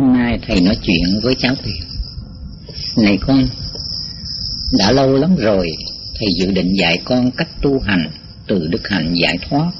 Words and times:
Hôm 0.00 0.12
nay 0.12 0.38
thầy 0.46 0.60
nói 0.60 0.76
chuyện 0.82 1.20
với 1.22 1.34
cháu 1.38 1.54
Tuyền. 1.54 1.82
Này 3.04 3.18
con, 3.20 3.48
đã 4.78 4.92
lâu 4.92 5.16
lắm 5.16 5.36
rồi 5.36 5.70
thầy 6.18 6.28
dự 6.38 6.52
định 6.52 6.72
dạy 6.76 6.98
con 7.04 7.30
cách 7.30 7.48
tu 7.62 7.80
hành 7.80 8.10
từ 8.46 8.66
đức 8.70 8.88
hạnh 8.88 9.14
giải 9.22 9.38
thoát 9.48 9.70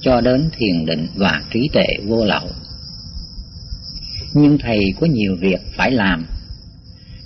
cho 0.00 0.20
đến 0.20 0.50
thiền 0.58 0.86
định 0.86 1.06
và 1.14 1.42
trí 1.52 1.68
tuệ 1.72 1.86
vô 2.06 2.24
lậu. 2.24 2.48
Nhưng 4.34 4.58
thầy 4.58 4.80
có 5.00 5.06
nhiều 5.06 5.36
việc 5.40 5.60
phải 5.76 5.90
làm 5.90 6.26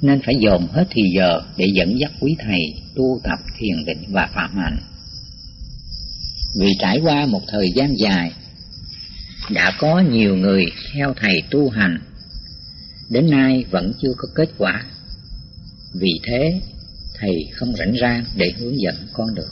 nên 0.03 0.21
phải 0.27 0.35
dồn 0.41 0.67
hết 0.73 0.85
thì 0.91 1.03
giờ 1.17 1.43
để 1.57 1.67
dẫn 1.75 2.01
dắt 2.01 2.13
quý 2.21 2.37
thầy 2.39 2.61
tu 2.95 3.21
tập 3.25 3.39
thiền 3.59 3.85
định 3.87 4.03
và 4.09 4.29
phạm 4.35 4.57
hạnh. 4.57 4.79
Vì 6.61 6.73
trải 6.79 7.01
qua 7.03 7.27
một 7.27 7.43
thời 7.49 7.67
gian 7.75 7.95
dài, 7.99 8.33
đã 9.51 9.73
có 9.79 10.01
nhiều 10.01 10.37
người 10.37 10.67
theo 10.95 11.15
thầy 11.21 11.43
tu 11.51 11.71
hành, 11.71 11.99
đến 13.09 13.31
nay 13.31 13.65
vẫn 13.71 13.93
chưa 14.03 14.13
có 14.17 14.29
kết 14.35 14.49
quả. 14.59 14.85
Vì 15.95 16.21
thế, 16.25 16.61
thầy 17.21 17.49
không 17.53 17.77
rảnh 17.77 17.95
rang 18.01 18.25
để 18.37 18.53
hướng 18.59 18.81
dẫn 18.81 18.95
con 19.13 19.35
được. 19.35 19.51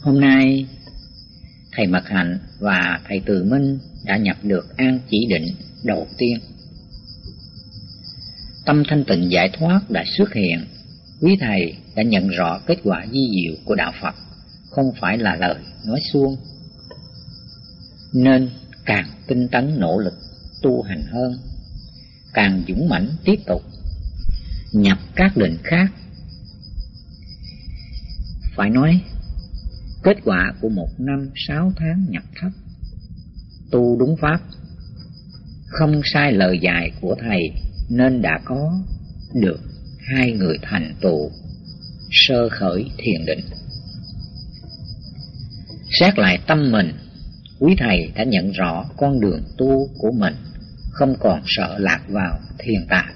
Hôm 0.00 0.20
nay, 0.20 0.66
thầy 1.72 1.86
Mật 1.86 2.08
Hạnh 2.08 2.38
và 2.58 3.00
thầy 3.08 3.20
Từ 3.26 3.44
Minh 3.44 3.78
đã 4.04 4.16
nhập 4.16 4.36
được 4.42 4.76
an 4.76 4.98
chỉ 5.10 5.26
định 5.28 5.46
đầu 5.84 6.06
tiên. 6.18 6.38
Tâm 8.66 8.82
thanh 8.88 9.04
tịnh 9.04 9.30
giải 9.30 9.50
thoát 9.58 9.90
đã 9.90 10.04
xuất 10.16 10.34
hiện, 10.34 10.66
quý 11.20 11.36
thầy 11.40 11.76
đã 11.96 12.02
nhận 12.02 12.28
rõ 12.28 12.60
kết 12.66 12.78
quả 12.84 13.06
di 13.12 13.20
diệu 13.34 13.54
của 13.64 13.74
đạo 13.74 13.92
Phật, 14.02 14.14
không 14.70 14.92
phải 15.00 15.18
là 15.18 15.36
lời 15.36 15.56
nói 15.84 16.00
suông. 16.12 16.36
Nên 18.12 18.50
càng 18.84 19.10
tinh 19.26 19.48
tấn 19.48 19.80
nỗ 19.80 19.98
lực 19.98 20.14
tu 20.62 20.82
hành 20.82 21.02
hơn, 21.12 21.32
càng 22.34 22.62
dũng 22.68 22.88
mãnh 22.88 23.08
tiếp 23.24 23.36
tục 23.46 23.62
nhập 24.72 24.98
các 25.14 25.36
định 25.36 25.56
khác. 25.64 25.92
Phải 28.56 28.70
nói, 28.70 29.00
kết 30.02 30.16
quả 30.24 30.52
của 30.60 30.68
một 30.68 30.88
năm 30.98 31.30
sáu 31.48 31.72
tháng 31.76 32.06
nhập 32.08 32.22
thấp, 32.40 32.52
tu 33.70 33.98
đúng 33.98 34.16
pháp, 34.20 34.40
không 35.66 36.00
sai 36.04 36.32
lời 36.32 36.58
dạy 36.62 36.90
của 37.00 37.16
thầy 37.20 37.50
nên 37.90 38.22
đã 38.22 38.40
có 38.44 38.78
được 39.34 39.60
hai 39.98 40.32
người 40.32 40.58
thành 40.62 40.94
tựu 41.00 41.30
sơ 42.10 42.48
khởi 42.48 42.90
thiền 42.98 43.26
định. 43.26 43.44
Xét 46.00 46.18
lại 46.18 46.38
tâm 46.46 46.72
mình, 46.72 46.92
quý 47.58 47.74
thầy 47.78 48.12
đã 48.14 48.24
nhận 48.24 48.50
rõ 48.50 48.84
con 48.96 49.20
đường 49.20 49.42
tu 49.58 49.88
của 49.98 50.10
mình 50.18 50.34
không 50.92 51.14
còn 51.20 51.42
sợ 51.46 51.76
lạc 51.78 52.00
vào 52.08 52.38
thiền 52.58 52.86
tạng 52.88 53.14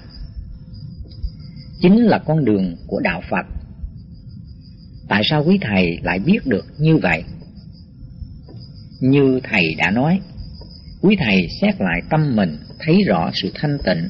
chính 1.81 2.03
là 2.03 2.19
con 2.25 2.45
đường 2.45 2.75
của 2.87 2.99
đạo 2.99 3.21
Phật. 3.29 3.45
Tại 5.07 5.21
sao 5.29 5.43
quý 5.47 5.57
thầy 5.61 5.99
lại 6.03 6.19
biết 6.19 6.39
được 6.45 6.65
như 6.77 6.97
vậy? 6.97 7.23
Như 8.99 9.39
thầy 9.43 9.75
đã 9.77 9.91
nói, 9.91 10.19
quý 11.01 11.15
thầy 11.19 11.47
xét 11.61 11.81
lại 11.81 12.01
tâm 12.09 12.35
mình 12.35 12.57
thấy 12.79 12.97
rõ 13.07 13.31
sự 13.33 13.51
thanh 13.55 13.77
tịnh 13.85 14.09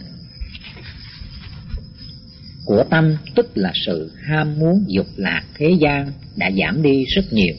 của 2.65 2.83
tâm 2.89 3.15
tức 3.35 3.51
là 3.55 3.71
sự 3.85 4.11
ham 4.23 4.59
muốn 4.59 4.85
dục 4.87 5.07
lạc 5.15 5.43
thế 5.57 5.67
gian 5.81 6.11
đã 6.35 6.51
giảm 6.51 6.81
đi 6.81 7.05
rất 7.15 7.33
nhiều, 7.33 7.55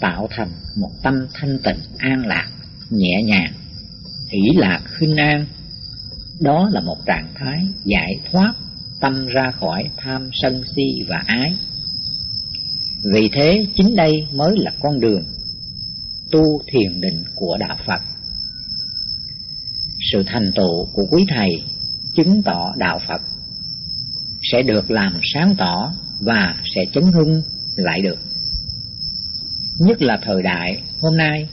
tạo 0.00 0.28
thành 0.30 0.50
một 0.76 0.90
tâm 1.02 1.14
thanh 1.34 1.58
tịnh 1.64 1.78
an 1.98 2.26
lạc, 2.26 2.48
nhẹ 2.90 3.22
nhàng, 3.22 3.52
hỷ 4.30 4.40
lạc 4.56 4.80
khinh 4.98 5.16
an. 5.16 5.46
Đó 6.40 6.68
là 6.72 6.80
một 6.80 6.96
trạng 7.06 7.28
thái 7.34 7.58
giải 7.84 8.20
thoát 8.30 8.54
tâm 9.00 9.26
ra 9.26 9.50
khỏi 9.60 9.84
tham 9.96 10.30
sân 10.32 10.62
si 10.76 11.02
và 11.08 11.22
ái. 11.26 11.52
Vì 13.12 13.28
thế 13.32 13.66
chính 13.76 13.96
đây 13.96 14.12
mới 14.34 14.58
là 14.58 14.70
con 14.80 15.00
đường 15.00 15.22
tu 16.30 16.42
thiền 16.72 17.00
định 17.00 17.24
của 17.34 17.56
đạo 17.60 17.76
Phật. 17.86 18.00
Sự 20.12 20.22
thành 20.26 20.52
tựu 20.54 20.86
của 20.92 21.06
quý 21.10 21.24
thầy 21.28 21.50
chứng 22.14 22.42
tỏ 22.42 22.72
đạo 22.78 23.00
Phật 23.08 23.20
sẽ 24.52 24.62
được 24.62 24.90
làm 24.90 25.12
sáng 25.34 25.54
tỏ 25.58 25.92
và 26.20 26.54
sẽ 26.74 26.84
chấn 26.94 27.04
hưng 27.14 27.42
lại 27.76 28.00
được. 28.00 28.18
Nhất 29.78 30.02
là 30.02 30.18
thời 30.22 30.42
đại 30.42 30.82
hôm 31.00 31.16
nay, 31.16 31.48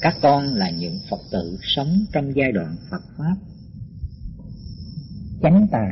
các 0.00 0.14
con 0.22 0.44
là 0.44 0.70
những 0.70 0.98
Phật 1.10 1.20
tử 1.32 1.56
sống 1.76 1.88
trong 2.12 2.24
giai 2.36 2.52
đoạn 2.52 2.76
Phật 2.90 3.02
Pháp. 3.18 3.36
Chánh 5.42 5.66
tà 5.70 5.86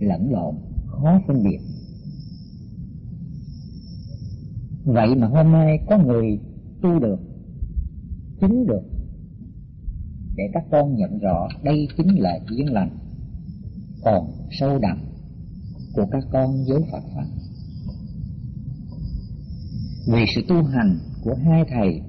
lẫn 0.00 0.32
lộn, 0.32 0.54
khó 0.86 1.20
phân 1.26 1.44
biệt. 1.44 1.58
Vậy 4.84 5.14
mà 5.14 5.26
hôm 5.26 5.52
nay 5.52 5.76
có 5.88 5.98
người 5.98 6.38
tu 6.82 6.98
được, 6.98 7.18
chứng 8.40 8.66
được, 8.66 8.82
để 10.36 10.44
các 10.52 10.62
con 10.70 10.94
nhận 10.94 11.18
rõ 11.18 11.48
đây 11.62 11.88
chính 11.96 12.20
là 12.20 12.38
duyên 12.50 12.72
lành, 12.72 12.98
còn 14.02 14.26
sâu 14.60 14.78
đậm 14.78 14.98
của 15.92 16.06
các 16.10 16.24
con 16.32 16.64
với 16.68 16.80
Phật 16.92 17.02
Pháp. 17.14 17.26
Vì 20.12 20.24
sự 20.34 20.42
tu 20.48 20.62
hành 20.64 20.98
của 21.22 21.34
hai 21.44 21.62
thầy 21.68 22.00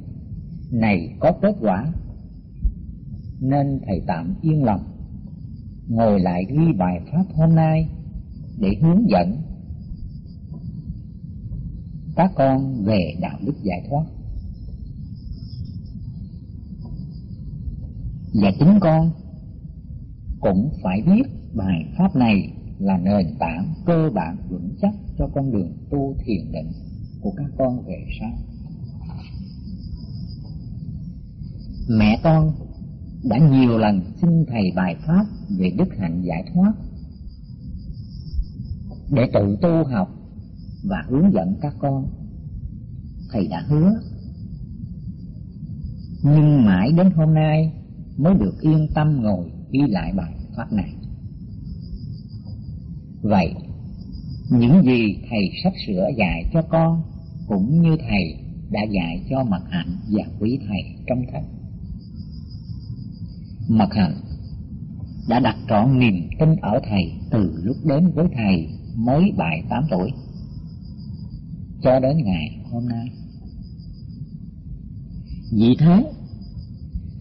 này 0.75 1.15
có 1.19 1.31
kết 1.41 1.55
quả, 1.61 1.93
nên 3.39 3.79
thầy 3.85 4.01
tạm 4.07 4.35
yên 4.41 4.63
lòng 4.63 4.83
ngồi 5.87 6.19
lại 6.19 6.45
ghi 6.49 6.73
bài 6.77 6.99
pháp 7.11 7.25
hôm 7.35 7.55
nay 7.55 7.89
để 8.59 8.69
hướng 8.81 9.09
dẫn 9.09 9.41
các 12.15 12.31
con 12.35 12.83
về 12.83 13.15
đạo 13.21 13.37
đức 13.45 13.63
giải 13.63 13.87
thoát. 13.89 14.05
Và 18.33 18.51
chính 18.59 18.79
con 18.81 19.11
cũng 20.39 20.69
phải 20.83 21.01
biết 21.01 21.23
bài 21.53 21.85
pháp 21.97 22.15
này 22.15 22.51
là 22.79 22.97
nền 22.97 23.35
tảng 23.39 23.73
cơ 23.85 24.09
bản 24.13 24.37
vững 24.49 24.75
chắc 24.81 24.93
cho 25.17 25.29
con 25.33 25.51
đường 25.51 25.77
tu 25.89 26.15
thiền 26.25 26.51
định 26.51 26.71
của 27.21 27.33
các 27.37 27.51
con 27.57 27.85
về 27.85 28.05
sau. 28.19 28.31
Mẹ 31.87 32.19
con 32.23 32.51
đã 33.23 33.37
nhiều 33.37 33.77
lần 33.77 34.01
xin 34.21 34.45
thầy 34.47 34.71
bài 34.75 34.95
pháp 35.07 35.25
về 35.57 35.71
đức 35.77 35.87
hạnh 35.99 36.21
giải 36.23 36.43
thoát 36.53 36.73
để 39.11 39.23
tự 39.33 39.57
tu 39.61 39.83
học 39.91 40.09
và 40.83 41.03
hướng 41.09 41.33
dẫn 41.33 41.55
các 41.61 41.73
con. 41.79 42.07
Thầy 43.31 43.47
đã 43.47 43.63
hứa. 43.67 43.91
Nhưng 46.23 46.65
mãi 46.65 46.91
đến 46.91 47.11
hôm 47.11 47.33
nay 47.33 47.73
mới 48.17 48.33
được 48.33 48.61
yên 48.61 48.87
tâm 48.95 49.21
ngồi 49.21 49.51
ghi 49.71 49.81
lại 49.87 50.13
bài 50.13 50.33
pháp 50.55 50.73
này. 50.73 50.93
Vậy, 53.21 53.53
những 54.51 54.81
gì 54.83 55.17
thầy 55.29 55.51
sắp 55.63 55.73
sửa 55.87 56.09
dạy 56.17 56.49
cho 56.53 56.61
con 56.61 57.01
cũng 57.47 57.81
như 57.81 57.97
thầy 58.09 58.37
đã 58.71 58.81
dạy 58.83 59.25
cho 59.29 59.43
mặt 59.43 59.61
hạnh 59.69 59.97
và 60.09 60.23
quý 60.39 60.59
thầy 60.67 60.81
trong 61.07 61.23
thật 61.33 61.54
Mật 63.67 63.93
hạnh 63.93 64.21
đã 65.29 65.39
đặt 65.39 65.55
trọn 65.69 65.99
niềm 65.99 66.29
tin 66.39 66.55
ở 66.55 66.79
thầy 66.89 67.13
từ 67.31 67.61
lúc 67.63 67.77
đến 67.85 68.11
với 68.15 68.25
thầy 68.33 68.69
mới 68.95 69.31
bảy 69.37 69.63
tám 69.69 69.83
tuổi 69.91 70.11
cho 71.81 71.99
đến 71.99 72.17
ngày 72.23 72.59
hôm 72.71 72.87
nay. 72.87 73.11
Vì 75.51 75.75
thế, 75.79 76.11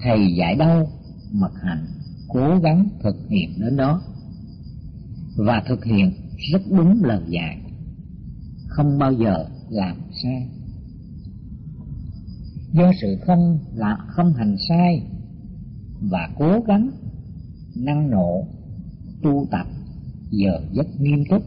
thầy 0.00 0.34
dạy 0.38 0.56
đâu 0.56 0.88
mật 1.32 1.52
hạnh 1.62 1.86
cố 2.28 2.58
gắng 2.62 2.88
thực 3.02 3.16
hiện 3.28 3.50
đến 3.60 3.76
đó 3.76 4.02
và 5.36 5.62
thực 5.68 5.84
hiện 5.84 6.12
rất 6.52 6.62
đúng 6.70 7.04
lời 7.04 7.22
dạy, 7.28 7.60
không 8.68 8.98
bao 8.98 9.12
giờ 9.12 9.44
làm 9.70 9.96
sai. 10.22 10.48
Do 12.72 12.92
sự 13.00 13.18
không 13.26 13.58
là 13.74 13.96
không 14.08 14.32
hành 14.32 14.56
sai 14.68 15.02
và 16.10 16.28
cố 16.38 16.60
gắng 16.66 16.90
năng 17.76 18.10
nộ, 18.10 18.46
tu 19.22 19.46
tập, 19.50 19.66
giờ 20.30 20.60
rất 20.74 21.00
nghiêm 21.00 21.24
túc. 21.30 21.42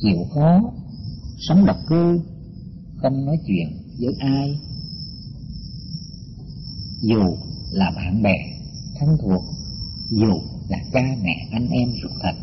Chịu 0.00 0.24
khó, 0.34 0.72
sống 1.38 1.66
độc 1.66 1.76
cư, 1.88 2.20
không 2.96 3.26
nói 3.26 3.36
chuyện 3.46 3.68
với 4.00 4.14
ai. 4.18 4.58
Dù 7.02 7.36
là 7.70 7.90
bạn 7.96 8.22
bè, 8.22 8.36
thân 9.00 9.16
thuộc, 9.22 9.44
dù 10.10 10.32
là 10.68 10.78
cha 10.92 11.02
mẹ, 11.22 11.48
anh 11.52 11.68
em 11.68 11.88
ruột 12.02 12.12
thịt. 12.22 12.34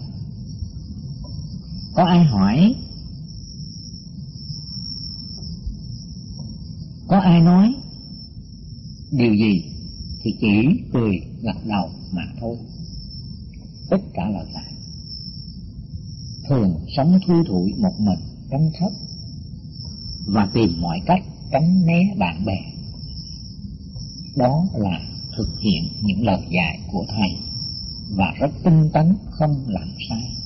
Có 1.96 2.04
ai 2.04 2.24
hỏi? 2.24 2.76
Có 7.08 7.18
ai 7.18 7.42
nói? 7.42 7.76
Điều 9.12 9.34
gì 9.34 9.73
thì 10.24 10.32
chỉ 10.42 10.84
cười 10.94 11.20
gật 11.42 11.66
đầu 11.66 11.90
mà 12.12 12.24
thôi. 12.40 12.58
Tất 13.90 14.02
cả 14.14 14.30
là 14.30 14.46
giả. 14.54 14.64
Thường 16.50 16.86
sống 16.98 17.20
thui 17.28 17.44
thủi 17.48 17.74
một 17.78 17.94
mình 18.00 18.20
trong 18.52 18.72
thấp 18.80 18.92
và 20.26 20.48
tìm 20.54 20.82
mọi 20.82 21.00
cách 21.06 21.24
tránh 21.52 21.86
né 21.86 22.16
bạn 22.18 22.46
bè. 22.46 22.58
Đó 24.36 24.66
là 24.74 25.00
thực 25.38 25.50
hiện 25.60 25.84
những 26.02 26.26
lời 26.26 26.42
dạy 26.52 26.80
của 26.92 27.06
thầy 27.10 27.30
và 28.16 28.34
rất 28.40 28.52
tinh 28.64 28.90
tấn, 28.94 29.16
không 29.32 29.66
làm 29.68 29.88
sai. 30.10 30.43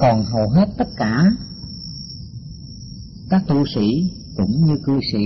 Còn 0.00 0.24
hầu 0.24 0.48
hết 0.48 0.66
tất 0.78 0.88
cả. 0.96 1.24
Các 3.30 3.42
tu 3.48 3.64
sĩ 3.74 3.86
cũng 4.36 4.66
như 4.66 4.74
cư 4.86 5.00
sĩ 5.12 5.18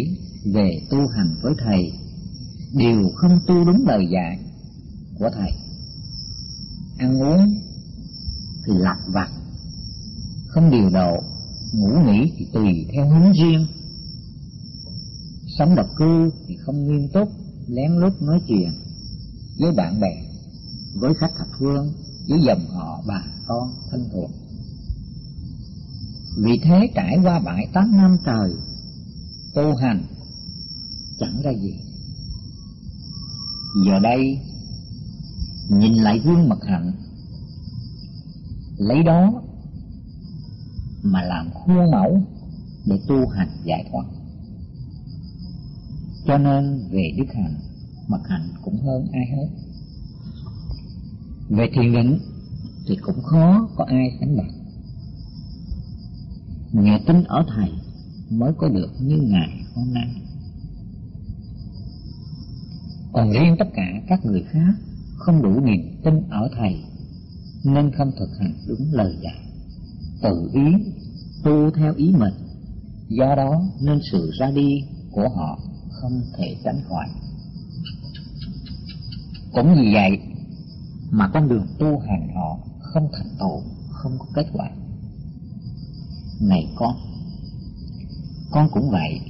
về 0.53 0.71
tu 0.91 0.99
hành 1.17 1.37
với 1.43 1.53
thầy 1.65 1.93
đều 2.73 3.09
không 3.15 3.39
tu 3.47 3.65
đúng 3.65 3.87
lời 3.87 4.07
dạy 4.13 4.39
của 5.19 5.31
thầy. 5.35 5.51
Ăn 6.99 7.19
uống 7.23 7.55
thì 8.67 8.73
lặt 8.77 8.99
vặt, 9.13 9.31
không 10.49 10.71
điều 10.71 10.91
độ, 10.91 11.23
ngủ 11.73 11.89
nghỉ 12.07 12.33
thì 12.39 12.47
tùy 12.53 12.87
theo 12.93 13.09
hướng 13.09 13.33
riêng. 13.33 13.67
Sống 15.59 15.75
độc 15.75 15.87
cư 15.97 16.31
thì 16.49 16.57
không 16.57 16.87
nghiêm 16.87 17.09
túc, 17.13 17.29
lén 17.69 17.93
lút 17.93 18.23
nói 18.23 18.41
chuyện 18.49 18.71
với 19.59 19.73
bạn 19.77 20.01
bè, 20.01 20.15
với 20.95 21.15
khách 21.15 21.33
thập 21.39 21.49
phương, 21.59 21.93
với 22.29 22.41
dòng 22.47 22.67
họ, 22.69 23.03
bà 23.07 23.23
con, 23.47 23.69
thân 23.91 24.09
thuộc 24.13 24.31
vì 26.37 26.59
thế 26.63 26.89
trải 26.95 27.19
qua 27.23 27.41
bảy, 27.41 27.67
tám 27.73 27.97
năm 27.97 28.17
trời, 28.27 28.51
tu 29.55 29.75
hành, 29.75 30.05
chẳng 31.19 31.43
ra 31.45 31.51
gì. 31.51 31.75
Giờ 33.87 33.99
đây, 34.03 34.39
nhìn 35.69 35.93
lại 35.93 36.21
gương 36.25 36.49
mặt 36.49 36.59
hạnh, 36.69 36.93
lấy 38.79 39.03
đó 39.03 39.43
mà 41.03 41.23
làm 41.23 41.51
khuôn 41.55 41.91
mẫu 41.93 42.21
để 42.87 43.01
tu 43.09 43.29
hành 43.29 43.49
giải 43.65 43.85
thoát. 43.91 44.05
Cho 46.27 46.39
nên 46.39 46.89
về 46.91 47.13
đức 47.19 47.35
hạnh, 47.35 47.55
mặt 48.09 48.21
hạnh 48.29 48.49
cũng 48.63 48.77
hơn 48.77 49.09
ai 49.13 49.27
hết. 49.37 49.49
Về 51.49 51.71
thiền 51.75 51.93
định 51.93 52.19
thì 52.89 52.97
cũng 53.03 53.23
khó 53.23 53.69
có 53.77 53.85
ai 53.85 54.17
sánh 54.21 54.37
bằng. 54.37 54.64
Nghe 56.75 57.01
tin 57.07 57.25
ở 57.25 57.45
Thầy 57.49 57.71
mới 58.31 58.53
có 58.59 58.69
được 58.69 58.91
như 59.01 59.17
Ngài 59.17 59.65
hôm 59.75 59.95
nay. 59.95 60.09
Còn 63.13 63.33
riêng 63.33 63.57
tất 63.59 63.69
cả 63.75 64.03
các 64.09 64.25
người 64.25 64.45
khác 64.51 64.75
không 65.17 65.43
đủ 65.43 65.61
niềm 65.61 66.01
tin 66.05 66.29
ở 66.31 66.49
Thầy 66.57 66.85
nên 67.65 67.91
không 67.93 68.11
thực 68.19 68.29
hành 68.41 68.55
đúng 68.69 68.93
lời 68.93 69.17
dạy, 69.23 69.41
tự 70.23 70.51
ý 70.53 70.63
tu 71.45 71.71
theo 71.71 71.95
ý 71.95 72.13
mình. 72.19 72.35
Do 73.09 73.35
đó 73.35 73.63
nên 73.83 74.01
sự 74.13 74.31
ra 74.39 74.51
đi 74.51 74.85
của 75.13 75.29
họ 75.29 75.59
không 75.91 76.23
thể 76.39 76.57
tránh 76.65 76.81
khỏi. 76.89 77.07
Cũng 79.53 79.75
vì 79.75 79.95
vậy 79.95 80.19
mà 81.11 81.31
con 81.35 81.49
đường 81.49 81.67
tu 81.79 81.99
hành 81.99 82.29
họ 82.35 82.59
không 82.81 83.09
thành 83.13 83.29
tựu, 83.39 83.63
không 83.91 84.19
có 84.19 84.27
kết 84.35 84.47
quả 84.53 84.71
này 86.41 86.69
con. 86.77 86.97
Con 88.51 88.69
cũng 88.73 88.91
vậy. 88.91 89.21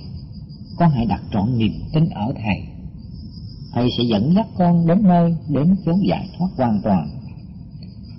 Con 0.77 0.91
hãy 0.91 1.07
đặt 1.07 1.23
trọn 1.33 1.59
niềm 1.59 1.73
tin 1.93 2.09
ở 2.09 2.33
thầy. 2.37 2.63
Thầy 3.73 3.89
sẽ 3.99 4.05
dẫn 4.05 4.35
dắt 4.35 4.47
con 4.59 4.87
đến 4.87 5.03
nơi, 5.03 5.37
đến 5.49 5.77
chốn 5.85 6.01
giải 6.09 6.29
thoát 6.39 6.49
hoàn 6.57 6.81
toàn. 6.85 7.21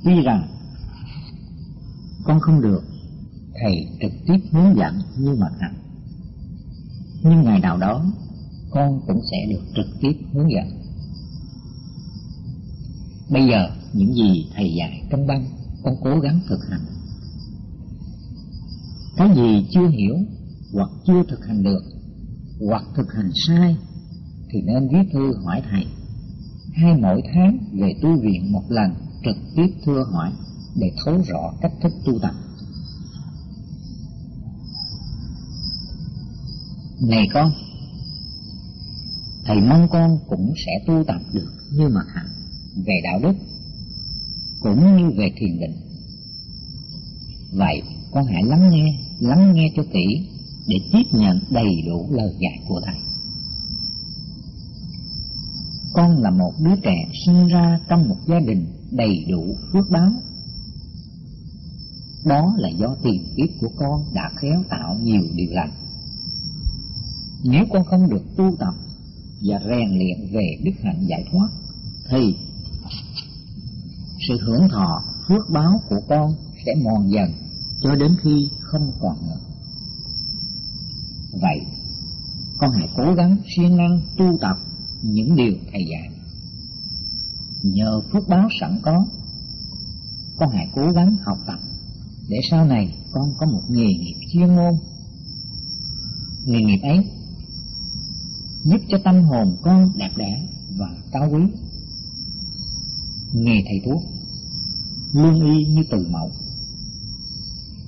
Tuy 0.04 0.22
rằng 0.22 0.48
con 2.24 2.40
không 2.40 2.62
được 2.62 2.84
thầy 3.62 3.88
trực 4.02 4.12
tiếp 4.28 4.38
hướng 4.52 4.78
dẫn 4.78 5.02
như 5.18 5.36
mặt 5.40 5.52
hạnh 5.60 5.76
nhưng 7.30 7.44
ngày 7.44 7.60
nào 7.60 7.78
đó, 7.78 8.06
con 8.70 9.00
cũng 9.08 9.20
sẽ 9.32 9.38
được 9.50 9.62
trực 9.76 9.86
tiếp 10.02 10.14
hướng 10.34 10.52
dẫn. 10.52 10.66
Bây 13.30 13.48
giờ, 13.48 13.70
những 13.94 14.14
gì 14.14 14.48
thầy 14.56 14.74
dạy 14.78 15.04
trong 15.10 15.28
băng, 15.28 15.46
con 15.84 15.94
cố 16.04 16.20
gắng 16.20 16.40
thực 16.48 16.60
hành 16.70 16.86
cái 19.18 19.30
gì 19.36 19.68
chưa 19.72 19.88
hiểu 19.88 20.16
hoặc 20.74 20.90
chưa 21.08 21.24
thực 21.30 21.46
hành 21.46 21.64
được 21.64 21.82
hoặc 22.68 22.84
thực 22.96 23.14
hành 23.14 23.32
sai 23.48 23.78
thì 24.52 24.62
nên 24.62 24.88
viết 24.88 25.10
thư 25.14 25.34
hỏi 25.46 25.62
thầy. 25.72 25.86
Hay 26.74 26.98
mỗi 27.02 27.22
tháng 27.34 27.58
về 27.82 27.94
tu 28.02 28.22
viện 28.22 28.52
một 28.52 28.64
lần 28.70 28.94
trực 29.24 29.36
tiếp 29.56 29.68
thưa 29.86 30.04
hỏi 30.12 30.32
để 30.76 30.92
thấu 31.06 31.22
rõ 31.28 31.54
cách 31.62 31.72
thức 31.84 31.92
tu 32.06 32.20
tập. 32.22 32.34
Này 37.10 37.28
con, 37.34 37.52
thầy 39.46 39.62
mong 39.62 39.88
con 39.92 40.18
cũng 40.28 40.54
sẽ 40.66 40.72
tu 40.88 41.04
tập 41.08 41.22
được 41.34 41.52
như 41.72 41.88
mặt 41.90 42.06
hạnh 42.16 42.30
về 42.86 43.02
đạo 43.04 43.20
đức 43.24 43.34
cũng 44.60 44.98
như 44.98 45.10
về 45.18 45.32
thiền 45.38 45.60
định. 45.60 45.76
Vậy 47.52 47.82
con 48.16 48.26
hãy 48.26 48.44
lắng 48.44 48.70
nghe 48.70 49.00
lắng 49.20 49.54
nghe 49.54 49.72
cho 49.76 49.84
kỹ 49.94 50.28
để 50.68 50.78
tiếp 50.92 51.04
nhận 51.12 51.40
đầy 51.50 51.82
đủ 51.88 52.08
lời 52.12 52.34
dạy 52.40 52.60
của 52.68 52.82
thầy. 52.86 52.96
Con 55.94 56.22
là 56.22 56.30
một 56.30 56.52
đứa 56.60 56.76
trẻ 56.84 56.96
sinh 57.26 57.48
ra 57.48 57.80
trong 57.90 58.10
một 58.10 58.16
gia 58.28 58.40
đình 58.40 58.66
đầy 58.92 59.26
đủ 59.30 59.56
phước 59.74 59.86
báo. 59.92 60.12
Đó 62.26 62.54
là 62.58 62.70
do 62.70 62.96
tiền 63.04 63.24
kiếp 63.38 63.50
của 63.62 63.70
con 63.78 64.02
đã 64.14 64.32
khéo 64.36 64.64
tạo 64.70 64.96
nhiều 65.02 65.22
điều 65.36 65.50
lành. 65.52 65.72
Nếu 67.44 67.66
con 67.72 67.86
không 67.86 68.10
được 68.10 68.24
tu 68.38 68.56
tập 68.60 68.74
và 69.48 69.60
rèn 69.70 69.98
luyện 69.98 70.34
về 70.34 70.58
đức 70.64 70.74
hạnh 70.84 71.06
giải 71.08 71.26
thoát, 71.32 71.48
thì 72.10 72.36
sự 74.28 74.38
hưởng 74.42 74.68
thọ 74.72 75.04
phước 75.28 75.50
báo 75.54 75.72
của 75.90 76.00
con 76.10 76.32
sẽ 76.66 76.76
mòn 76.84 77.12
dần 77.12 77.45
cho 77.86 77.96
đến 77.96 78.12
khi 78.24 78.50
không 78.62 78.92
còn 79.00 79.16
nữa. 79.22 79.40
Vậy, 81.42 81.60
con 82.58 82.72
hãy 82.72 82.90
cố 82.98 83.14
gắng 83.14 83.38
siêng 83.56 83.78
năng 83.78 84.02
tu 84.18 84.26
tập 84.42 84.58
những 85.02 85.36
điều 85.36 85.54
thầy 85.72 85.82
dạy. 85.92 86.10
Nhờ 87.64 88.02
phước 88.12 88.24
báo 88.30 88.50
sẵn 88.60 88.80
có, 88.84 89.06
con 90.38 90.50
hãy 90.50 90.68
cố 90.76 90.92
gắng 90.96 91.16
học 91.26 91.38
tập 91.48 91.60
để 92.30 92.38
sau 92.52 92.66
này 92.66 92.96
con 93.12 93.24
có 93.38 93.46
một 93.46 93.62
nghề 93.70 93.88
nghiệp 93.88 94.16
chuyên 94.34 94.56
môn. 94.56 94.74
Nghề 96.46 96.62
nghiệp 96.62 96.80
ấy 96.84 97.00
giúp 98.64 98.82
cho 98.90 98.98
tâm 99.04 99.24
hồn 99.24 99.58
con 99.62 99.92
đẹp 99.98 100.12
đẽ 100.18 100.48
và 100.80 100.90
cao 101.12 101.30
quý. 101.32 101.42
Nghề 103.34 103.64
thầy 103.66 103.82
thuốc 103.86 104.02
lương 105.14 105.52
y 105.52 105.66
như 105.66 105.82
từ 105.92 106.08
mẫu 106.10 106.32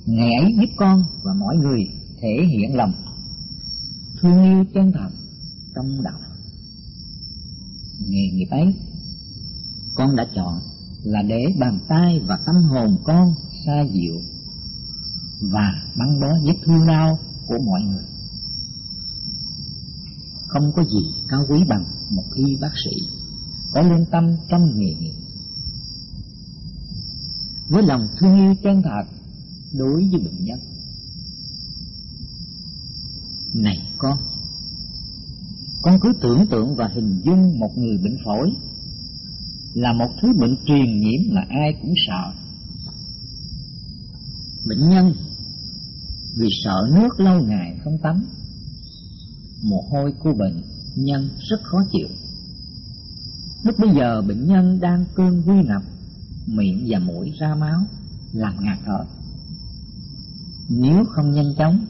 ngài 0.08 0.34
ấy 0.34 0.54
giúp 0.56 0.74
con 0.76 1.02
và 1.22 1.34
mọi 1.34 1.56
người 1.56 1.80
thể 2.20 2.46
hiện 2.50 2.76
lòng 2.76 2.92
thương 4.20 4.42
yêu 4.42 4.64
chân 4.74 4.92
thật 4.92 5.10
trong 5.74 6.02
đạo. 6.02 6.18
Nghề 8.08 8.30
nghiệp 8.32 8.48
ấy, 8.50 8.74
con 9.94 10.16
đã 10.16 10.26
chọn 10.34 10.54
là 11.02 11.22
để 11.22 11.44
bàn 11.58 11.78
tay 11.88 12.20
và 12.26 12.38
tâm 12.46 12.54
hồn 12.70 12.96
con 13.04 13.34
xa 13.66 13.84
dịu 13.92 14.14
và 15.52 15.72
băng 15.98 16.20
bó 16.20 16.28
vết 16.44 16.56
thương 16.64 16.86
đau 16.86 17.18
của 17.46 17.58
mọi 17.66 17.80
người. 17.82 18.04
Không 20.46 20.72
có 20.76 20.84
gì 20.84 21.22
cao 21.28 21.40
quý 21.48 21.58
bằng 21.68 21.84
một 22.10 22.24
y 22.34 22.56
bác 22.60 22.72
sĩ 22.84 22.90
có 23.72 23.80
lương 23.82 24.06
tâm 24.10 24.36
trong 24.48 24.78
nghề 24.78 24.94
nghiệp. 24.94 25.14
Với 27.68 27.82
lòng 27.82 28.08
thương 28.18 28.36
yêu 28.40 28.54
chân 28.62 28.82
thật 28.82 29.17
đối 29.72 30.08
với 30.10 30.20
bệnh 30.24 30.44
nhân. 30.44 30.58
Này 33.54 33.78
con 33.98 34.18
con 35.82 35.98
cứ 36.00 36.12
tưởng 36.22 36.46
tượng 36.50 36.76
và 36.76 36.88
hình 36.94 37.20
dung 37.24 37.58
một 37.58 37.70
người 37.76 37.98
bệnh 38.04 38.16
phổi 38.24 38.50
là 39.74 39.92
một 39.92 40.08
thứ 40.22 40.28
bệnh 40.40 40.56
truyền 40.66 41.00
nhiễm 41.00 41.34
mà 41.34 41.40
ai 41.48 41.74
cũng 41.82 41.94
sợ. 42.06 42.32
Bệnh 44.68 44.88
nhân 44.90 45.12
vì 46.36 46.48
sợ 46.64 46.88
nước 46.94 47.20
lâu 47.20 47.42
ngày 47.42 47.78
không 47.84 47.98
tắm 48.02 48.24
mồ 49.62 49.80
hôi 49.90 50.12
của 50.22 50.32
bệnh 50.38 50.62
nhân 50.96 51.28
rất 51.50 51.60
khó 51.62 51.78
chịu. 51.92 52.08
Lúc 53.62 53.74
bây 53.78 53.90
giờ 53.98 54.22
bệnh 54.28 54.46
nhân 54.46 54.80
đang 54.80 55.04
cơn 55.14 55.42
quy 55.46 55.54
ngập, 55.54 55.82
miệng 56.46 56.86
và 56.88 56.98
mũi 56.98 57.32
ra 57.38 57.54
máu, 57.54 57.80
làm 58.32 58.54
ngạt 58.64 58.78
thở. 58.84 59.17
Nếu 60.68 61.04
không 61.04 61.30
nhanh 61.30 61.54
chóng 61.58 61.86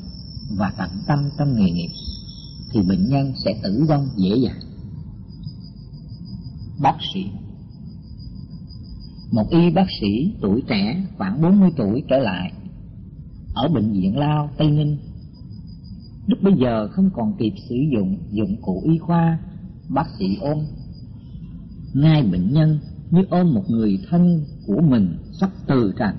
và 0.57 0.73
tận 0.79 0.91
tâm 1.07 1.19
trong 1.39 1.57
nghề 1.57 1.71
nghiệp, 1.71 1.91
thì 2.73 2.81
bệnh 2.89 3.09
nhân 3.09 3.33
sẽ 3.45 3.61
tử 3.63 3.85
vong 3.89 4.09
dễ 4.17 4.37
dàng. 4.37 4.61
Bác 6.83 6.97
sĩ 7.15 7.21
Một 9.33 9.51
y 9.51 9.71
bác 9.71 9.87
sĩ 10.01 10.35
tuổi 10.41 10.63
trẻ 10.69 11.05
khoảng 11.19 11.43
40 11.43 11.71
tuổi 11.77 12.03
trở 12.09 12.19
lại 12.19 12.53
ở 13.55 13.69
bệnh 13.69 13.93
viện 13.93 14.17
Lao, 14.17 14.51
Tây 14.59 14.71
Ninh. 14.71 14.99
Lúc 16.27 16.39
bây 16.43 16.53
giờ 16.61 16.89
không 16.89 17.11
còn 17.15 17.37
kịp 17.39 17.53
sử 17.69 17.77
dụng 17.93 18.19
dụng 18.31 18.57
cụ 18.63 18.83
y 18.85 18.99
khoa, 18.99 19.39
bác 19.89 20.07
sĩ 20.19 20.37
ôm 20.41 20.59
ngay 21.95 22.23
bệnh 22.23 22.53
nhân 22.53 22.79
như 23.11 23.23
ôm 23.31 23.55
một 23.55 23.65
người 23.69 23.99
thân 24.11 24.45
của 24.67 24.81
mình 24.81 25.17
sắp 25.41 25.51
từ 25.67 25.93
trần 25.99 26.15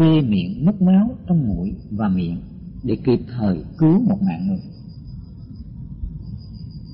kê 0.00 0.20
miệng 0.20 0.66
mất 0.66 0.82
máu 0.82 1.16
trong 1.26 1.48
mũi 1.48 1.74
và 1.90 2.08
miệng 2.08 2.40
để 2.82 2.96
kịp 3.04 3.20
thời 3.28 3.64
cứu 3.78 4.00
một 4.08 4.18
mạng 4.22 4.46
người. 4.46 4.60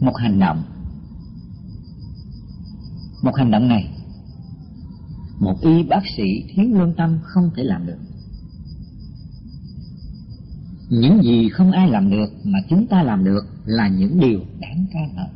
Một 0.00 0.16
hành 0.16 0.40
động. 0.40 0.62
Một 3.22 3.36
hành 3.36 3.50
động 3.50 3.68
này, 3.68 3.88
một 5.40 5.54
y 5.60 5.82
bác 5.82 6.02
sĩ 6.16 6.44
thiếu 6.54 6.66
lương 6.72 6.94
tâm 6.96 7.18
không 7.22 7.50
thể 7.56 7.62
làm 7.62 7.86
được. 7.86 7.98
Những 10.90 11.22
gì 11.22 11.48
không 11.48 11.70
ai 11.70 11.90
làm 11.90 12.10
được 12.10 12.32
mà 12.44 12.58
chúng 12.70 12.86
ta 12.86 13.02
làm 13.02 13.24
được 13.24 13.44
là 13.64 13.88
những 13.88 14.20
điều 14.20 14.40
đáng 14.60 14.86
ca 14.92 15.00
ngợi. 15.14 15.30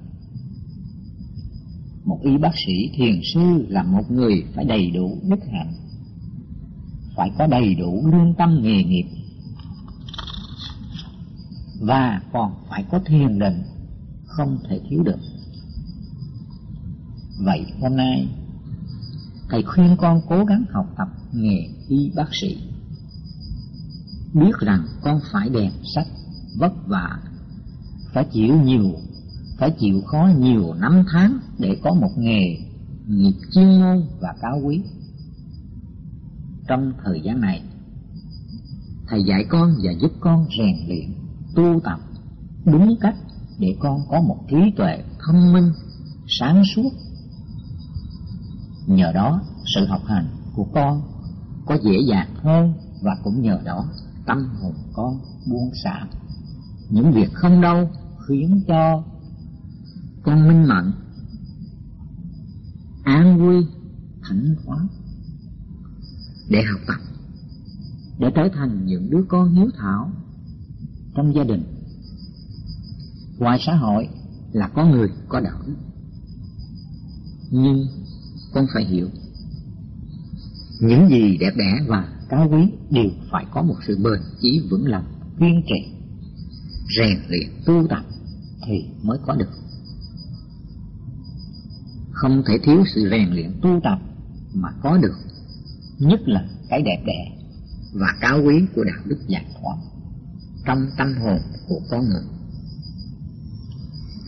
Một 2.04 2.18
y 2.22 2.38
bác 2.38 2.52
sĩ 2.66 2.90
thiền 2.96 3.20
sư 3.34 3.66
là 3.68 3.82
một 3.82 4.10
người 4.10 4.44
phải 4.54 4.64
đầy 4.64 4.90
đủ 4.90 5.18
đức 5.28 5.40
hạnh 5.52 5.72
phải 7.20 7.30
có 7.38 7.46
đầy 7.46 7.74
đủ 7.74 8.06
lương 8.12 8.34
tâm 8.34 8.62
nghề 8.62 8.84
nghiệp. 8.84 9.04
Và 11.80 12.20
còn 12.32 12.54
phải 12.68 12.84
có 12.90 13.00
thiền 13.06 13.38
định, 13.38 13.62
không 14.26 14.58
thể 14.68 14.80
thiếu 14.88 15.02
được. 15.02 15.18
Vậy 17.44 17.66
hôm 17.80 17.96
nay, 17.96 18.28
thầy 19.50 19.62
khuyên 19.62 19.96
con 19.96 20.20
cố 20.28 20.44
gắng 20.44 20.64
học 20.70 20.86
tập 20.98 21.08
nghề 21.32 21.68
y 21.88 22.10
bác 22.16 22.28
sĩ. 22.40 22.58
Biết 24.34 24.52
rằng 24.60 24.86
con 25.02 25.20
phải 25.32 25.48
đèn 25.48 25.72
sách 25.94 26.06
vất 26.58 26.72
vả, 26.86 27.18
phải 28.14 28.24
chịu 28.32 28.62
nhiều, 28.62 28.92
phải 29.58 29.70
chịu 29.70 30.00
khó 30.06 30.28
nhiều 30.38 30.74
năm 30.74 31.04
tháng 31.12 31.38
để 31.58 31.76
có 31.82 31.94
một 31.94 32.10
nghề 32.16 32.42
nghiệp 33.06 33.34
chuyên 33.54 33.80
môn 33.80 34.06
và 34.20 34.34
cao 34.40 34.60
quý. 34.64 34.82
Trong 36.70 36.92
thời 37.04 37.20
gian 37.20 37.40
này, 37.40 37.62
Thầy 39.08 39.22
dạy 39.28 39.44
con 39.48 39.74
và 39.84 39.92
giúp 40.00 40.10
con 40.20 40.46
rèn 40.58 40.88
luyện, 40.88 41.14
tu 41.54 41.80
tập 41.84 42.00
đúng 42.64 42.94
cách 43.00 43.16
để 43.58 43.76
con 43.80 44.00
có 44.10 44.20
một 44.20 44.36
trí 44.50 44.56
tuệ 44.76 45.04
thông 45.26 45.52
minh, 45.52 45.72
sáng 46.28 46.62
suốt. 46.74 46.90
Nhờ 48.86 49.12
đó, 49.12 49.40
sự 49.74 49.86
học 49.86 50.00
hành 50.06 50.26
của 50.54 50.64
con 50.74 51.02
có 51.66 51.76
dễ 51.84 51.98
dàng 52.08 52.34
hơn 52.42 52.74
và 53.02 53.16
cũng 53.24 53.42
nhờ 53.42 53.58
đó 53.64 53.84
tâm 54.26 54.38
hồn 54.60 54.74
con 54.92 55.20
buông 55.50 55.70
xả. 55.84 56.06
Những 56.90 57.12
việc 57.12 57.32
không 57.34 57.60
đâu 57.60 57.90
khiến 58.28 58.62
cho 58.68 59.02
con 60.22 60.48
minh 60.48 60.68
mạnh 60.68 60.92
an 63.04 63.38
vui 63.38 63.66
thảnh 64.22 64.54
thoáng 64.64 64.86
để 66.50 66.62
học 66.62 66.80
tập, 66.86 67.00
để 68.18 68.28
trở 68.34 68.48
thành 68.54 68.86
những 68.86 69.10
đứa 69.10 69.22
con 69.28 69.54
hiếu 69.54 69.70
thảo 69.78 70.12
trong 71.14 71.34
gia 71.34 71.44
đình. 71.44 71.62
Ngoài 73.38 73.58
xã 73.66 73.74
hội 73.74 74.08
là 74.52 74.68
có 74.68 74.84
người, 74.84 75.08
có 75.28 75.40
đạo 75.40 75.60
đức 75.66 75.74
nhưng 77.50 77.86
con 78.54 78.66
phải 78.74 78.84
hiểu, 78.84 79.08
những 80.80 81.08
gì 81.08 81.36
đẹp 81.36 81.52
đẽ 81.56 81.84
và 81.88 82.08
cao 82.28 82.48
quý 82.52 82.72
đều 82.90 83.10
phải 83.30 83.46
có 83.50 83.62
một 83.62 83.76
sự 83.86 83.98
bền 84.04 84.20
chí 84.40 84.60
vững 84.70 84.86
lòng, 84.86 85.04
kiên 85.38 85.62
trì, 85.66 85.92
rèn 86.98 87.18
luyện, 87.28 87.48
tu 87.66 87.86
tập 87.88 88.04
thì 88.66 88.84
mới 89.02 89.18
có 89.26 89.34
được. 89.34 89.50
Không 92.10 92.42
thể 92.46 92.58
thiếu 92.62 92.84
sự 92.94 93.08
rèn 93.10 93.32
luyện 93.32 93.52
tu 93.62 93.80
tập 93.84 93.98
mà 94.54 94.68
có 94.82 94.96
được 94.96 95.14
nhất 96.00 96.20
là 96.26 96.44
cái 96.68 96.82
đẹp 96.82 97.02
đẽ 97.06 97.36
và 97.92 98.06
cao 98.20 98.40
quý 98.46 98.54
của 98.74 98.84
đạo 98.84 99.02
đức 99.06 99.18
giải 99.28 99.46
thoát 99.54 99.76
trong 100.66 100.86
tâm 100.98 101.14
hồn 101.22 101.38
của 101.68 101.80
con 101.90 102.00
người, 102.08 102.24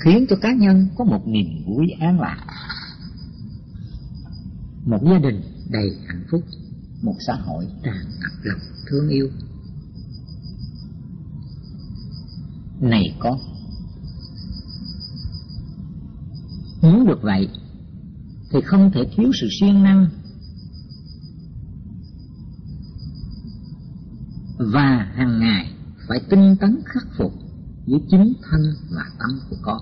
khiến 0.05 0.26
cho 0.29 0.37
cá 0.37 0.52
nhân 0.52 0.88
có 0.97 1.05
một 1.05 1.26
niềm 1.26 1.47
vui 1.67 1.87
an 2.00 2.21
lạc, 2.21 2.47
một 4.85 4.99
gia 5.02 5.19
đình 5.19 5.43
đầy 5.71 5.97
hạnh 6.07 6.25
phúc, 6.31 6.41
một 7.02 7.14
xã 7.26 7.35
hội 7.35 7.67
tràn 7.85 8.05
ngập 8.21 8.33
lòng 8.43 8.61
thương 8.91 9.09
yêu. 9.09 9.29
Này 12.81 13.17
con, 13.19 13.38
muốn 16.83 17.07
được 17.07 17.23
vậy 17.23 17.49
thì 18.50 18.59
không 18.64 18.91
thể 18.95 19.00
thiếu 19.17 19.31
sự 19.41 19.49
siêng 19.61 19.83
năng 19.83 20.09
và 24.73 25.12
hàng 25.14 25.40
ngày 25.40 25.75
phải 26.09 26.19
tinh 26.31 26.57
tấn 26.61 26.81
khắc 26.85 27.07
phục 27.19 27.33
với 27.87 28.00
chính 28.11 28.33
thân 28.42 28.61
và 28.90 29.04
tâm 29.19 29.31
của 29.50 29.57
con. 29.62 29.78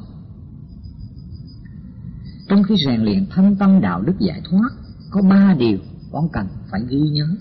Trong 2.49 2.63
khi 2.63 2.75
rèn 2.87 3.01
luyện 3.01 3.27
thân 3.31 3.57
tâm 3.57 3.81
đạo 3.81 4.03
đức 4.03 4.19
giải 4.19 4.43
thoát, 4.51 4.71
có 5.11 5.23
ba 5.23 5.55
điều 5.59 5.79
con 6.13 6.29
cần 6.33 6.49
phải 6.71 6.81
ghi 6.89 7.01
nhớ. 7.01 7.37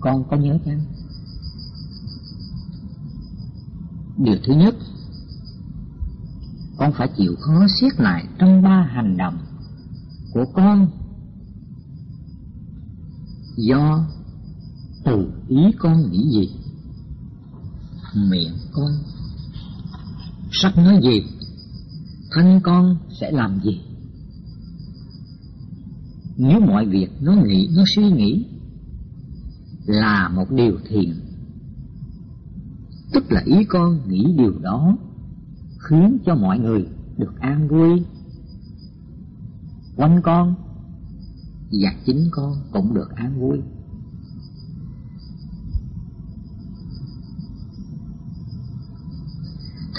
Con 0.00 0.24
có 0.30 0.36
nhớ 0.36 0.58
chăng? 0.64 0.80
Điều 4.18 4.36
thứ 4.46 4.52
nhất, 4.52 4.74
con 6.76 6.92
phải 6.92 7.08
chịu 7.16 7.34
khó 7.40 7.66
siết 7.80 8.00
lại 8.00 8.24
trong 8.38 8.62
ba 8.62 8.90
hành 8.94 9.16
động 9.16 9.38
của 10.32 10.44
con 10.54 10.90
do 13.56 14.06
từ 15.04 15.32
ý 15.48 15.62
con 15.78 16.10
nghĩ 16.10 16.28
gì? 16.30 16.50
Miệng 18.14 18.54
con. 18.72 18.92
Sắp 20.52 20.76
nói 20.76 21.00
gì? 21.02 21.22
Thân 22.34 22.60
con 22.62 22.96
sẽ 23.20 23.30
làm 23.30 23.60
gì? 23.64 23.80
Nếu 26.36 26.60
mọi 26.60 26.86
việc 26.86 27.08
nó 27.20 27.32
nghĩ, 27.32 27.68
nó 27.76 27.84
suy 27.96 28.10
nghĩ, 28.10 28.46
là 29.86 30.28
một 30.28 30.50
điều 30.50 30.78
thiện. 30.88 31.14
Tức 33.12 33.32
là 33.32 33.42
ý 33.44 33.64
con 33.64 34.08
nghĩ 34.08 34.26
điều 34.38 34.58
đó 34.58 34.96
khiến 35.88 36.18
cho 36.26 36.34
mọi 36.34 36.58
người 36.58 36.86
được 37.16 37.40
an 37.40 37.68
vui. 37.68 38.02
Quanh 39.96 40.20
con 40.22 40.54
và 41.82 41.94
chính 42.06 42.28
con 42.30 42.52
cũng 42.72 42.94
được 42.94 43.10
an 43.16 43.40
vui. 43.40 43.60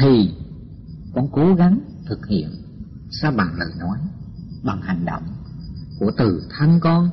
Thì 0.01 0.29
con 1.15 1.27
cố 1.31 1.55
gắng 1.55 1.79
thực 2.05 2.27
hiện. 2.27 2.49
Sao 3.21 3.31
bằng 3.31 3.53
lời 3.57 3.69
nói, 3.79 3.97
bằng 4.63 4.81
hành 4.81 5.05
động 5.05 5.23
của 5.99 6.11
từ 6.17 6.41
thân 6.57 6.79
con, 6.79 7.09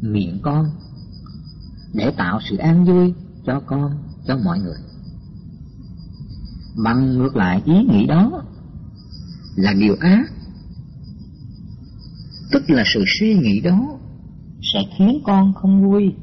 miệng 0.00 0.38
con, 0.42 0.66
để 1.94 2.12
tạo 2.16 2.40
sự 2.50 2.56
an 2.56 2.84
vui 2.84 3.14
cho 3.46 3.60
con, 3.66 3.98
cho 4.26 4.36
mọi 4.44 4.58
người. 4.58 4.78
Bằng 6.84 7.18
ngược 7.18 7.36
lại 7.36 7.62
ý 7.64 7.74
nghĩ 7.74 8.06
đó 8.06 8.42
là 9.56 9.72
điều 9.72 9.96
ác. 10.00 10.24
Tức 12.52 12.62
là 12.70 12.82
sự 12.94 13.04
suy 13.20 13.34
nghĩ 13.34 13.60
đó 13.60 13.98
sẽ 14.74 14.80
khiến 14.98 15.22
con 15.24 15.54
không 15.54 15.82
vui, 15.82 16.14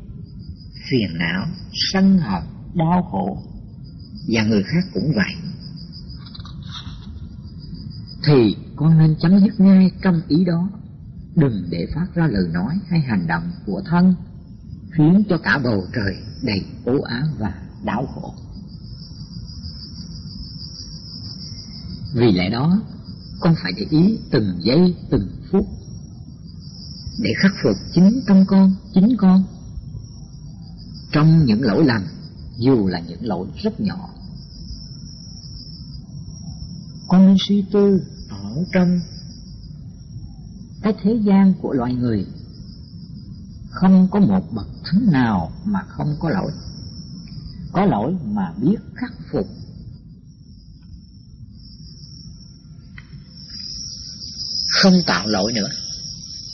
phiền 0.90 1.18
não, 1.20 1.46
sân 1.74 2.18
hận, 2.18 2.44
đau 2.74 3.04
khổ. 3.12 3.38
Và 4.28 4.44
người 4.44 4.64
khác 4.64 4.90
cũng 4.94 5.12
vậy 5.16 5.43
thì 8.26 8.56
con 8.76 8.98
nên 8.98 9.16
chấm 9.20 9.40
dứt 9.40 9.60
ngay 9.60 9.92
trong 10.04 10.22
ý 10.28 10.46
đó. 10.46 10.70
Đừng 11.36 11.68
để 11.70 11.88
phát 11.96 12.08
ra 12.16 12.28
lời 12.28 12.48
nói 12.54 12.80
hay 12.90 13.00
hành 13.00 13.28
động 13.28 13.52
của 13.66 13.82
thân, 13.86 14.16
khiến 14.92 15.24
cho 15.30 15.38
cả 15.38 15.60
bầu 15.64 15.84
trời 15.96 16.16
đầy 16.44 16.62
u 16.86 17.02
ám 17.02 17.24
và 17.40 17.54
đau 17.86 18.06
khổ. 18.06 18.34
Vì 22.16 22.32
lẽ 22.32 22.50
đó, 22.50 22.82
con 23.40 23.56
phải 23.64 23.72
để 23.78 23.86
ý 23.90 24.20
từng 24.32 24.60
giây, 24.64 24.96
từng 25.10 25.28
phút 25.52 25.68
để 27.20 27.34
khắc 27.42 27.52
phục 27.64 27.76
chính 27.94 28.22
trong 28.28 28.46
con, 28.46 28.76
chính 28.94 29.18
con. 29.18 29.44
Trong 31.12 31.46
những 31.46 31.62
lỗi 31.62 31.86
lầm, 31.86 32.02
dù 32.58 32.88
là 32.88 33.00
những 33.00 33.26
lỗi 33.26 33.48
rất 33.64 33.80
nhỏ 33.80 34.10
con 37.14 37.28
nên 37.28 37.36
suy 37.48 37.64
tư 37.72 38.02
ở 38.30 38.64
trong 38.74 39.00
cái 40.82 40.94
thế 41.04 41.12
gian 41.26 41.54
của 41.62 41.74
loài 41.74 41.94
người. 41.94 42.26
Không 43.70 44.08
có 44.12 44.20
một 44.20 44.42
bậc 44.52 44.68
thánh 44.84 45.12
nào 45.12 45.52
mà 45.66 45.80
không 45.88 46.16
có 46.20 46.30
lỗi. 46.30 46.52
Có 47.72 47.86
lỗi 47.86 48.14
mà 48.26 48.54
biết 48.62 48.76
khắc 48.96 49.12
phục. 49.32 49.48
Không 54.82 54.94
tạo 55.08 55.28
lỗi 55.28 55.54
nữa. 55.54 55.70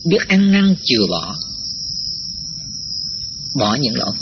Biết 0.09 0.27
ăn 0.27 0.51
năn 0.51 0.75
chừa 0.83 1.07
bỏ. 1.09 1.35
Bỏ 3.59 3.75
những 3.81 3.95
lỗi. 3.95 4.15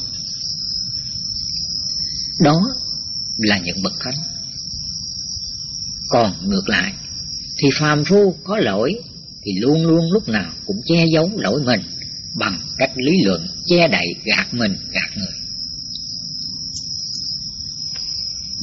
Đó 2.39 2.59
là 3.37 3.59
những 3.59 3.83
bậc 3.83 3.93
thánh 4.03 4.36
còn 6.09 6.33
ngược 6.49 6.69
lại, 6.69 6.93
thì 7.57 7.69
phàm 7.79 8.03
phu 8.05 8.35
có 8.43 8.57
lỗi, 8.57 8.93
thì 9.45 9.51
luôn 9.59 9.85
luôn 9.85 10.11
lúc 10.11 10.27
nào 10.27 10.51
cũng 10.65 10.77
che 10.85 11.05
giấu 11.13 11.31
lỗi 11.35 11.61
mình 11.65 11.81
bằng 12.35 12.59
cách 12.77 12.91
lý 12.95 13.11
luận 13.23 13.47
che 13.65 13.87
đậy 13.87 14.07
gạt 14.23 14.53
mình, 14.53 14.75
gạt 14.91 15.17
người. 15.17 15.33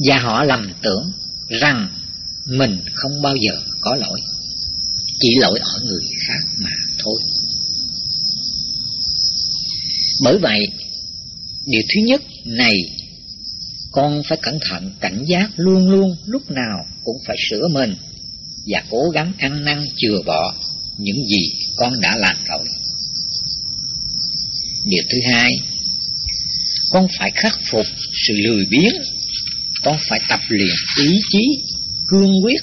Và 0.07 0.19
họ 0.19 0.43
lầm 0.43 0.69
tưởng 0.81 1.11
rằng 1.61 1.89
mình 2.45 2.81
không 2.93 3.21
bao 3.21 3.35
giờ 3.35 3.61
có 3.81 3.95
lỗi, 3.95 4.19
chỉ 5.19 5.35
lỗi 5.39 5.59
ở 5.59 5.79
người 5.85 6.03
khác 6.27 6.39
mà 6.57 6.69
thôi. 6.99 7.21
Bởi 10.23 10.37
vậy, 10.37 10.59
điều 11.65 11.81
thứ 11.81 12.01
nhất 12.07 12.21
này 12.45 12.75
con 13.95 14.21
phải 14.29 14.37
cẩn 14.41 14.59
thận 14.69 14.91
cảnh 14.99 15.23
giác 15.27 15.49
luôn 15.55 15.89
luôn, 15.89 16.15
lúc 16.25 16.51
nào 16.51 16.85
cũng 17.03 17.15
phải 17.27 17.37
sửa 17.49 17.67
mình 17.67 17.95
và 18.67 18.83
cố 18.89 19.09
gắng 19.13 19.33
ăn 19.37 19.65
năn 19.65 19.85
chừa 19.97 20.21
bỏ 20.25 20.55
những 20.97 21.27
gì 21.27 21.49
con 21.75 22.01
đã 22.01 22.17
làm 22.17 22.37
rồi. 22.47 22.65
Điều 24.85 25.03
thứ 25.11 25.17
hai, 25.31 25.51
con 26.91 27.07
phải 27.19 27.31
khắc 27.35 27.59
phục 27.71 27.85
sự 28.27 28.33
lười 28.33 28.65
biếng, 28.69 28.93
con 29.83 29.97
phải 30.09 30.19
tập 30.29 30.39
luyện 30.47 30.75
ý 31.03 31.19
chí, 31.31 31.45
cương 32.07 32.31
quyết 32.43 32.61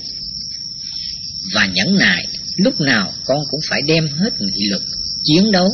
và 1.55 1.67
nhẫn 1.67 1.99
nại, 1.99 2.27
lúc 2.57 2.81
nào 2.81 3.13
con 3.25 3.39
cũng 3.51 3.61
phải 3.69 3.83
đem 3.83 4.09
hết 4.09 4.31
nghị 4.41 4.69
lực 4.71 4.83
chiến 5.25 5.53
đấu. 5.53 5.69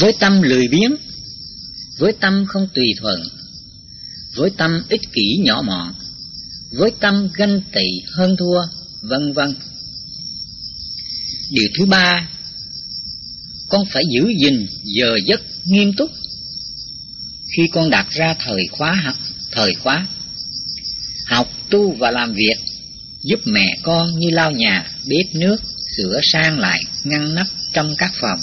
Với 0.00 0.12
tâm 0.20 0.42
lười 0.42 0.68
biếng 0.68 0.96
với 1.98 2.12
tâm 2.20 2.44
không 2.46 2.68
tùy 2.74 2.86
thuận 3.00 3.20
với 4.34 4.50
tâm 4.56 4.82
ích 4.88 5.00
kỷ 5.12 5.36
nhỏ 5.40 5.62
mọn, 5.66 5.94
với 6.70 6.90
tâm 7.00 7.28
ganh 7.34 7.60
tị 7.72 7.86
hơn 8.12 8.36
thua, 8.38 8.60
vân 9.00 9.32
vân. 9.32 9.54
Điều 11.50 11.68
thứ 11.78 11.86
ba, 11.86 12.28
con 13.68 13.86
phải 13.92 14.04
giữ 14.10 14.32
gìn 14.42 14.66
giờ 14.84 15.16
giấc 15.26 15.40
nghiêm 15.64 15.92
túc. 15.92 16.10
Khi 17.56 17.62
con 17.72 17.90
đặt 17.90 18.06
ra 18.10 18.34
thời 18.44 18.66
khóa 18.70 18.94
học 19.04 19.16
thời 19.52 19.74
khóa, 19.74 20.06
học 21.26 21.48
tu 21.70 21.92
và 21.92 22.10
làm 22.10 22.34
việc 22.34 22.56
giúp 23.22 23.40
mẹ 23.44 23.78
con 23.82 24.18
như 24.18 24.30
lau 24.30 24.50
nhà, 24.52 24.90
bếp 25.06 25.34
nước, 25.34 25.56
sửa 25.96 26.20
sang 26.22 26.58
lại, 26.58 26.80
ngăn 27.04 27.34
nắp 27.34 27.46
trong 27.72 27.94
các 27.98 28.12
phòng. 28.20 28.40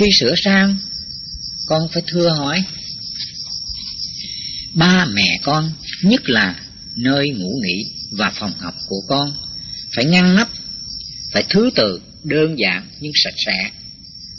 Khi 0.00 0.06
sửa 0.20 0.34
sang 0.44 0.76
con 1.66 1.88
phải 1.92 2.02
thưa 2.06 2.28
hỏi. 2.28 2.64
Ba 4.74 5.04
mẹ 5.04 5.40
con, 5.42 5.72
nhất 6.02 6.28
là 6.28 6.60
nơi 6.96 7.28
ngủ 7.28 7.60
nghỉ 7.62 7.84
và 8.18 8.32
phòng 8.34 8.52
học 8.58 8.74
của 8.88 9.00
con, 9.08 9.28
phải 9.96 10.04
ngăn 10.04 10.34
nắp, 10.34 10.48
phải 11.32 11.44
thứ 11.50 11.70
tự 11.74 12.00
đơn 12.24 12.58
giản 12.58 12.88
nhưng 13.00 13.12
sạch 13.14 13.34
sẽ, 13.46 13.70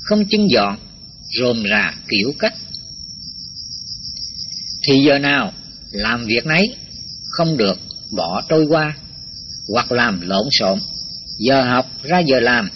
không 0.03 0.25
chân 0.29 0.47
dọn 0.49 0.77
rồm 1.39 1.63
rà 1.69 1.93
kiểu 2.09 2.33
cách. 2.39 2.53
Thì 4.87 4.93
giờ 5.05 5.19
nào 5.19 5.53
làm 5.91 6.25
việc 6.25 6.45
nấy 6.45 6.75
không 7.29 7.57
được 7.57 7.79
bỏ 8.11 8.41
trôi 8.49 8.65
qua 8.65 8.97
hoặc 9.73 9.91
làm 9.91 10.21
lộn 10.21 10.47
xộn. 10.59 10.79
Giờ 11.39 11.63
học 11.63 11.91
ra 12.03 12.19
giờ 12.19 12.39
làm 12.39 12.69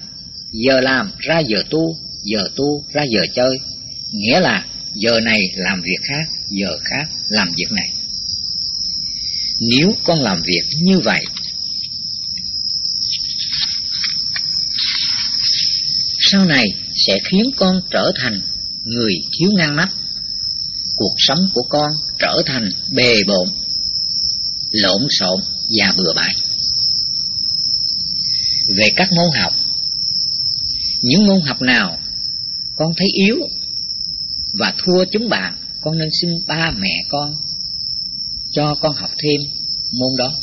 giờ 0.52 0.82
làm 0.82 1.12
ra 1.18 1.40
giờ 1.40 1.64
tu 1.70 1.96
giờ 2.24 2.50
tu 2.56 2.84
ra 2.94 3.04
giờ 3.14 3.22
chơi 3.36 3.60
nghĩa 4.12 4.40
là, 4.40 4.66
giờ 4.96 5.20
này 5.20 5.42
làm 5.56 5.82
việc 5.82 6.00
khác, 6.08 6.26
giờ 6.50 6.78
khác 6.84 7.10
làm 7.28 7.48
việc 7.58 7.72
này. 7.72 7.90
Nếu 9.70 9.96
con 10.04 10.20
làm 10.20 10.42
việc 10.46 10.64
như 10.82 11.00
vậy, 11.00 11.26
sau 16.32 16.46
này 16.46 16.66
sẽ 16.96 17.20
khiến 17.32 17.46
con 17.58 17.76
trở 17.92 18.12
thành 18.22 18.42
người 18.84 19.14
thiếu 19.40 19.50
ngăn 19.58 19.76
nắp. 19.76 19.90
Cuộc 20.96 21.16
sống 21.18 21.40
của 21.54 21.64
con 21.70 21.92
trở 22.20 22.42
thành 22.46 22.70
bề 22.96 23.24
bộn, 23.24 23.48
lộn 24.72 25.02
xộn 25.20 25.40
và 25.80 25.94
bừa 25.98 26.14
bãi. 26.16 26.36
Về 28.78 28.90
các 28.96 29.10
môn 29.16 29.42
học, 29.42 29.54
những 31.02 31.28
môn 31.28 31.42
học 31.42 31.62
nào 31.62 31.98
con 32.76 32.94
thấy 32.98 33.08
yếu 33.14 33.36
và 34.54 34.74
thua 34.78 35.06
chúng 35.12 35.30
bạn, 35.30 35.54
con 35.82 35.98
nên 35.98 36.10
xin 36.22 36.30
ba 36.48 36.72
mẹ 36.80 37.04
con 37.10 37.34
cho 38.52 38.76
con 38.82 38.96
học 38.96 39.10
thêm 39.24 39.42
môn 40.00 40.12
đó. 40.18 40.34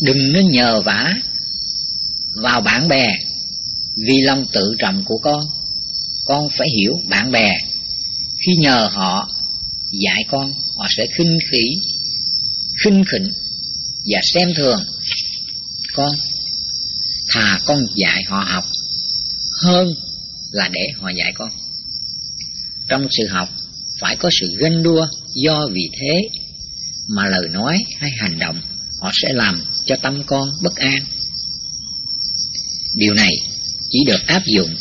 Đừng 0.00 0.32
nên 0.32 0.50
nhờ 0.50 0.80
vả 0.80 1.14
vào 2.42 2.60
bạn 2.60 2.88
bè, 2.88 3.06
vì 4.06 4.22
lòng 4.22 4.44
tự 4.52 4.74
trọng 4.78 5.04
của 5.04 5.18
con 5.22 5.40
con 6.24 6.48
phải 6.58 6.68
hiểu 6.76 6.92
bạn 7.08 7.30
bè. 7.30 7.50
Khi 8.46 8.52
nhờ 8.58 8.88
họ 8.92 9.28
dạy 10.04 10.24
con, 10.30 10.52
họ 10.78 10.86
sẽ 10.96 11.06
khinh 11.18 11.38
khỉ, 11.50 11.64
khinh 12.84 13.04
khỉnh 13.04 13.28
và 14.12 14.20
xem 14.22 14.54
thường 14.56 14.80
con. 15.94 16.10
Thà 17.32 17.58
con 17.66 17.78
dạy 17.96 18.22
họ 18.28 18.44
học 18.48 18.64
hơn 19.62 19.88
là 20.50 20.68
để 20.72 20.86
họ 21.00 21.08
dạy 21.16 21.32
con 21.34 21.50
trong 22.94 23.06
sự 23.10 23.26
học 23.30 23.48
phải 24.00 24.16
có 24.16 24.30
sự 24.40 24.46
ganh 24.58 24.82
đua 24.82 25.06
do 25.34 25.68
vì 25.72 25.88
thế 26.00 26.28
mà 27.08 27.26
lời 27.26 27.48
nói 27.48 27.78
hay 27.98 28.10
hành 28.18 28.38
động 28.38 28.60
họ 29.00 29.10
sẽ 29.22 29.32
làm 29.32 29.64
cho 29.86 29.96
tâm 30.02 30.22
con 30.26 30.48
bất 30.62 30.76
an. 30.76 31.04
Điều 32.94 33.14
này 33.14 33.32
chỉ 33.90 33.98
được 34.06 34.26
áp 34.26 34.42
dụng 34.46 34.74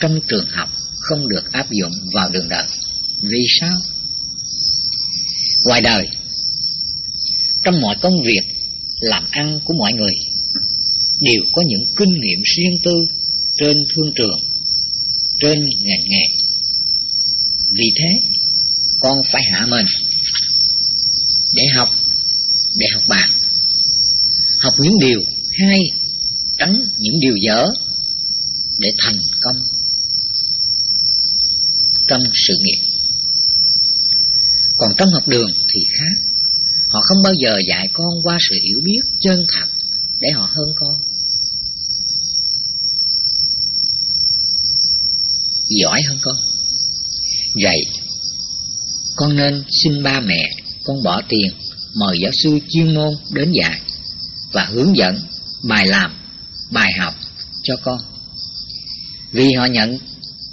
trong 0.00 0.20
trường 0.28 0.46
học, 0.50 0.68
không 1.00 1.28
được 1.28 1.52
áp 1.52 1.66
dụng 1.70 1.92
vào 2.14 2.30
đường 2.30 2.48
đời. 2.48 2.66
Vì 3.22 3.46
sao? 3.60 3.76
Ngoài 5.64 5.80
đời, 5.80 6.08
trong 7.64 7.80
mọi 7.80 7.96
công 8.02 8.22
việc 8.24 8.42
làm 9.00 9.24
ăn 9.30 9.60
của 9.64 9.74
mọi 9.78 9.92
người 9.92 10.14
đều 11.20 11.42
có 11.52 11.62
những 11.66 11.84
kinh 11.96 12.20
nghiệm 12.20 12.42
riêng 12.56 12.76
tư 12.84 12.94
trên 13.56 13.76
thương 13.94 14.12
trường, 14.14 14.38
trên 15.40 15.60
ngành 15.60 16.04
nghề 16.08 16.39
vì 17.78 17.90
thế, 17.98 18.38
con 19.00 19.18
phải 19.32 19.42
hạ 19.52 19.66
mình 19.66 19.86
để 21.56 21.62
học 21.76 21.88
để 22.78 22.86
học 22.94 23.02
bàn 23.08 23.30
học 24.60 24.74
những 24.82 24.98
điều 25.00 25.20
hay, 25.58 25.80
tránh 26.58 26.80
những 26.98 27.14
điều 27.20 27.36
dở 27.46 27.66
để 28.78 28.88
thành 28.98 29.16
công 29.42 29.56
trong 32.08 32.20
sự 32.48 32.54
nghiệp. 32.62 32.80
Còn 34.76 34.90
trong 34.98 35.08
học 35.12 35.28
đường 35.28 35.50
thì 35.74 35.80
khác. 35.98 36.16
Họ 36.88 37.00
không 37.02 37.22
bao 37.24 37.32
giờ 37.44 37.58
dạy 37.68 37.88
con 37.92 38.12
qua 38.22 38.38
sự 38.50 38.56
hiểu 38.62 38.78
biết 38.84 39.00
chân 39.20 39.38
thật 39.52 39.68
để 40.20 40.28
họ 40.30 40.48
hơn 40.56 40.68
con. 40.76 40.94
Giỏi 45.68 46.02
hơn 46.08 46.18
con 46.22 46.49
vậy 47.54 47.84
con 49.16 49.36
nên 49.36 49.64
xin 49.82 50.02
ba 50.02 50.20
mẹ 50.20 50.50
con 50.84 51.02
bỏ 51.02 51.22
tiền 51.28 51.50
mời 51.94 52.18
giáo 52.22 52.32
sư 52.42 52.58
chuyên 52.70 52.94
môn 52.94 53.14
đến 53.32 53.52
dạy 53.52 53.80
và 54.52 54.64
hướng 54.64 54.96
dẫn 54.96 55.18
bài 55.68 55.86
làm 55.86 56.10
bài 56.70 56.92
học 56.98 57.14
cho 57.62 57.76
con. 57.76 57.98
Vì 59.32 59.52
họ 59.52 59.66
nhận 59.66 59.98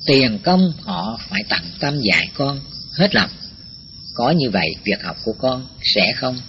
tiền 0.06 0.40
công 0.44 0.74
họ 0.82 1.20
phải 1.30 1.44
tận 1.50 1.62
tâm 1.80 2.02
dạy 2.02 2.30
con 2.34 2.62
hết 2.94 3.16
lòng. 3.16 3.30
Có 4.14 4.32
như 4.32 4.50
vậy 4.50 4.70
việc 4.84 5.04
học 5.04 5.18
của 5.24 5.34
con 5.40 5.68
sẽ 5.96 6.14
không 6.16 6.40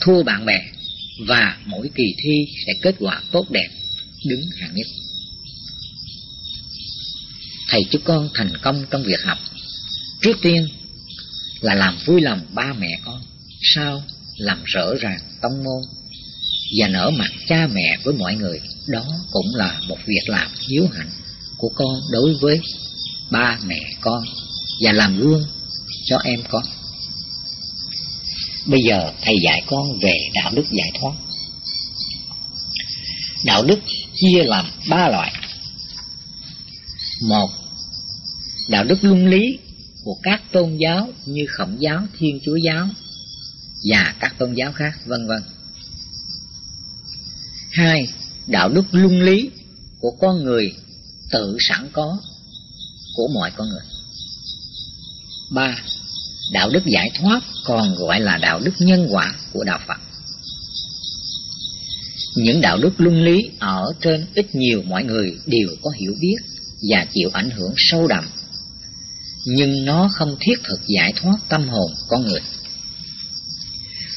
thua 0.00 0.22
bạn 0.22 0.46
bè 0.46 0.58
và 1.28 1.56
mỗi 1.66 1.90
kỳ 1.94 2.14
thi 2.22 2.44
sẽ 2.66 2.72
kết 2.82 2.94
quả 2.98 3.22
tốt 3.32 3.50
đẹp, 3.50 3.68
đứng 4.24 4.40
hạng 4.60 4.74
nhất. 4.74 4.86
Thầy 7.70 7.84
chúc 7.90 8.02
con 8.04 8.28
thành 8.34 8.52
công 8.62 8.84
trong 8.90 9.02
việc 9.02 9.20
học. 9.24 9.38
Trước 10.22 10.36
tiên 10.42 10.66
là 11.60 11.74
làm 11.74 11.98
vui 12.06 12.20
lòng 12.20 12.40
ba 12.54 12.72
mẹ 12.78 12.90
con, 13.04 13.22
sau 13.62 14.02
làm 14.36 14.58
rỡ 14.64 14.94
ràng 15.00 15.20
tông 15.42 15.64
môn 15.64 15.82
và 16.78 16.88
nở 16.88 17.10
mặt 17.10 17.30
cha 17.48 17.66
mẹ 17.72 17.98
với 18.04 18.14
mọi 18.14 18.34
người. 18.34 18.60
Đó 18.88 19.04
cũng 19.30 19.54
là 19.54 19.80
một 19.88 19.98
việc 20.06 20.22
làm 20.26 20.50
hiếu 20.68 20.88
hạnh 20.94 21.10
của 21.56 21.68
con 21.74 22.00
đối 22.12 22.34
với 22.40 22.60
ba 23.30 23.58
mẹ 23.66 23.80
con 24.00 24.24
và 24.84 24.92
làm 24.92 25.18
gương 25.18 25.42
cho 26.04 26.18
em 26.24 26.40
con. 26.48 26.62
Bây 28.66 28.80
giờ 28.88 29.12
thầy 29.22 29.34
dạy 29.44 29.62
con 29.66 29.98
về 30.02 30.14
đạo 30.34 30.52
đức 30.54 30.64
giải 30.70 30.90
thoát. 31.00 31.12
Đạo 33.44 33.64
đức 33.64 33.78
chia 34.14 34.42
làm 34.44 34.66
ba 34.88 35.08
loại. 35.08 35.32
Một, 37.20 37.50
đạo 38.68 38.84
đức 38.84 39.04
luân 39.04 39.28
lý 39.28 39.58
của 40.04 40.16
các 40.22 40.42
tôn 40.52 40.76
giáo 40.76 41.08
như 41.26 41.44
Khổng 41.48 41.76
giáo, 41.80 42.06
Thiên 42.18 42.40
Chúa 42.44 42.56
giáo 42.56 42.88
và 43.90 44.14
các 44.20 44.38
tôn 44.38 44.54
giáo 44.54 44.72
khác, 44.72 44.92
vân 45.06 45.26
vân. 45.28 45.42
Hai, 47.70 48.08
đạo 48.46 48.68
đức 48.68 48.84
luân 48.92 49.22
lý 49.22 49.50
của 50.00 50.10
con 50.20 50.44
người 50.44 50.72
tự 51.30 51.56
sẵn 51.60 51.88
có 51.92 52.18
của 53.16 53.28
mọi 53.34 53.50
con 53.56 53.68
người. 53.68 53.84
Ba, 55.50 55.82
đạo 56.52 56.70
đức 56.70 56.82
giải 56.86 57.10
thoát 57.14 57.40
còn 57.64 57.94
gọi 57.94 58.20
là 58.20 58.36
đạo 58.36 58.60
đức 58.60 58.74
nhân 58.78 59.06
quả 59.10 59.34
của 59.52 59.64
đạo 59.64 59.78
Phật. 59.86 60.00
Những 62.36 62.60
đạo 62.60 62.78
đức 62.78 62.92
luân 62.98 63.24
lý 63.24 63.50
ở 63.58 63.92
trên 64.00 64.26
ít 64.34 64.54
nhiều 64.54 64.82
mọi 64.82 65.04
người 65.04 65.38
đều 65.46 65.68
có 65.82 65.90
hiểu 65.90 66.14
biết 66.20 66.36
và 66.82 67.06
chịu 67.12 67.30
ảnh 67.32 67.50
hưởng 67.50 67.74
sâu 67.76 68.06
đậm, 68.06 68.24
nhưng 69.46 69.84
nó 69.84 70.10
không 70.14 70.36
thiết 70.40 70.54
thực 70.64 70.80
giải 70.86 71.12
thoát 71.16 71.36
tâm 71.48 71.68
hồn 71.68 71.92
con 72.08 72.26
người 72.26 72.40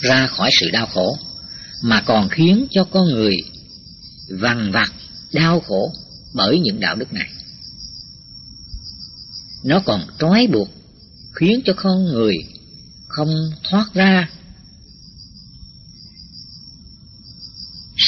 ra 0.01 0.27
khỏi 0.27 0.49
sự 0.59 0.69
đau 0.69 0.87
khổ, 0.93 1.17
mà 1.81 2.01
còn 2.01 2.29
khiến 2.29 2.67
cho 2.71 2.83
con 2.83 3.05
người 3.05 3.37
vằn 4.39 4.71
vặt 4.71 4.93
đau 5.33 5.59
khổ 5.59 5.93
bởi 6.33 6.59
những 6.59 6.79
đạo 6.79 6.95
đức 6.95 7.13
này. 7.13 7.29
Nó 9.63 9.81
còn 9.85 10.07
trói 10.19 10.47
buộc 10.47 10.69
khiến 11.35 11.61
cho 11.65 11.73
con 11.75 12.03
người 12.03 12.35
không 13.07 13.35
thoát 13.63 13.93
ra 13.93 14.29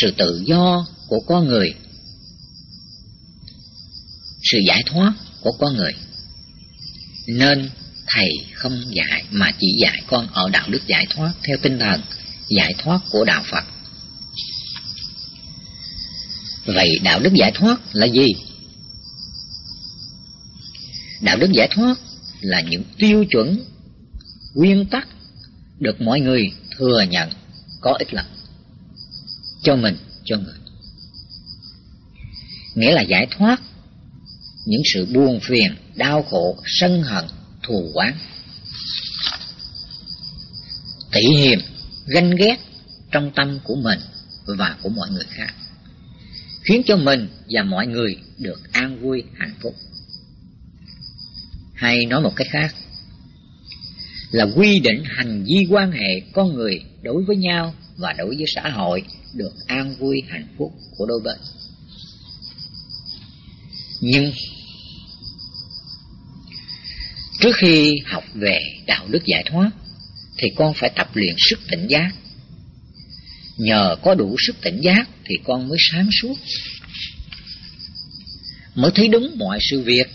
sự 0.01 0.11
tự 0.17 0.43
do 0.45 0.85
của 1.07 1.19
con 1.27 1.47
người 1.47 1.73
sự 4.51 4.57
giải 4.67 4.83
thoát 4.85 5.13
của 5.41 5.51
con 5.51 5.75
người. 5.75 5.93
Nên 7.27 7.69
thầy 8.07 8.29
không 8.53 8.83
dạy 8.95 9.23
mà 9.31 9.51
chỉ 9.59 9.67
dạy 9.81 10.01
con 10.07 10.27
ở 10.33 10.49
đạo 10.49 10.67
đức 10.69 10.87
giải 10.87 11.07
thoát 11.09 11.33
theo 11.43 11.57
tinh 11.61 11.79
thần 11.79 12.01
giải 12.49 12.73
thoát 12.77 12.99
của 13.11 13.25
đạo 13.25 13.43
phật. 13.51 13.63
Vậy 16.65 16.99
đạo 17.03 17.19
đức 17.19 17.33
giải 17.33 17.51
thoát 17.55 17.77
là 17.93 18.07
gì? 18.07 18.27
Đạo 21.21 21.37
đức 21.37 21.51
giải 21.51 21.67
thoát 21.71 21.99
là 22.41 22.61
những 22.61 22.83
tiêu 22.97 23.25
chuẩn, 23.29 23.65
nguyên 24.55 24.85
tắc 24.85 25.07
được 25.79 26.01
mọi 26.01 26.19
người 26.19 26.51
thừa 26.77 27.05
nhận 27.09 27.29
có 27.81 27.95
ích 27.99 28.13
lợi 28.13 28.25
cho 29.63 29.75
mình, 29.75 29.97
cho 30.25 30.37
người. 30.37 30.55
Nghĩa 32.75 32.91
là 32.91 33.01
giải 33.01 33.27
thoát 33.37 33.61
những 34.65 34.81
sự 34.93 35.05
buồn 35.05 35.39
phiền, 35.39 35.75
đau 35.95 36.23
khổ, 36.23 36.57
sân 36.65 37.03
hận, 37.03 37.25
thù 37.63 37.91
oán. 37.93 38.13
Tỷ 41.11 41.21
hiềm, 41.21 41.59
ganh 42.05 42.35
ghét 42.35 42.57
trong 43.11 43.31
tâm 43.35 43.59
của 43.63 43.75
mình 43.75 43.99
và 44.45 44.75
của 44.83 44.89
mọi 44.89 45.09
người 45.09 45.25
khác, 45.29 45.53
khiến 46.63 46.81
cho 46.85 46.97
mình 46.97 47.27
và 47.49 47.63
mọi 47.63 47.87
người 47.87 48.17
được 48.37 48.73
an 48.73 49.01
vui, 49.01 49.23
hạnh 49.37 49.55
phúc. 49.61 49.75
Hay 51.73 52.05
nói 52.05 52.21
một 52.21 52.33
cách 52.35 52.47
khác, 52.51 52.75
là 54.31 54.45
quy 54.55 54.79
định 54.79 55.03
hành 55.05 55.43
vi 55.43 55.65
quan 55.69 55.91
hệ 55.91 56.21
con 56.33 56.53
người 56.53 56.81
đối 57.01 57.23
với 57.23 57.35
nhau 57.35 57.73
và 57.97 58.13
đối 58.13 58.35
với 58.35 58.45
xã 58.55 58.69
hội 58.69 59.03
được 59.33 59.53
an 59.67 59.95
vui, 59.99 60.23
hạnh 60.29 60.47
phúc 60.57 60.73
của 60.97 61.05
đôi 61.05 61.19
bên. 61.23 61.37
Nhưng 64.01 64.31
trước 67.39 67.55
khi 67.55 67.99
học 68.05 68.23
về 68.33 68.59
đạo 68.87 69.07
đức 69.07 69.25
giải 69.25 69.43
thoát, 69.45 69.71
thì 70.37 70.47
con 70.55 70.73
phải 70.73 70.89
tập 70.95 71.09
luyện 71.13 71.35
sức 71.49 71.59
tỉnh 71.69 71.87
giác. 71.89 72.09
Nhờ 73.57 73.95
có 74.03 74.15
đủ 74.15 74.35
sức 74.47 74.55
tỉnh 74.61 74.81
giác 74.81 75.09
thì 75.25 75.35
con 75.43 75.67
mới 75.67 75.77
sáng 75.91 76.09
suốt. 76.21 76.35
Mới 78.75 78.91
thấy 78.95 79.07
đúng 79.07 79.37
mọi 79.37 79.59
sự 79.69 79.81
việc 79.81 80.07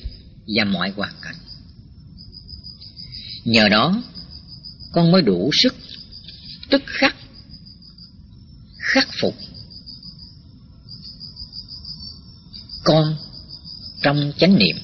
và 0.57 0.65
mọi 0.65 0.91
hoàn 0.97 1.13
cảnh. 1.23 1.35
Nhờ 3.45 3.69
đó, 3.69 4.03
con 4.93 5.13
mới 5.13 5.23
đủ 5.23 5.51
sức 5.63 5.75
tức 6.71 6.83
khắc 6.87 7.17
khắc 8.79 9.09
phục. 9.21 9.35
Con 12.85 13.17
trong 14.03 14.33
chánh 14.39 14.59
niệm 14.59 14.77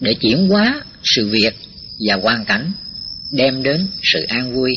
để 0.00 0.14
chuyển 0.20 0.48
hóa 0.48 0.84
sự 1.14 1.28
việc 1.28 1.54
và 2.08 2.14
hoàn 2.22 2.44
cảnh 2.44 2.72
đem 3.32 3.62
đến 3.62 3.88
sự 4.02 4.22
an 4.22 4.54
vui, 4.54 4.72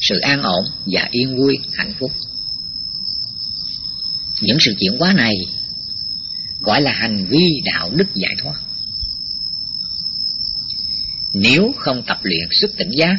sự 0.00 0.18
an 0.18 0.42
ổn 0.42 0.64
và 0.86 1.08
yên 1.10 1.36
vui, 1.36 1.58
hạnh 1.72 1.94
phúc. 1.98 2.12
Những 4.40 4.56
sự 4.60 4.74
chuyển 4.80 4.98
hóa 4.98 5.12
này 5.12 5.34
gọi 6.60 6.82
là 6.82 6.92
hành 6.92 7.26
vi 7.26 7.60
đạo 7.64 7.90
đức 7.94 8.14
giải 8.14 8.34
thoát. 8.42 8.60
Nếu 11.32 11.72
không 11.76 12.02
tập 12.06 12.18
luyện 12.22 12.48
sức 12.60 12.76
tỉnh 12.76 12.90
giác, 12.98 13.16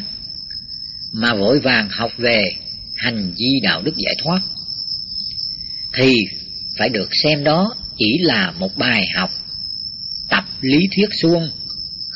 mà 1.12 1.34
vội 1.34 1.60
vàng 1.60 1.88
học 1.90 2.10
về 2.18 2.42
hành 2.96 3.32
vi 3.38 3.60
đạo 3.62 3.82
đức 3.82 3.94
giải 3.96 4.14
thoát, 4.22 4.40
thì 5.94 6.14
phải 6.78 6.88
được 6.88 7.08
xem 7.22 7.44
đó 7.44 7.74
chỉ 7.98 8.18
là 8.20 8.50
một 8.50 8.76
bài 8.76 9.06
học 9.16 9.30
tập 10.28 10.44
lý 10.60 10.78
thuyết 10.96 11.08
suông 11.22 11.50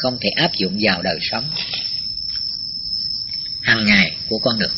không 0.02 0.18
thể 0.20 0.28
áp 0.28 0.50
dụng 0.58 0.78
vào 0.82 1.02
đời 1.02 1.18
sống 1.22 1.50
hàng 3.62 3.84
ngày 3.84 4.16
của 4.28 4.38
con 4.38 4.58
được 4.58 4.72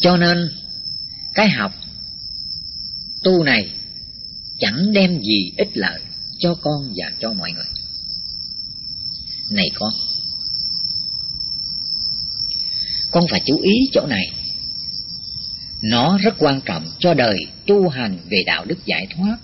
cho 0.00 0.16
nên, 0.16 0.50
cái 1.34 1.50
học 1.50 1.72
tu 3.24 3.44
này 3.44 3.70
chẳng 4.58 4.92
đem 4.92 5.20
gì 5.20 5.52
ích 5.56 5.70
lợi 5.74 6.00
cho 6.38 6.54
con 6.54 6.92
và 6.96 7.10
cho 7.20 7.32
mọi 7.32 7.52
người. 7.52 7.64
Này 9.50 9.70
con 9.74 9.92
con 13.10 13.24
phải 13.30 13.40
chú 13.46 13.60
ý 13.60 13.72
chỗ 13.92 14.06
này. 14.06 14.32
Nó 15.82 16.18
rất 16.18 16.34
quan 16.38 16.60
trọng 16.60 16.90
cho 16.98 17.14
đời 17.14 17.46
tu 17.66 17.88
hành 17.88 18.18
về 18.30 18.42
đạo 18.46 18.64
đức 18.64 18.86
giải 18.86 19.06
thoát 19.16 19.36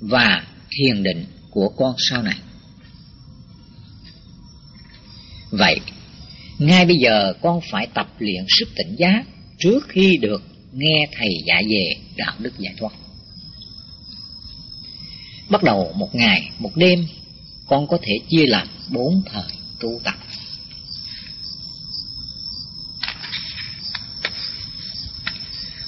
và 0.00 0.46
thiền 0.70 1.02
định 1.02 1.24
của 1.50 1.68
con 1.76 1.94
sau 1.98 2.22
này 2.22 2.38
vậy, 5.50 5.80
ngay 6.58 6.86
bây 6.86 6.96
giờ 7.04 7.32
con 7.42 7.60
phải 7.70 7.86
tập 7.94 8.08
luyện 8.18 8.44
sức 8.48 8.68
tỉnh 8.76 8.96
giác 8.98 9.24
trước 9.58 9.88
khi 9.88 10.16
được 10.16 10.42
nghe 10.72 11.08
thầy 11.12 11.28
dạy 11.46 11.64
về 11.70 11.90
đạo 12.16 12.34
đức 12.38 12.58
giải 12.58 12.74
thoát. 12.78 12.92
Bắt 15.48 15.62
đầu 15.62 15.92
một 15.96 16.14
ngày, 16.14 16.50
một 16.58 16.76
đêm, 16.76 17.06
con 17.66 17.88
có 17.88 17.98
thể 18.02 18.12
chia 18.28 18.46
làm 18.46 18.68
bốn 18.90 19.22
thời 19.32 19.50
tu 19.80 20.00
tập. 20.04 20.14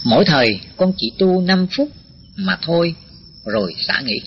Mỗi 0.04 0.24
thời, 0.24 0.60
con 0.76 0.92
chỉ 0.96 1.12
tu 1.18 1.40
năm 1.40 1.66
phút 1.76 1.88
mà 2.36 2.58
thôi, 2.62 2.94
rồi 3.44 3.74
xả 3.86 4.00
nghỉ. 4.00 4.20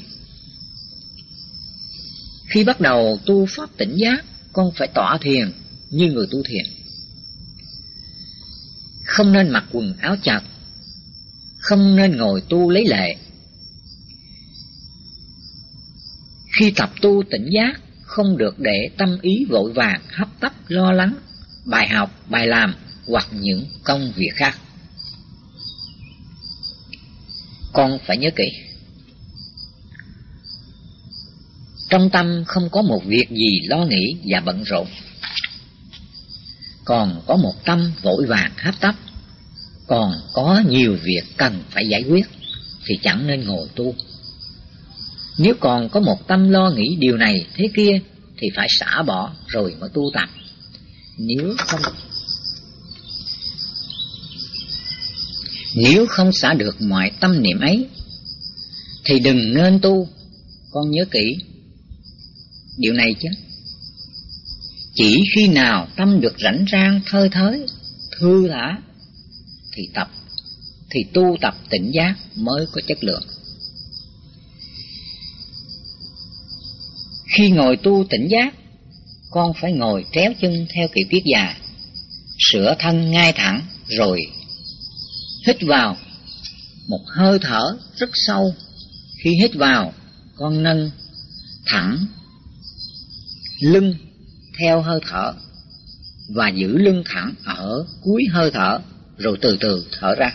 Khi 2.50 2.64
bắt 2.64 2.82
đầu 2.82 3.20
tu 3.26 3.46
pháp 3.46 3.70
tỉnh 3.78 3.96
giác 3.96 4.26
con 4.54 4.72
phải 4.78 4.88
tỏa 4.88 5.18
thiền 5.22 5.52
như 5.90 6.12
người 6.12 6.28
tu 6.32 6.44
thiền 6.44 6.66
không 9.06 9.32
nên 9.32 9.50
mặc 9.50 9.64
quần 9.72 9.94
áo 9.98 10.16
chặt, 10.24 10.42
không 11.60 11.96
nên 11.96 12.18
ngồi 12.18 12.42
tu 12.50 12.70
lấy 12.70 12.86
lệ 12.88 13.16
khi 16.60 16.72
tập 16.72 16.92
tu 17.02 17.24
tỉnh 17.32 17.50
giác, 17.54 17.82
không 18.04 18.38
được 18.38 18.60
để 18.60 18.90
tâm 18.98 19.18
ý 19.22 19.46
vội 19.50 19.74
vàng, 19.74 20.02
hấp 20.10 20.28
tấp, 20.40 20.54
lo 20.68 20.92
lắng, 20.92 21.16
bài 21.66 21.88
học, 21.88 22.10
bài 22.30 22.48
làm 22.48 22.76
hoặc 23.08 23.28
những 23.32 23.66
công 23.84 24.12
việc 24.16 24.32
khác. 24.36 24.58
Con 27.74 27.98
phải 28.08 28.18
nhớ 28.18 28.30
kỹ. 28.36 28.52
Trong 31.94 32.10
tâm 32.10 32.44
không 32.48 32.70
có 32.70 32.82
một 32.82 33.02
việc 33.06 33.30
gì 33.30 33.60
lo 33.68 33.86
nghĩ 33.86 34.16
và 34.26 34.40
bận 34.40 34.64
rộn. 34.64 34.88
Còn 36.86 37.22
có 37.28 37.36
một 37.36 37.54
tâm 37.66 37.92
vội 38.02 38.26
vàng 38.26 38.52
hấp 38.58 38.80
tấp, 38.80 38.96
còn 39.88 40.14
có 40.34 40.62
nhiều 40.70 40.98
việc 41.04 41.22
cần 41.38 41.64
phải 41.70 41.88
giải 41.88 42.04
quyết, 42.04 42.26
thì 42.86 42.96
chẳng 43.04 43.28
nên 43.28 43.44
ngồi 43.46 43.68
tu. 43.76 43.96
Nếu 45.38 45.54
còn 45.60 45.90
có 45.90 46.00
một 46.00 46.28
tâm 46.28 46.50
lo 46.50 46.70
nghĩ 46.70 46.96
điều 47.00 47.18
này 47.18 47.46
thế 47.56 47.70
kia, 47.76 48.00
thì 48.38 48.48
phải 48.56 48.68
xả 48.80 49.02
bỏ 49.02 49.34
rồi 49.48 49.76
mới 49.80 49.90
tu 49.94 50.12
tập. 50.14 50.30
Nếu 51.18 51.56
không 51.58 51.82
Nếu 55.76 56.06
không 56.10 56.32
xả 56.34 56.54
được 56.54 56.82
mọi 56.82 57.12
tâm 57.20 57.42
niệm 57.42 57.60
ấy, 57.60 57.88
thì 59.06 59.20
đừng 59.20 59.54
nên 59.54 59.80
tu. 59.80 60.08
Con 60.72 60.92
nhớ 60.92 61.06
kỹ 61.12 61.36
điều 62.78 62.94
này 62.94 63.16
chứ. 63.22 63.30
Chỉ 64.96 65.18
khi 65.36 65.48
nào 65.48 65.88
tâm 65.96 66.22
được 66.22 66.36
rảnh 66.40 66.66
rang 66.72 67.02
thơi 67.06 67.30
thới, 67.30 67.66
thư 68.20 68.48
thả, 68.50 68.78
thì 69.76 69.84
tập, 69.94 70.12
thì 70.90 71.00
tu 71.14 71.38
tập 71.42 71.56
tỉnh 71.70 71.92
giác 71.94 72.16
mới 72.36 72.66
có 72.72 72.82
chất 72.88 73.04
lượng. 73.04 73.24
Khi 77.38 77.50
ngồi 77.50 77.78
tu 77.78 78.06
tỉnh 78.10 78.28
giác, 78.32 78.54
con 79.32 79.54
phải 79.62 79.72
ngồi 79.72 80.06
tréo 80.14 80.34
chân 80.42 80.68
theo 80.76 80.88
kiểu 80.88 81.08
tiết 81.10 81.24
già, 81.26 81.56
sửa 82.52 82.76
thân 82.80 83.12
ngay 83.12 83.34
thẳng 83.34 83.62
rồi 83.88 84.22
hít 85.48 85.58
vào 85.62 85.98
một 86.88 87.02
hơi 87.08 87.40
thở 87.42 87.78
rất 87.96 88.10
sâu. 88.14 88.56
Khi 89.24 89.30
hít 89.42 89.56
vào, 89.56 89.94
con 90.36 90.64
nâng 90.64 90.92
thẳng 91.66 92.06
lưng 93.60 93.96
theo 94.60 94.82
hơi 94.82 95.00
thở 95.10 95.34
và 96.30 96.50
giữ 96.50 96.78
lưng 96.78 97.04
thẳng 97.06 97.34
ở 97.44 97.86
cuối 98.02 98.24
hơi 98.32 98.52
thở 98.52 98.80
rồi 99.18 99.38
từ 99.42 99.58
từ 99.60 99.86
thở 100.00 100.16
ra. 100.16 100.34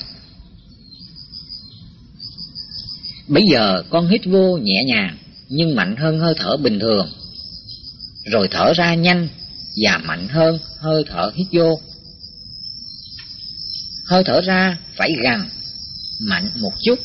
Bây 3.28 3.42
giờ 3.52 3.82
con 3.90 4.08
hít 4.08 4.20
vô 4.24 4.56
nhẹ 4.56 4.84
nhàng 4.86 5.16
nhưng 5.48 5.74
mạnh 5.74 5.96
hơn 5.96 6.18
hơi 6.18 6.34
thở 6.36 6.56
bình 6.56 6.80
thường. 6.80 7.08
Rồi 8.24 8.48
thở 8.50 8.72
ra 8.76 8.94
nhanh 8.94 9.28
và 9.82 9.98
mạnh 9.98 10.28
hơn 10.28 10.58
hơi 10.78 11.04
thở 11.08 11.32
hít 11.34 11.46
vô. 11.52 11.80
Hơi 14.04 14.22
thở 14.24 14.40
ra 14.40 14.78
phải 14.96 15.10
gần, 15.22 15.40
mạnh 16.20 16.50
một 16.60 16.72
chút 16.84 16.98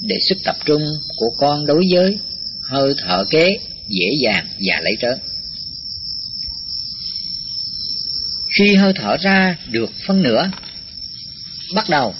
để 0.00 0.16
sức 0.28 0.38
tập 0.44 0.56
trung 0.64 0.82
của 1.16 1.30
con 1.38 1.66
đối 1.66 1.82
với 1.94 2.18
hơi 2.62 2.94
thở 2.98 3.24
kế 3.30 3.58
dễ 3.88 4.06
dàng 4.22 4.46
và 4.66 4.80
lấy 4.80 4.96
trớn. 5.00 5.18
Khi 8.58 8.74
hơi 8.74 8.92
thở 8.96 9.16
ra 9.16 9.56
được 9.70 9.90
phân 10.06 10.22
nửa, 10.22 10.50
bắt 11.74 11.88
đầu 11.88 12.14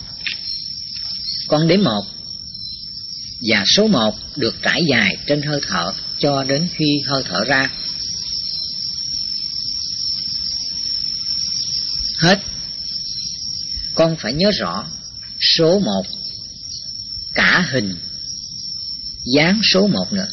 con 1.48 1.68
đếm 1.68 1.84
một 1.84 2.02
và 3.48 3.64
số 3.66 3.86
một 3.86 4.14
được 4.36 4.54
trải 4.62 4.80
dài 4.88 5.16
trên 5.26 5.42
hơi 5.42 5.60
thở 5.68 5.92
cho 6.18 6.44
đến 6.44 6.68
khi 6.74 7.00
hơi 7.06 7.22
thở 7.28 7.44
ra. 7.44 7.70
Hết. 12.18 12.38
Con 13.94 14.16
phải 14.16 14.32
nhớ 14.32 14.50
rõ 14.50 14.84
số 15.58 15.78
một 15.78 16.06
cả 17.34 17.68
hình 17.70 17.94
dáng 19.34 19.60
số 19.72 19.86
một 19.86 20.12
nữa. 20.12 20.28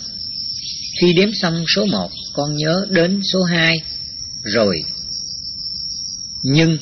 Khi 1.01 1.13
đếm 1.13 1.29
xong 1.33 1.65
số 1.75 1.85
một, 1.85 2.11
con 2.33 2.55
nhớ 2.55 2.85
đến 2.89 3.21
số 3.33 3.43
hai 3.43 3.81
rồi 4.43 4.83
nhưng 6.43 6.77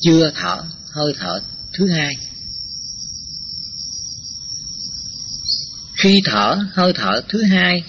chưa 0.00 0.30
thở, 0.34 0.62
hơi 0.92 1.12
thở 1.18 1.40
thứ 1.78 1.88
hai. 1.88 2.16
Khi 6.02 6.22
thở, 6.24 6.58
hơi 6.72 6.92
thở 6.96 7.22
thứ 7.28 7.42
hai, 7.42 7.84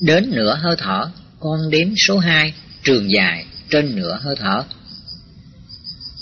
đến 0.00 0.30
nửa 0.30 0.54
hơi 0.62 0.76
thở, 0.78 1.10
con 1.40 1.70
đếm 1.70 1.88
số 2.06 2.18
hai, 2.18 2.54
trường 2.84 3.10
dài 3.10 3.46
trên 3.70 3.96
nửa 3.96 4.18
hơi 4.22 4.36
thở. 4.38 4.64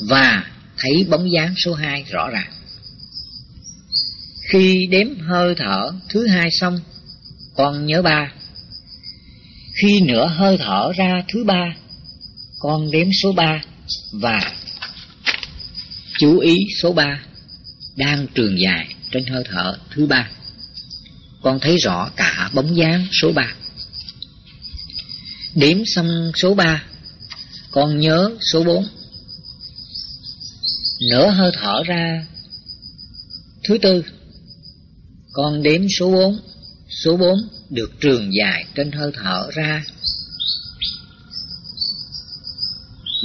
Và 0.08 0.44
thấy 0.78 1.04
bóng 1.08 1.32
dáng 1.32 1.54
số 1.64 1.74
hai 1.74 2.04
rõ 2.10 2.30
ràng. 2.30 2.52
Khi 4.52 4.86
đếm 4.90 5.06
hơi 5.28 5.54
thở 5.54 5.92
thứ 6.08 6.26
hai 6.26 6.48
xong, 6.60 6.80
con 7.56 7.86
nhớ 7.86 8.02
ba 8.02 8.32
khi 9.80 10.00
nửa 10.00 10.26
hơi 10.26 10.58
thở 10.58 10.92
ra 10.96 11.22
thứ 11.32 11.44
ba, 11.44 11.76
con 12.58 12.90
đếm 12.90 13.06
số 13.22 13.32
ba 13.32 13.62
và 14.12 14.52
chú 16.18 16.38
ý 16.38 16.54
số 16.82 16.92
ba 16.92 17.20
đang 17.96 18.26
trường 18.34 18.60
dài 18.60 18.94
trên 19.10 19.26
hơi 19.26 19.44
thở 19.50 19.78
thứ 19.94 20.06
ba. 20.06 20.30
Con 21.42 21.60
thấy 21.60 21.76
rõ 21.76 22.10
cả 22.16 22.50
bóng 22.54 22.76
dáng 22.76 23.06
số 23.22 23.32
ba. 23.32 23.54
Đếm 25.54 25.78
xong 25.86 26.32
số 26.42 26.54
ba, 26.54 26.82
con 27.70 28.00
nhớ 28.00 28.30
số 28.52 28.64
bốn. 28.64 28.86
Nửa 31.10 31.30
hơi 31.30 31.50
thở 31.54 31.82
ra 31.86 32.26
thứ 33.64 33.78
tư, 33.78 34.04
con 35.32 35.62
đếm 35.62 35.82
số 35.98 36.10
bốn, 36.10 36.38
số 37.04 37.16
4 37.16 37.38
được 37.70 37.90
trường 38.00 38.30
dài 38.34 38.64
trên 38.74 38.92
hơi 38.92 39.10
thở 39.14 39.50
ra 39.52 39.82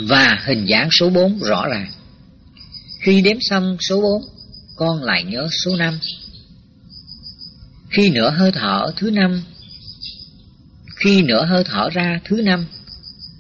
và 0.08 0.42
hình 0.46 0.66
dáng 0.66 0.90
số 1.00 1.10
4 1.10 1.40
rõ 1.40 1.68
ràng. 1.68 1.92
Khi 3.02 3.22
đếm 3.22 3.38
xong 3.42 3.78
số 3.90 4.02
4, 4.02 4.22
con 4.76 5.04
lại 5.04 5.24
nhớ 5.24 5.48
số 5.64 5.76
5. 5.76 6.00
Khi 7.90 8.10
nửa 8.10 8.30
hơi 8.30 8.52
thở 8.52 8.92
thứ 8.98 9.12
5 9.12 9.42
khi 10.96 11.22
nửa 11.22 11.46
hơi 11.46 11.64
thở 11.64 11.90
ra 11.90 12.20
thứ 12.26 12.42
5 12.42 12.66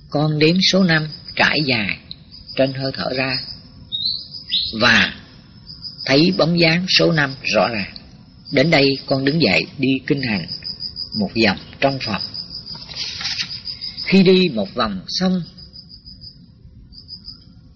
con 0.09 0.39
đếm 0.39 0.55
số 0.71 0.83
5 0.83 1.07
trải 1.35 1.59
dài 1.65 1.97
trên 2.55 2.73
hơi 2.73 2.91
thở 2.95 3.09
ra 3.15 3.37
và 4.81 5.13
thấy 6.05 6.33
bóng 6.37 6.59
dáng 6.59 6.85
số 6.99 7.11
5 7.11 7.33
rõ 7.53 7.67
ràng. 7.67 7.94
Đến 8.51 8.69
đây 8.69 8.97
con 9.05 9.25
đứng 9.25 9.41
dậy 9.41 9.65
đi 9.77 9.89
kinh 10.07 10.21
hành 10.21 10.47
một 11.19 11.31
vòng 11.45 11.57
trong 11.79 11.99
phòng. 12.05 12.21
Khi 14.05 14.23
đi 14.23 14.49
một 14.53 14.73
vòng 14.75 15.01
xong, 15.07 15.41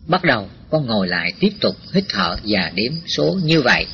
bắt 0.08 0.24
đầu 0.24 0.50
con 0.70 0.86
ngồi 0.86 1.08
lại 1.08 1.34
tiếp 1.40 1.54
tục 1.62 1.76
hít 1.94 2.04
thở 2.10 2.36
và 2.44 2.72
đếm 2.76 2.94
số 3.08 3.40
như 3.44 3.62
vậy. 3.62 3.86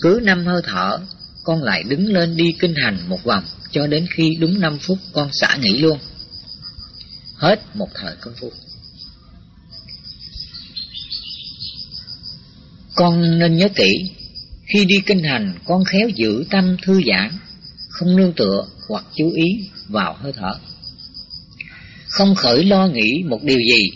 Cứ 0.00 0.20
năm 0.22 0.46
hơi 0.46 0.62
thở, 0.64 0.98
con 1.44 1.62
lại 1.62 1.82
đứng 1.82 2.06
lên 2.06 2.36
đi 2.36 2.44
kinh 2.60 2.74
hành 2.74 3.08
một 3.08 3.24
vòng 3.24 3.44
cho 3.70 3.86
đến 3.86 4.06
khi 4.16 4.36
đúng 4.40 4.60
năm 4.60 4.78
phút 4.78 4.98
con 5.12 5.30
xả 5.32 5.56
nghỉ 5.56 5.78
luôn. 5.78 5.98
Hết 7.36 7.76
một 7.76 7.88
thời 7.94 8.16
công 8.20 8.34
phu. 8.40 8.52
Con 12.94 13.38
nên 13.38 13.56
nhớ 13.56 13.68
kỹ, 13.74 13.92
khi 14.72 14.84
đi 14.84 15.00
kinh 15.06 15.22
hành 15.22 15.58
con 15.64 15.84
khéo 15.84 16.08
giữ 16.08 16.44
tâm 16.50 16.76
thư 16.82 17.00
giãn 17.06 17.30
không 17.88 18.16
nương 18.16 18.32
tựa 18.32 18.66
hoặc 18.88 19.04
chú 19.16 19.30
ý 19.30 19.68
vào 19.88 20.16
hơi 20.20 20.32
thở. 20.36 20.54
Không 22.08 22.34
khởi 22.34 22.64
lo 22.64 22.86
nghĩ 22.86 23.22
một 23.26 23.42
điều 23.42 23.58
gì, 23.58 23.90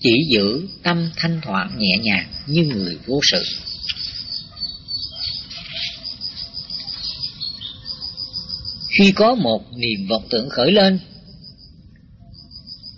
chỉ 0.00 0.10
giữ 0.30 0.66
tâm 0.82 1.10
thanh 1.16 1.40
thoảng 1.44 1.78
nhẹ 1.78 1.98
nhàng 2.02 2.32
như 2.46 2.62
người 2.62 2.98
vô 3.06 3.20
sự. 3.22 3.42
Khi 8.98 9.12
có 9.12 9.34
một 9.34 9.62
niềm 9.76 10.06
vọng 10.08 10.26
tưởng 10.30 10.48
khởi 10.50 10.72
lên, 10.72 10.98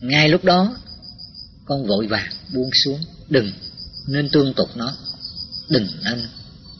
ngay 0.00 0.28
lúc 0.28 0.44
đó 0.44 0.76
con 1.64 1.86
vội 1.86 2.06
vàng 2.06 2.32
buông 2.54 2.70
xuống, 2.84 3.00
đừng 3.28 3.52
nên 4.08 4.28
tương 4.32 4.54
tục 4.54 4.68
nó, 4.76 4.96
đừng 5.68 5.86
nên 6.04 6.28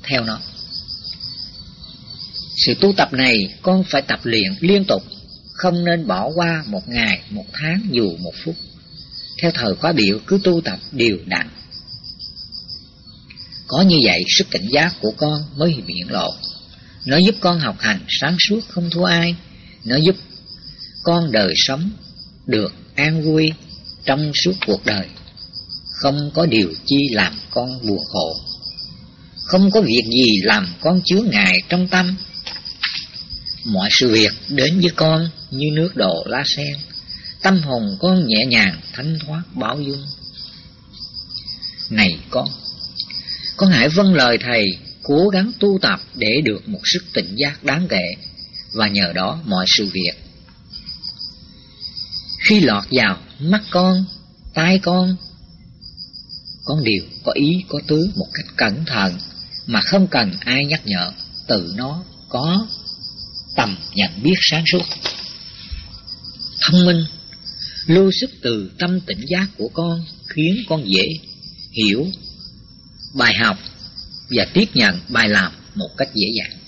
theo 0.07 0.25
nó. 0.25 0.41
Sự 2.57 2.75
tu 2.81 2.93
tập 2.97 3.13
này 3.13 3.37
con 3.63 3.85
phải 3.85 4.03
tập 4.03 4.21
luyện 4.23 4.55
liên 4.61 4.85
tục, 4.85 5.03
không 5.53 5.85
nên 5.85 6.07
bỏ 6.07 6.31
qua 6.35 6.65
một 6.67 6.89
ngày, 6.89 7.21
một 7.31 7.47
tháng 7.53 7.81
dù 7.91 8.17
một 8.17 8.35
phút. 8.45 8.55
Theo 9.39 9.51
thời 9.55 9.75
khóa 9.75 9.93
biểu 9.93 10.19
cứ 10.27 10.39
tu 10.45 10.61
tập 10.61 10.79
đều 10.93 11.17
đặn. 11.27 11.49
Có 13.67 13.83
như 13.83 13.97
vậy 14.07 14.23
sức 14.39 14.47
cảnh 14.51 14.67
giác 14.71 14.95
của 15.01 15.13
con 15.17 15.43
mới 15.57 15.73
hiện 15.73 16.11
lộ. 16.11 16.35
Nó 17.07 17.17
giúp 17.17 17.35
con 17.41 17.61
học 17.61 17.77
hành 17.79 18.01
sáng 18.09 18.37
suốt 18.49 18.61
không 18.69 18.91
thua 18.91 19.05
ai, 19.05 19.35
nó 19.85 19.97
giúp 19.97 20.17
con 21.03 21.33
đời 21.33 21.53
sống 21.57 21.91
được 22.47 22.73
an 22.95 23.23
vui 23.23 23.53
trong 24.05 24.33
suốt 24.45 24.53
cuộc 24.67 24.85
đời. 24.85 25.07
Không 25.93 26.31
có 26.35 26.47
điều 26.47 26.73
chi 26.87 26.97
làm 27.11 27.33
con 27.51 27.87
buồn 27.87 28.05
khổ. 28.13 28.37
Không 29.45 29.71
có 29.71 29.81
việc 29.81 30.03
gì 30.11 30.41
làm 30.43 30.67
con 30.81 31.01
chứa 31.05 31.21
ngại 31.23 31.63
trong 31.69 31.89
tâm. 31.89 32.17
Mọi 33.65 33.89
sự 33.93 34.13
việc 34.13 34.33
đến 34.49 34.81
với 34.81 34.91
con 34.97 35.29
như 35.51 35.67
nước 35.73 35.97
đổ 35.97 36.25
lá 36.27 36.43
sen. 36.57 36.77
Tâm 37.43 37.63
hồn 37.63 37.97
con 38.01 38.27
nhẹ 38.27 38.47
nhàng, 38.47 38.81
thanh 38.93 39.19
thoát, 39.27 39.43
bảo 39.55 39.81
dung. 39.81 40.05
Này 41.91 42.19
con, 42.31 42.49
con 43.57 43.71
hãy 43.71 43.89
vâng 43.89 44.15
lời 44.15 44.39
Thầy, 44.41 44.65
cố 45.03 45.29
gắng 45.29 45.53
tu 45.61 45.79
tập 45.83 46.01
để 46.15 46.41
được 46.45 46.69
một 46.69 46.81
sức 46.85 47.05
tỉnh 47.13 47.35
giác 47.37 47.65
đáng 47.65 47.87
kể, 47.89 48.15
và 48.73 48.89
nhờ 48.89 49.13
đó 49.13 49.43
mọi 49.47 49.65
sự 49.77 49.87
việc. 49.93 50.13
Khi 52.49 52.61
lọt 52.61 52.85
vào 52.91 53.19
mắt 53.39 53.63
con, 53.71 54.05
tai 54.55 54.79
con, 54.79 55.17
con 56.65 56.85
đều 56.85 57.03
có 57.25 57.33
ý 57.33 57.49
có 57.69 57.81
tứ 57.87 58.11
một 58.17 58.27
cách 58.35 58.47
cẩn 58.57 58.85
thận 58.85 59.19
mà 59.67 59.81
không 59.81 60.07
cần 60.07 60.33
ai 60.41 60.65
nhắc 60.69 60.87
nhở, 60.87 61.13
tự 61.49 61.73
nó 61.77 62.05
có 62.29 62.67
tầm 63.57 63.77
nhận 63.95 64.11
biết 64.23 64.35
sáng 64.41 64.65
suốt. 64.73 64.83
Thông 66.61 66.87
minh, 66.87 67.05
lưu 67.87 68.11
sức 68.21 68.31
từ 68.43 68.71
tâm 68.79 69.01
tỉnh 69.01 69.21
giác 69.29 69.47
của 69.59 69.69
con 69.69 70.05
khiến 70.29 70.57
con 70.69 70.91
dễ 70.91 71.09
hiểu 71.73 72.07
bài 73.15 73.35
học 73.35 73.59
và 74.31 74.45
tiếp 74.55 74.69
nhận 74.75 75.01
bài 75.09 75.29
làm 75.29 75.53
một 75.75 75.89
cách 75.97 76.09
dễ 76.15 76.27
dàng. 76.39 76.59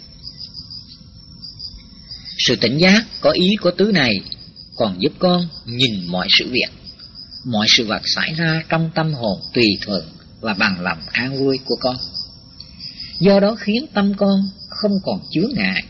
Sự 2.39 2.57
tỉnh 2.57 2.79
giác 2.79 3.07
có 3.21 3.31
ý 3.31 3.57
có 3.61 3.71
tứ 3.71 3.85
này 3.95 4.21
còn 4.77 5.03
giúp 5.03 5.13
con 5.19 5.49
nhìn 5.65 6.07
mọi 6.07 6.29
sự 6.39 6.49
việc, 6.51 6.69
mọi 7.45 7.67
sự 7.77 7.87
vật 7.87 8.03
xảy 8.05 8.35
ra 8.35 8.63
trong 8.69 8.91
tâm 8.95 9.15
hồn 9.15 9.41
tùy 9.55 9.67
thuận 9.81 10.05
và 10.41 10.55
bằng 10.55 10.81
lòng 10.81 10.99
an 11.13 11.39
vui 11.39 11.59
của 11.65 11.77
con. 11.81 11.97
Do 13.21 13.41
đó 13.41 13.57
khiến 13.61 13.87
tâm 13.95 14.15
con 14.15 14.51
không 14.69 14.93
còn 15.05 15.21
chứa 15.33 15.47
ngại. 15.55 15.85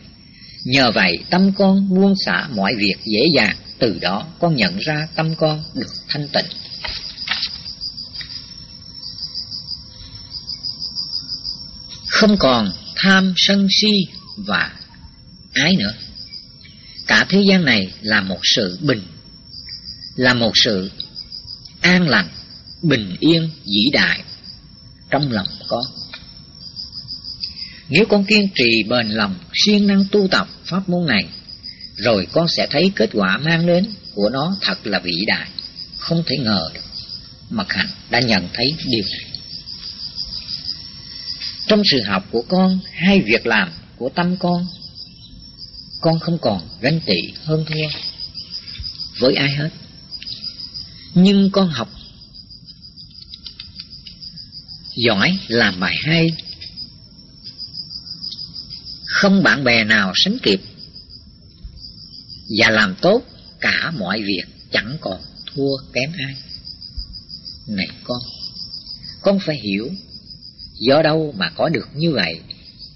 Nhờ 0.65 0.91
vậy 0.91 1.17
tâm 1.29 1.51
con 1.57 1.89
buông 1.89 2.13
xả 2.25 2.47
mọi 2.55 2.75
việc 2.77 2.95
dễ 3.05 3.21
dàng, 3.35 3.55
từ 3.79 3.99
đó 4.01 4.27
con 4.39 4.55
nhận 4.55 4.77
ra 4.77 5.07
tâm 5.15 5.35
con 5.35 5.63
được 5.73 5.87
thanh 6.07 6.27
tịnh. 6.27 6.45
Không 12.07 12.37
còn 12.37 12.71
tham 12.95 13.33
sân 13.35 13.67
si 13.69 13.91
và 14.37 14.71
ái 15.53 15.75
nữa. 15.79 15.93
Cả 17.07 17.25
thế 17.29 17.41
gian 17.49 17.65
này 17.65 17.93
là 18.01 18.21
một 18.21 18.39
sự 18.43 18.79
bình, 18.81 19.03
là 20.15 20.33
một 20.33 20.51
sự 20.55 20.91
an 21.81 22.07
lành, 22.07 22.29
bình 22.81 23.15
yên, 23.19 23.49
vĩ 23.65 23.89
đại 23.93 24.23
trong 25.09 25.31
lòng 25.31 25.47
con. 25.67 25.83
Nếu 27.89 28.05
con 28.09 28.23
kiên 28.23 28.49
trì 28.55 28.83
bền 28.89 29.07
lòng, 29.09 29.35
siêng 29.53 29.87
năng 29.87 30.05
tu 30.11 30.27
tập 30.31 30.47
pháp 30.65 30.89
môn 30.89 31.07
này, 31.07 31.25
rồi 31.95 32.27
con 32.31 32.47
sẽ 32.47 32.67
thấy 32.69 32.91
kết 32.95 33.09
quả 33.13 33.37
mang 33.37 33.65
đến 33.65 33.85
của 34.13 34.29
nó 34.29 34.57
thật 34.61 34.87
là 34.87 34.99
vĩ 34.99 35.25
đại, 35.27 35.49
không 35.97 36.23
thể 36.25 36.37
ngờ 36.37 36.69
được. 36.73 36.81
Mặc 37.49 37.67
hạnh 37.69 37.89
đã 38.09 38.19
nhận 38.19 38.47
thấy 38.53 38.75
điều 38.85 39.03
này. 39.11 39.39
Trong 41.67 41.81
sự 41.91 42.01
học 42.03 42.27
của 42.31 42.43
con 42.47 42.79
hay 42.93 43.21
việc 43.21 43.45
làm 43.45 43.71
của 43.97 44.09
tâm 44.09 44.37
con 44.37 44.67
con 46.01 46.19
không 46.19 46.37
còn 46.41 46.61
ganh 46.81 46.99
tị 46.99 47.33
hơn 47.43 47.65
thua 47.65 47.99
với 49.19 49.35
ai 49.35 49.49
hết. 49.49 49.69
Nhưng 51.13 51.49
con 51.51 51.69
học 51.69 51.89
giỏi 54.95 55.37
làm 55.47 55.79
bài 55.79 55.95
hay, 56.03 56.27
không 59.21 59.43
bạn 59.43 59.63
bè 59.63 59.83
nào 59.83 60.11
sánh 60.15 60.37
kịp 60.43 60.59
và 62.59 62.69
làm 62.69 62.95
tốt 63.01 63.21
cả 63.59 63.91
mọi 63.99 64.21
việc 64.21 64.43
chẳng 64.71 64.97
còn 65.01 65.21
thua 65.53 65.77
kém 65.93 66.11
ai. 66.27 66.35
Này 67.67 67.87
con, 68.03 68.17
con 69.21 69.39
phải 69.39 69.55
hiểu 69.63 69.89
do 70.79 71.01
đâu 71.01 71.33
mà 71.37 71.49
có 71.55 71.69
được 71.69 71.87
như 71.95 72.11
vậy, 72.11 72.39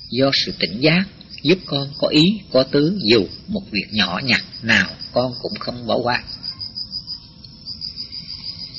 do 0.10 0.32
sự 0.46 0.54
tỉnh 0.60 0.82
giác 0.82 1.04
giúp 1.44 1.60
con 1.66 1.94
có 1.98 2.08
ý, 2.08 2.24
có 2.52 2.64
tứ 2.64 3.00
dù 3.12 3.26
một 3.48 3.62
việc 3.72 3.88
nhỏ 3.92 4.20
nhặt 4.24 4.44
nào 4.64 4.90
con 5.12 5.34
cũng 5.42 5.54
không 5.60 5.88
bỏ 5.88 5.98
qua. 5.98 6.24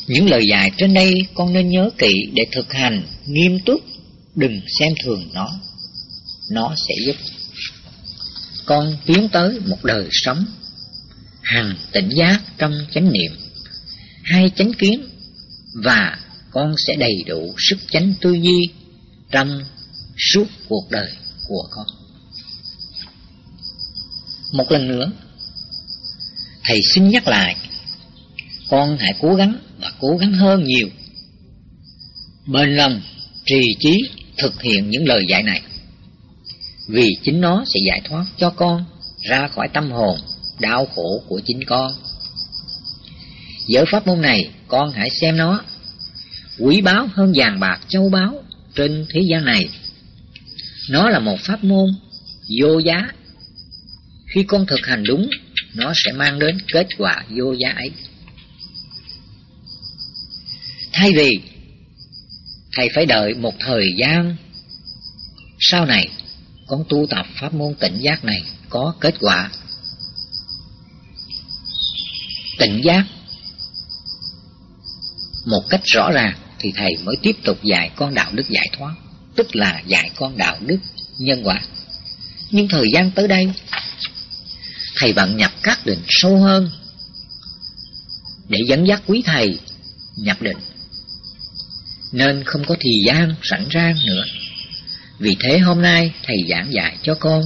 Những 0.06 0.30
lời 0.30 0.42
dạy 0.50 0.70
trên 0.76 0.94
đây 0.94 1.14
con 1.34 1.52
nên 1.52 1.68
nhớ 1.68 1.90
kỹ 1.98 2.12
để 2.34 2.42
thực 2.52 2.72
hành 2.72 3.02
nghiêm 3.26 3.58
túc, 3.66 3.80
đừng 4.34 4.60
xem 4.78 4.92
thường 5.04 5.30
nó. 5.32 5.48
Nó 6.50 6.74
sẽ 6.88 6.94
giúp 7.06 7.16
con 8.64 8.96
tiến 9.06 9.28
tới 9.32 9.60
một 9.66 9.84
đời 9.84 10.08
sống 10.10 10.44
hằng 11.42 11.76
tỉnh 11.92 12.08
giác 12.08 12.40
trong 12.58 12.86
chánh 12.94 13.12
niệm, 13.12 13.32
hai 14.24 14.50
chánh 14.56 14.72
kiến 14.72 15.08
và 15.74 16.18
con 16.50 16.74
sẽ 16.86 16.96
đầy 16.96 17.24
đủ 17.26 17.54
sức 17.58 17.78
chánh 17.90 18.14
tư 18.20 18.32
duy 18.32 18.68
trong 19.30 19.64
suốt 20.32 20.44
cuộc 20.68 20.90
đời 20.90 21.12
của 21.48 21.68
con. 21.70 21.86
Một 24.52 24.72
lần 24.72 24.88
nữa, 24.88 25.12
thầy 26.64 26.80
xin 26.94 27.08
nhắc 27.08 27.28
lại, 27.28 27.56
con 28.70 28.96
hãy 29.00 29.14
cố 29.20 29.34
gắng 29.34 29.58
và 29.80 29.92
cố 30.00 30.16
gắng 30.16 30.32
hơn 30.32 30.64
nhiều. 30.64 30.88
Bền 32.46 32.76
lòng, 32.76 33.02
trì 33.46 33.60
trí 33.80 33.98
thực 34.38 34.62
hiện 34.62 34.90
những 34.90 35.08
lời 35.08 35.24
dạy 35.28 35.42
này, 35.42 35.62
vì 36.88 37.08
chính 37.22 37.40
nó 37.40 37.64
sẽ 37.74 37.80
giải 37.86 38.00
thoát 38.04 38.24
cho 38.38 38.50
con 38.50 38.84
ra 39.30 39.48
khỏi 39.48 39.68
tâm 39.72 39.90
hồn 39.90 40.16
đau 40.60 40.86
khổ 40.94 41.22
của 41.28 41.40
chính 41.44 41.64
con. 41.64 41.92
Giới 43.68 43.84
pháp 43.86 44.06
môn 44.06 44.20
này, 44.20 44.50
con 44.68 44.92
hãy 44.92 45.08
xem 45.20 45.36
nó 45.36 45.64
quý 46.58 46.80
báu 46.80 47.08
hơn 47.12 47.32
vàng 47.36 47.60
bạc 47.60 47.80
châu 47.88 48.08
báu 48.08 48.44
trên 48.74 49.06
thế 49.10 49.20
gian 49.30 49.44
này. 49.44 49.68
Nó 50.90 51.10
là 51.10 51.18
một 51.18 51.40
pháp 51.40 51.64
môn 51.64 51.86
vô 52.60 52.78
giá 52.78 53.08
khi 54.34 54.42
con 54.42 54.66
thực 54.66 54.86
hành 54.86 55.04
đúng, 55.04 55.30
nó 55.74 55.92
sẽ 55.94 56.12
mang 56.12 56.38
đến 56.38 56.58
kết 56.72 56.86
quả 56.98 57.24
vô 57.28 57.52
giá 57.52 57.68
ấy. 57.68 57.90
Thay 60.92 61.10
vì 61.16 61.40
thầy 62.76 62.88
phải 62.94 63.06
đợi 63.06 63.34
một 63.34 63.54
thời 63.60 63.94
gian 63.98 64.36
sau 65.60 65.86
này 65.86 66.08
con 66.72 66.84
tu 66.88 67.06
tập 67.10 67.26
pháp 67.40 67.54
môn 67.54 67.74
tỉnh 67.74 67.98
giác 68.00 68.24
này 68.24 68.42
có 68.68 68.94
kết 69.00 69.14
quả. 69.20 69.50
Tỉnh 72.58 72.80
giác. 72.84 73.04
Một 75.44 75.62
cách 75.68 75.80
rõ 75.84 76.10
ràng 76.10 76.36
thì 76.58 76.72
thầy 76.76 76.96
mới 77.04 77.16
tiếp 77.22 77.36
tục 77.44 77.58
dạy 77.62 77.90
con 77.96 78.14
đạo 78.14 78.30
đức 78.32 78.48
giải 78.48 78.68
thoát, 78.72 78.94
tức 79.36 79.56
là 79.56 79.82
dạy 79.86 80.10
con 80.16 80.36
đạo 80.36 80.56
đức 80.60 80.78
nhân 81.18 81.42
quả. 81.44 81.62
Nhưng 82.50 82.68
thời 82.68 82.86
gian 82.94 83.10
tới 83.10 83.28
đây, 83.28 83.52
thầy 84.96 85.12
bạn 85.12 85.36
nhập 85.36 85.52
các 85.62 85.86
định 85.86 86.02
sâu 86.08 86.38
hơn 86.38 86.70
để 88.48 88.58
dẫn 88.66 88.86
dắt 88.86 89.02
quý 89.06 89.22
thầy 89.26 89.58
nhập 90.16 90.42
định. 90.42 90.58
Nên 92.12 92.44
không 92.44 92.64
có 92.64 92.76
thời 92.80 93.02
gian 93.06 93.34
sẵn 93.42 93.68
ra 93.68 93.94
nữa 94.06 94.24
vì 95.18 95.36
thế 95.40 95.58
hôm 95.58 95.82
nay 95.82 96.12
thầy 96.22 96.36
giảng 96.48 96.72
dạy 96.72 96.96
cho 97.02 97.14
con 97.14 97.42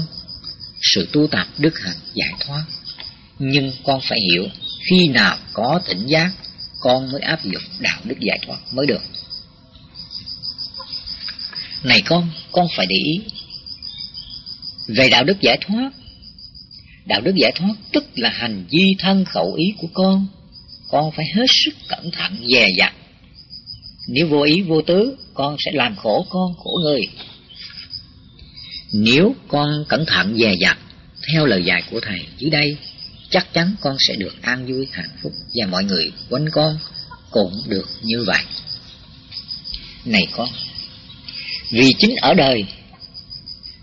sự 0.82 1.08
tu 1.12 1.26
tập 1.26 1.46
đức 1.58 1.78
hạnh 1.78 1.96
giải 2.14 2.32
thoát 2.40 2.64
nhưng 3.38 3.72
con 3.84 4.00
phải 4.08 4.18
hiểu 4.20 4.44
khi 4.90 5.08
nào 5.08 5.38
có 5.52 5.80
tỉnh 5.88 6.06
giác 6.06 6.30
con 6.80 7.12
mới 7.12 7.20
áp 7.20 7.44
dụng 7.44 7.62
đạo 7.78 8.00
đức 8.04 8.16
giải 8.20 8.38
thoát 8.46 8.58
mới 8.72 8.86
được 8.86 9.02
này 11.82 12.02
con 12.06 12.30
con 12.52 12.66
phải 12.76 12.86
để 12.86 12.96
ý 12.96 13.20
về 14.88 15.08
đạo 15.08 15.24
đức 15.24 15.40
giải 15.40 15.58
thoát 15.66 15.90
Đạo 17.06 17.20
đức 17.20 17.34
giải 17.34 17.52
thoát 17.54 17.74
tức 17.92 18.04
là 18.14 18.30
hành 18.30 18.64
vi 18.70 18.96
thân 18.98 19.24
khẩu 19.24 19.52
ý 19.54 19.64
của 19.78 19.88
con. 19.92 20.26
Con 20.88 21.10
phải 21.10 21.26
hết 21.34 21.46
sức 21.64 21.74
cẩn 21.88 22.10
thận 22.10 22.36
dè 22.52 22.66
dặt. 22.78 22.92
Nếu 24.08 24.28
vô 24.28 24.42
ý 24.42 24.62
vô 24.62 24.82
tứ, 24.82 25.16
con 25.34 25.56
sẽ 25.58 25.70
làm 25.74 25.96
khổ 25.96 26.26
con, 26.28 26.54
khổ 26.58 26.70
người. 26.82 27.00
Nếu 28.92 29.34
con 29.48 29.84
cẩn 29.88 30.04
thận 30.06 30.36
dè 30.38 30.54
dặt, 30.60 30.78
theo 31.32 31.46
lời 31.46 31.62
dạy 31.64 31.82
của 31.90 32.00
Thầy 32.00 32.26
dưới 32.38 32.50
đây, 32.50 32.76
chắc 33.30 33.52
chắn 33.52 33.74
con 33.80 33.96
sẽ 33.98 34.14
được 34.16 34.42
an 34.42 34.66
vui, 34.66 34.88
hạnh 34.92 35.10
phúc 35.22 35.32
và 35.54 35.66
mọi 35.66 35.84
người 35.84 36.12
quanh 36.30 36.50
con 36.52 36.78
cũng 37.30 37.52
được 37.68 37.88
như 38.02 38.24
vậy. 38.24 38.42
Này 40.04 40.26
con, 40.36 40.48
vì 41.70 41.92
chính 41.98 42.16
ở 42.16 42.34
đời 42.34 42.64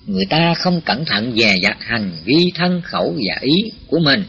người 0.05 0.25
ta 0.25 0.53
không 0.53 0.81
cẩn 0.81 1.05
thận 1.05 1.33
dè 1.37 1.55
dặt 1.63 1.77
hành 1.79 2.11
vi 2.25 2.51
thân 2.55 2.81
khẩu 2.81 3.11
và 3.11 3.39
ý 3.41 3.71
của 3.87 3.99
mình 3.99 4.23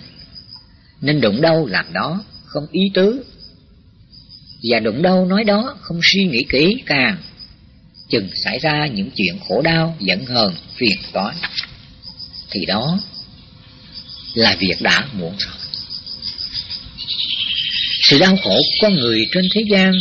nên 1.00 1.20
đụng 1.20 1.40
đâu 1.40 1.66
làm 1.66 1.92
đó 1.92 2.24
không 2.44 2.64
ý 2.72 2.82
tứ. 2.94 3.24
Và 4.70 4.80
đụng 4.80 5.02
đâu 5.02 5.26
nói 5.26 5.44
đó 5.44 5.76
không 5.80 6.00
suy 6.02 6.24
nghĩ 6.24 6.44
kỹ 6.48 6.82
càng, 6.86 7.16
chừng 8.08 8.28
xảy 8.44 8.58
ra 8.58 8.86
những 8.86 9.10
chuyện 9.16 9.38
khổ 9.48 9.62
đau, 9.62 9.96
giận 10.00 10.26
hờn, 10.26 10.54
phiền 10.76 10.98
toái. 11.12 11.36
Thì 12.50 12.66
đó 12.66 12.98
là 14.34 14.56
việc 14.58 14.80
đã 14.80 15.08
muộn 15.12 15.34
rồi. 15.38 15.54
Sự 18.02 18.18
đau 18.18 18.36
khổ 18.36 18.56
của 18.56 18.76
con 18.82 18.94
người 18.94 19.26
trên 19.32 19.44
thế 19.54 19.62
gian 19.70 19.92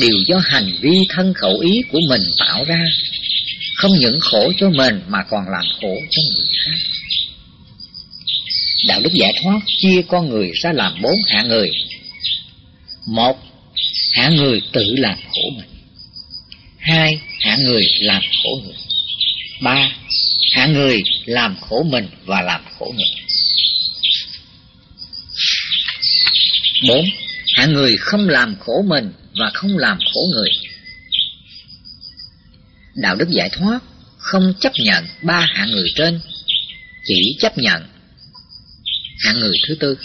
đều 0.00 0.14
do 0.26 0.38
hành 0.44 0.76
vi 0.80 0.92
thân 1.08 1.34
khẩu 1.34 1.58
ý 1.58 1.82
của 1.92 1.98
mình 2.08 2.22
tạo 2.38 2.64
ra, 2.64 2.84
không 3.74 3.92
những 3.98 4.18
khổ 4.20 4.52
cho 4.56 4.70
mình 4.70 5.00
mà 5.08 5.18
còn 5.30 5.44
làm 5.52 5.64
khổ 5.80 5.94
cho 6.10 6.22
người 6.36 6.48
khác. 6.64 6.78
Đạo 8.88 9.00
đức 9.00 9.10
giải 9.12 9.32
thoát 9.42 9.60
chia 9.82 10.02
con 10.08 10.28
người 10.28 10.50
ra 10.54 10.72
làm 10.72 11.02
bốn 11.02 11.14
hạng 11.28 11.48
người. 11.48 11.70
Một, 13.06 13.36
hạng 14.12 14.36
người 14.36 14.62
tự 14.72 14.84
làm 14.98 15.18
khổ 15.28 15.50
mình. 15.56 15.79
Hai, 16.80 17.20
hạ 17.40 17.56
người 17.64 17.82
làm 18.00 18.22
khổ 18.42 18.50
người. 18.64 18.76
Ba, 19.62 19.92
hạ 20.52 20.66
người 20.66 21.02
làm 21.24 21.56
khổ 21.60 21.82
mình 21.82 22.08
và 22.24 22.42
làm 22.42 22.64
khổ 22.78 22.94
người. 22.96 23.24
Bốn, 26.88 27.04
hạ 27.56 27.66
người 27.66 27.96
không 27.96 28.28
làm 28.28 28.56
khổ 28.60 28.82
mình 28.88 29.12
và 29.38 29.50
không 29.54 29.78
làm 29.78 29.98
khổ 30.14 30.20
người. 30.34 30.50
Đạo 32.94 33.16
đức 33.16 33.28
giải 33.30 33.48
thoát 33.52 33.80
không 34.18 34.54
chấp 34.60 34.72
nhận 34.84 35.04
ba 35.22 35.46
hạ 35.54 35.66
người 35.66 35.88
trên, 35.94 36.20
chỉ 37.04 37.36
chấp 37.38 37.58
nhận 37.58 37.82
hạ 39.18 39.32
người 39.32 39.56
thứ 39.68 39.74
tư. 39.80 39.98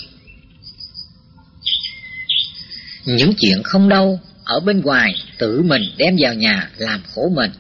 Những 3.06 3.34
chuyện 3.40 3.64
không 3.64 3.90
đâu 3.90 4.20
ở 4.46 4.60
bên 4.60 4.82
ngoài 4.82 5.14
tự 5.38 5.62
mình 5.62 5.82
đem 5.98 6.16
vào 6.20 6.34
nhà 6.34 6.70
làm 6.78 7.02
khổ 7.16 7.30
mình. 7.36 7.52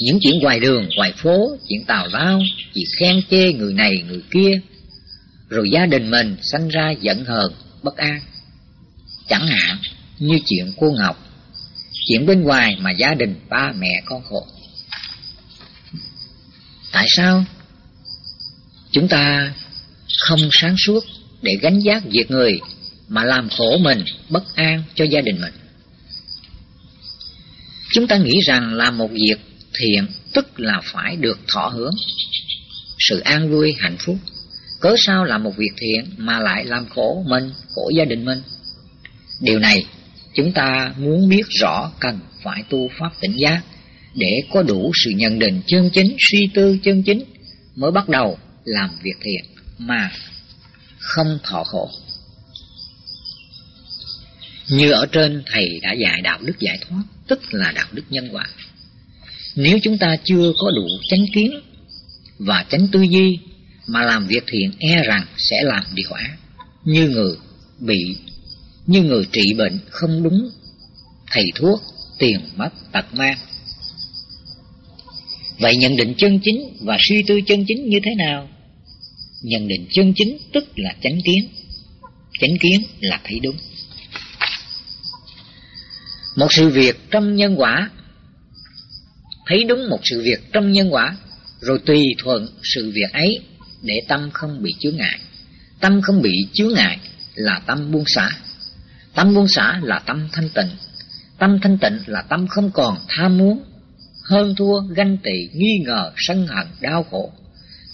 Những 0.00 0.18
chuyện 0.22 0.38
ngoài 0.38 0.60
đường, 0.60 0.88
ngoài 0.96 1.12
phố, 1.16 1.56
chuyện 1.68 1.84
tào 1.84 2.08
lao, 2.08 2.42
chỉ 2.74 2.84
khen 3.00 3.22
chê 3.30 3.52
người 3.52 3.74
này 3.74 4.02
người 4.08 4.22
kia, 4.30 4.60
rồi 5.48 5.70
gia 5.70 5.86
đình 5.86 6.10
mình 6.10 6.36
sanh 6.42 6.68
ra 6.68 6.90
giận 7.00 7.24
hờn, 7.24 7.52
bất 7.82 7.96
an. 7.96 8.20
Chẳng 9.28 9.46
hạn 9.46 9.78
như 10.18 10.38
chuyện 10.46 10.72
cô 10.76 10.90
Ngọc, 10.90 11.26
chuyện 12.08 12.26
bên 12.26 12.42
ngoài 12.42 12.76
mà 12.80 12.90
gia 12.90 13.14
đình 13.14 13.34
ba 13.48 13.72
mẹ 13.78 14.02
con 14.04 14.22
khổ. 14.24 14.46
Tại 16.92 17.06
sao? 17.08 17.44
Chúng 18.90 19.08
ta 19.08 19.54
không 20.18 20.40
sáng 20.52 20.74
suốt 20.86 21.04
để 21.42 21.56
gánh 21.62 21.78
giác 21.78 22.02
việc 22.04 22.30
người 22.30 22.60
mà 23.08 23.24
làm 23.24 23.48
khổ 23.48 23.78
mình, 23.78 24.04
bất 24.30 24.42
an 24.54 24.82
cho 24.94 25.04
gia 25.04 25.20
đình 25.20 25.40
mình. 25.40 25.52
Chúng 27.92 28.06
ta 28.06 28.16
nghĩ 28.16 28.40
rằng 28.46 28.74
làm 28.74 28.98
một 28.98 29.10
việc 29.10 29.36
thiện 29.78 30.06
tức 30.34 30.60
là 30.60 30.80
phải 30.84 31.16
được 31.16 31.38
thọ 31.52 31.68
hưởng, 31.68 31.94
sự 32.98 33.18
an 33.18 33.50
vui, 33.50 33.74
hạnh 33.78 33.96
phúc. 33.98 34.16
Cớ 34.80 34.94
sao 34.98 35.24
làm 35.24 35.42
một 35.42 35.56
việc 35.56 35.72
thiện 35.76 36.04
mà 36.16 36.38
lại 36.38 36.64
làm 36.64 36.86
khổ 36.88 37.24
mình, 37.28 37.52
khổ 37.74 37.90
gia 37.98 38.04
đình 38.04 38.24
mình? 38.24 38.42
Điều 39.40 39.58
này 39.58 39.86
chúng 40.34 40.52
ta 40.52 40.94
muốn 40.98 41.28
biết 41.28 41.46
rõ 41.60 41.92
cần 42.00 42.20
phải 42.42 42.62
tu 42.68 42.90
pháp 42.98 43.10
tỉnh 43.20 43.36
giác 43.38 43.62
để 44.14 44.42
có 44.52 44.62
đủ 44.62 44.92
sự 45.04 45.10
nhận 45.10 45.38
định 45.38 45.62
chân 45.66 45.90
chính, 45.92 46.16
suy 46.18 46.48
tư 46.54 46.78
chân 46.82 47.02
chính 47.02 47.24
mới 47.76 47.90
bắt 47.90 48.08
đầu 48.08 48.38
làm 48.64 48.90
việc 49.02 49.16
thiện 49.20 49.44
mà 49.78 50.10
không 50.98 51.38
thọ 51.42 51.64
khổ. 51.64 51.90
Như 54.68 54.90
ở 54.90 55.06
trên 55.06 55.42
thầy 55.46 55.80
đã 55.82 55.92
dạy 55.92 56.20
đạo 56.22 56.38
đức 56.42 56.58
giải 56.60 56.78
thoát, 56.80 57.02
tức 57.28 57.40
là 57.50 57.72
đạo 57.72 57.86
đức 57.92 58.02
nhân 58.10 58.28
quả. 58.32 58.46
Nếu 59.56 59.78
chúng 59.82 59.98
ta 59.98 60.16
chưa 60.24 60.52
có 60.58 60.70
đủ 60.76 60.86
chánh 61.08 61.26
kiến 61.34 61.60
và 62.38 62.64
chánh 62.70 62.88
tư 62.92 63.02
duy 63.02 63.38
mà 63.86 64.02
làm 64.02 64.26
việc 64.26 64.44
thiện 64.46 64.72
e 64.78 65.02
rằng 65.02 65.26
sẽ 65.38 65.62
làm 65.62 65.84
điều 65.94 66.10
ác, 66.10 66.36
như 66.84 67.08
người 67.08 67.36
bị, 67.80 68.16
như 68.86 69.02
người 69.02 69.26
trị 69.32 69.54
bệnh 69.58 69.78
không 69.90 70.22
đúng 70.22 70.50
thầy 71.30 71.44
thuốc, 71.54 71.80
tiền 72.18 72.40
mất 72.56 72.70
tật 72.92 73.14
mang. 73.14 73.38
Vậy 75.58 75.76
nhận 75.76 75.96
định 75.96 76.14
chân 76.18 76.40
chính 76.44 76.76
và 76.80 76.96
suy 77.08 77.16
tư 77.26 77.40
chân 77.46 77.64
chính 77.68 77.88
như 77.88 77.98
thế 78.04 78.10
nào? 78.14 78.48
Nhận 79.42 79.68
định 79.68 79.86
chân 79.90 80.12
chính 80.16 80.38
tức 80.52 80.64
là 80.76 80.94
chánh 81.02 81.20
kiến. 81.24 81.48
Chánh 82.40 82.58
kiến 82.60 82.82
là 83.00 83.20
thấy 83.24 83.40
đúng. 83.42 83.56
Một 86.36 86.46
sự 86.50 86.68
việc 86.68 87.10
trong 87.10 87.36
nhân 87.36 87.54
quả. 87.60 87.90
Thấy 89.46 89.64
đúng 89.64 89.88
một 89.90 90.00
sự 90.04 90.22
việc 90.22 90.52
trong 90.52 90.72
nhân 90.72 90.92
quả 90.92 91.16
Rồi 91.60 91.78
tùy 91.86 92.02
thuận 92.18 92.48
sự 92.62 92.90
việc 92.94 93.12
ấy 93.12 93.40
Để 93.82 93.94
tâm 94.08 94.30
không 94.32 94.62
bị 94.62 94.74
chướng 94.78 94.96
ngại. 94.96 95.20
Tâm 95.80 96.02
không 96.02 96.22
bị 96.22 96.46
chướng 96.52 96.74
ngại 96.74 96.98
là 97.34 97.60
tâm 97.66 97.92
buông 97.92 98.04
xả. 98.06 98.30
Tâm 99.14 99.34
buông 99.34 99.48
xả 99.48 99.80
là 99.82 99.98
tâm 99.98 100.28
thanh 100.32 100.48
tịnh. 100.48 100.68
Tâm 101.38 101.58
thanh 101.62 101.78
tịnh 101.78 101.98
là 102.06 102.22
tâm 102.22 102.46
không 102.48 102.70
còn 102.70 102.98
tham 103.08 103.38
muốn 103.38 103.64
Hơn 104.30 104.54
thua, 104.56 104.80
ganh 104.80 105.16
tị, 105.22 105.48
nghi 105.52 105.78
ngờ, 105.84 106.12
sân 106.16 106.46
hận, 106.46 106.66
đau 106.80 107.06
khổ. 107.10 107.32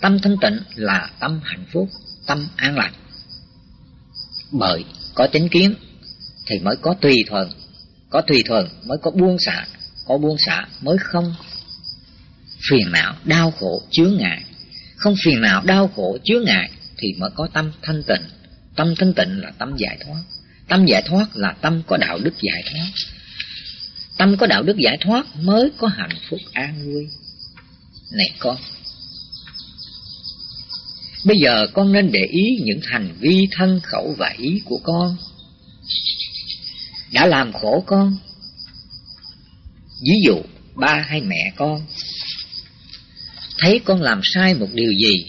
Tâm 0.00 0.18
thanh 0.18 0.36
tịnh 0.40 0.58
là 0.74 1.10
tâm 1.20 1.40
hạnh 1.44 1.64
phúc, 1.72 1.88
tâm 2.26 2.48
an 2.56 2.76
lạc. 2.76 2.92
Bởi 4.52 4.84
có 5.14 5.26
chánh 5.32 5.48
kiến 5.48 5.74
thì 6.46 6.58
mới 6.58 6.76
có 6.76 6.94
tùy 7.00 7.14
thuận, 7.28 7.50
có 8.12 8.20
tùy 8.20 8.42
thuận 8.46 8.68
mới 8.84 8.98
có 9.02 9.10
buông 9.10 9.36
xả, 9.38 9.66
có 10.06 10.18
buông 10.18 10.36
xả 10.46 10.66
mới 10.80 10.96
không 10.98 11.34
phiền 12.70 12.92
não, 12.92 13.14
đau 13.24 13.50
khổ, 13.50 13.82
chướng 13.90 14.16
ngại. 14.16 14.44
Không 14.96 15.14
phiền 15.24 15.40
não, 15.40 15.62
đau 15.64 15.88
khổ, 15.96 16.18
chướng 16.24 16.44
ngại 16.44 16.70
thì 16.96 17.08
mới 17.18 17.30
có 17.34 17.48
tâm 17.52 17.72
thanh 17.82 18.02
tịnh. 18.02 18.22
Tâm 18.76 18.94
thanh 18.98 19.14
tịnh 19.14 19.40
là 19.40 19.50
tâm 19.58 19.76
giải 19.76 19.98
thoát. 20.04 20.22
Tâm 20.68 20.86
giải 20.86 21.02
thoát 21.02 21.26
là 21.34 21.54
tâm 21.60 21.82
có 21.86 21.96
đạo 21.96 22.18
đức 22.18 22.34
giải 22.40 22.62
thoát. 22.72 22.90
Tâm 24.18 24.36
có 24.36 24.46
đạo 24.46 24.62
đức 24.62 24.76
giải 24.76 24.98
thoát 25.00 25.26
mới 25.36 25.70
có 25.78 25.88
hạnh 25.88 26.18
phúc 26.30 26.40
an 26.52 26.82
vui. 26.84 27.06
Này 28.12 28.30
con, 28.38 28.56
Bây 31.24 31.36
giờ 31.44 31.66
con 31.72 31.92
nên 31.92 32.12
để 32.12 32.20
ý 32.30 32.42
những 32.64 32.80
hành 32.82 33.14
vi 33.20 33.48
thân 33.56 33.80
khẩu 33.82 34.14
và 34.18 34.34
ý 34.38 34.60
của 34.64 34.78
con 34.82 35.16
đã 37.12 37.26
làm 37.26 37.52
khổ 37.52 37.84
con. 37.86 38.16
Ví 40.04 40.14
dụ 40.26 40.36
ba 40.74 41.04
hay 41.08 41.20
mẹ 41.20 41.52
con. 41.56 41.86
Thấy 43.58 43.80
con 43.84 44.02
làm 44.02 44.20
sai 44.22 44.54
một 44.54 44.68
điều 44.72 44.92
gì 44.92 45.24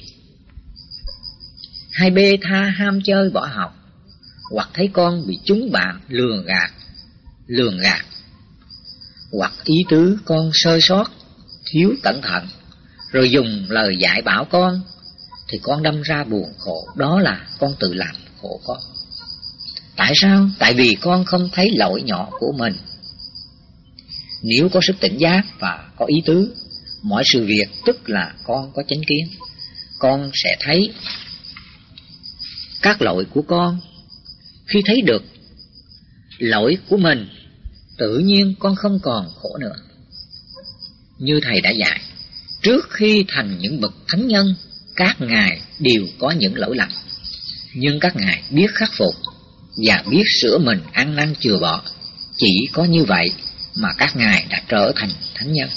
Hay 1.91 2.11
bê 2.11 2.37
tha 2.41 2.73
ham 2.77 2.99
chơi 3.05 3.29
bỏ 3.29 3.47
học 3.53 3.75
Hoặc 4.51 4.69
thấy 4.73 4.89
con 4.93 5.27
bị 5.27 5.39
chúng 5.45 5.71
bạn 5.71 6.01
lừa 6.07 6.43
gạt 6.45 6.71
Lường 7.47 7.77
gạt 7.77 8.05
Hoặc 9.31 9.53
ý 9.63 9.75
tứ 9.89 10.17
con 10.25 10.49
sơ 10.53 10.79
sót 10.81 11.11
Thiếu 11.71 11.93
cẩn 12.03 12.21
thận 12.21 12.47
Rồi 13.11 13.29
dùng 13.31 13.65
lời 13.69 13.95
dạy 13.99 14.21
bảo 14.21 14.45
con 14.45 14.81
thì 15.53 15.59
con 15.63 15.83
đâm 15.83 16.01
ra 16.01 16.23
buồn 16.23 16.53
khổ, 16.59 16.87
đó 16.95 17.19
là 17.19 17.47
con 17.59 17.75
tự 17.79 17.93
làm 17.93 18.15
khổ 18.41 18.61
con. 18.65 18.77
Tại 19.95 20.13
sao? 20.15 20.49
Tại 20.59 20.73
vì 20.73 20.97
con 21.01 21.25
không 21.25 21.49
thấy 21.53 21.71
lỗi 21.75 22.01
nhỏ 22.01 22.29
của 22.39 22.51
mình. 22.57 22.73
Nếu 24.41 24.69
có 24.69 24.79
sức 24.83 24.95
tỉnh 24.99 25.17
giác 25.17 25.43
và 25.59 25.89
có 25.97 26.05
ý 26.05 26.15
tứ, 26.25 26.55
mọi 27.03 27.23
sự 27.25 27.45
việc 27.45 27.67
tức 27.85 28.09
là 28.09 28.33
con 28.43 28.71
có 28.75 28.83
chánh 28.87 29.03
kiến. 29.07 29.27
Con 29.99 30.31
sẽ 30.33 30.57
thấy 30.59 30.93
các 32.81 33.01
lỗi 33.01 33.25
của 33.33 33.41
con. 33.41 33.79
Khi 34.65 34.81
thấy 34.85 35.01
được 35.01 35.23
lỗi 36.37 36.77
của 36.89 36.97
mình, 36.97 37.29
tự 37.97 38.19
nhiên 38.19 38.55
con 38.59 38.75
không 38.75 38.99
còn 39.03 39.27
khổ 39.41 39.57
nữa. 39.57 39.75
Như 41.17 41.39
Thầy 41.43 41.61
đã 41.61 41.69
dạy, 41.69 42.01
trước 42.61 42.89
khi 42.89 43.25
thành 43.27 43.57
những 43.59 43.81
bậc 43.81 43.93
thánh 44.07 44.27
nhân 44.27 44.55
các 44.95 45.21
ngài 45.21 45.61
đều 45.79 46.05
có 46.19 46.31
những 46.31 46.57
lỗi 46.57 46.75
lầm 46.75 46.89
nhưng 47.73 47.99
các 47.99 48.15
ngài 48.15 48.43
biết 48.49 48.67
khắc 48.73 48.89
phục 48.97 49.15
và 49.75 50.03
biết 50.09 50.23
sửa 50.41 50.57
mình 50.57 50.81
ăn 50.91 51.15
năn 51.15 51.33
chừa 51.39 51.57
bỏ 51.59 51.81
chỉ 52.37 52.67
có 52.73 52.83
như 52.83 53.03
vậy 53.05 53.31
mà 53.75 53.89
các 53.97 54.15
ngài 54.15 54.45
đã 54.49 54.61
trở 54.67 54.91
thành 54.95 55.09
thánh 55.35 55.53
nhân. 55.53 55.69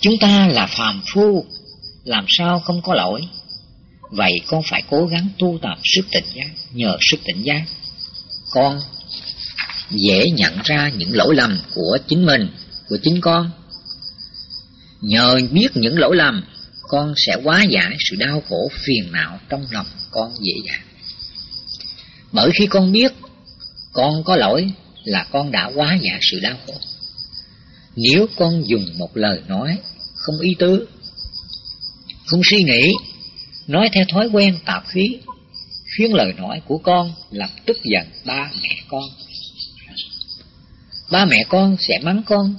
Chúng 0.00 0.18
ta 0.20 0.48
là 0.48 0.66
phàm 0.66 1.02
phu, 1.12 1.46
làm 2.04 2.24
sao 2.28 2.60
không 2.60 2.82
có 2.82 2.94
lỗi? 2.94 3.20
Vậy 4.10 4.32
con 4.46 4.62
phải 4.62 4.82
cố 4.90 5.06
gắng 5.06 5.28
tu 5.38 5.58
tập 5.62 5.78
sức 5.84 6.06
tỉnh 6.10 6.24
giác, 6.34 6.50
nhờ 6.72 6.96
sức 7.10 7.20
tỉnh 7.24 7.42
giác. 7.42 7.62
Con 8.50 8.80
dễ 9.90 10.24
nhận 10.30 10.58
ra 10.64 10.90
những 10.96 11.14
lỗi 11.14 11.34
lầm 11.34 11.58
của 11.74 11.98
chính 12.08 12.26
mình, 12.26 12.48
của 12.88 12.98
chính 13.02 13.20
con. 13.20 13.50
Nhờ 15.00 15.40
biết 15.52 15.68
những 15.74 15.98
lỗi 15.98 16.16
lầm, 16.16 16.44
con 16.88 17.14
sẽ 17.16 17.36
hóa 17.44 17.62
giải 17.62 17.96
sự 17.98 18.16
đau 18.16 18.42
khổ 18.48 18.70
phiền 18.86 19.12
não 19.12 19.38
trong 19.48 19.66
lòng 19.70 19.86
con 20.10 20.32
dễ 20.40 20.54
dàng. 20.66 20.85
Bởi 22.36 22.50
khi 22.58 22.66
con 22.66 22.92
biết 22.92 23.12
con 23.92 24.24
có 24.24 24.36
lỗi 24.36 24.70
là 25.04 25.26
con 25.30 25.50
đã 25.52 25.70
quá 25.74 25.98
dạ 26.02 26.18
sự 26.30 26.40
đau 26.40 26.56
khổ. 26.66 26.74
Nếu 27.96 28.26
con 28.36 28.62
dùng 28.68 28.84
một 28.98 29.16
lời 29.16 29.40
nói 29.48 29.78
không 30.14 30.40
ý 30.40 30.50
tứ, 30.58 30.88
không 32.26 32.40
suy 32.50 32.62
nghĩ, 32.62 32.92
nói 33.66 33.88
theo 33.92 34.04
thói 34.12 34.28
quen 34.32 34.58
tạp 34.64 34.88
khí, 34.88 35.18
khiến 35.96 36.14
lời 36.14 36.32
nói 36.32 36.60
của 36.66 36.78
con 36.78 37.12
làm 37.30 37.48
tức 37.66 37.76
giận 37.84 38.06
ba 38.24 38.50
mẹ 38.62 38.76
con. 38.88 39.04
Ba 41.10 41.24
mẹ 41.24 41.44
con 41.48 41.76
sẽ 41.88 41.98
mắng 42.02 42.22
con, 42.26 42.54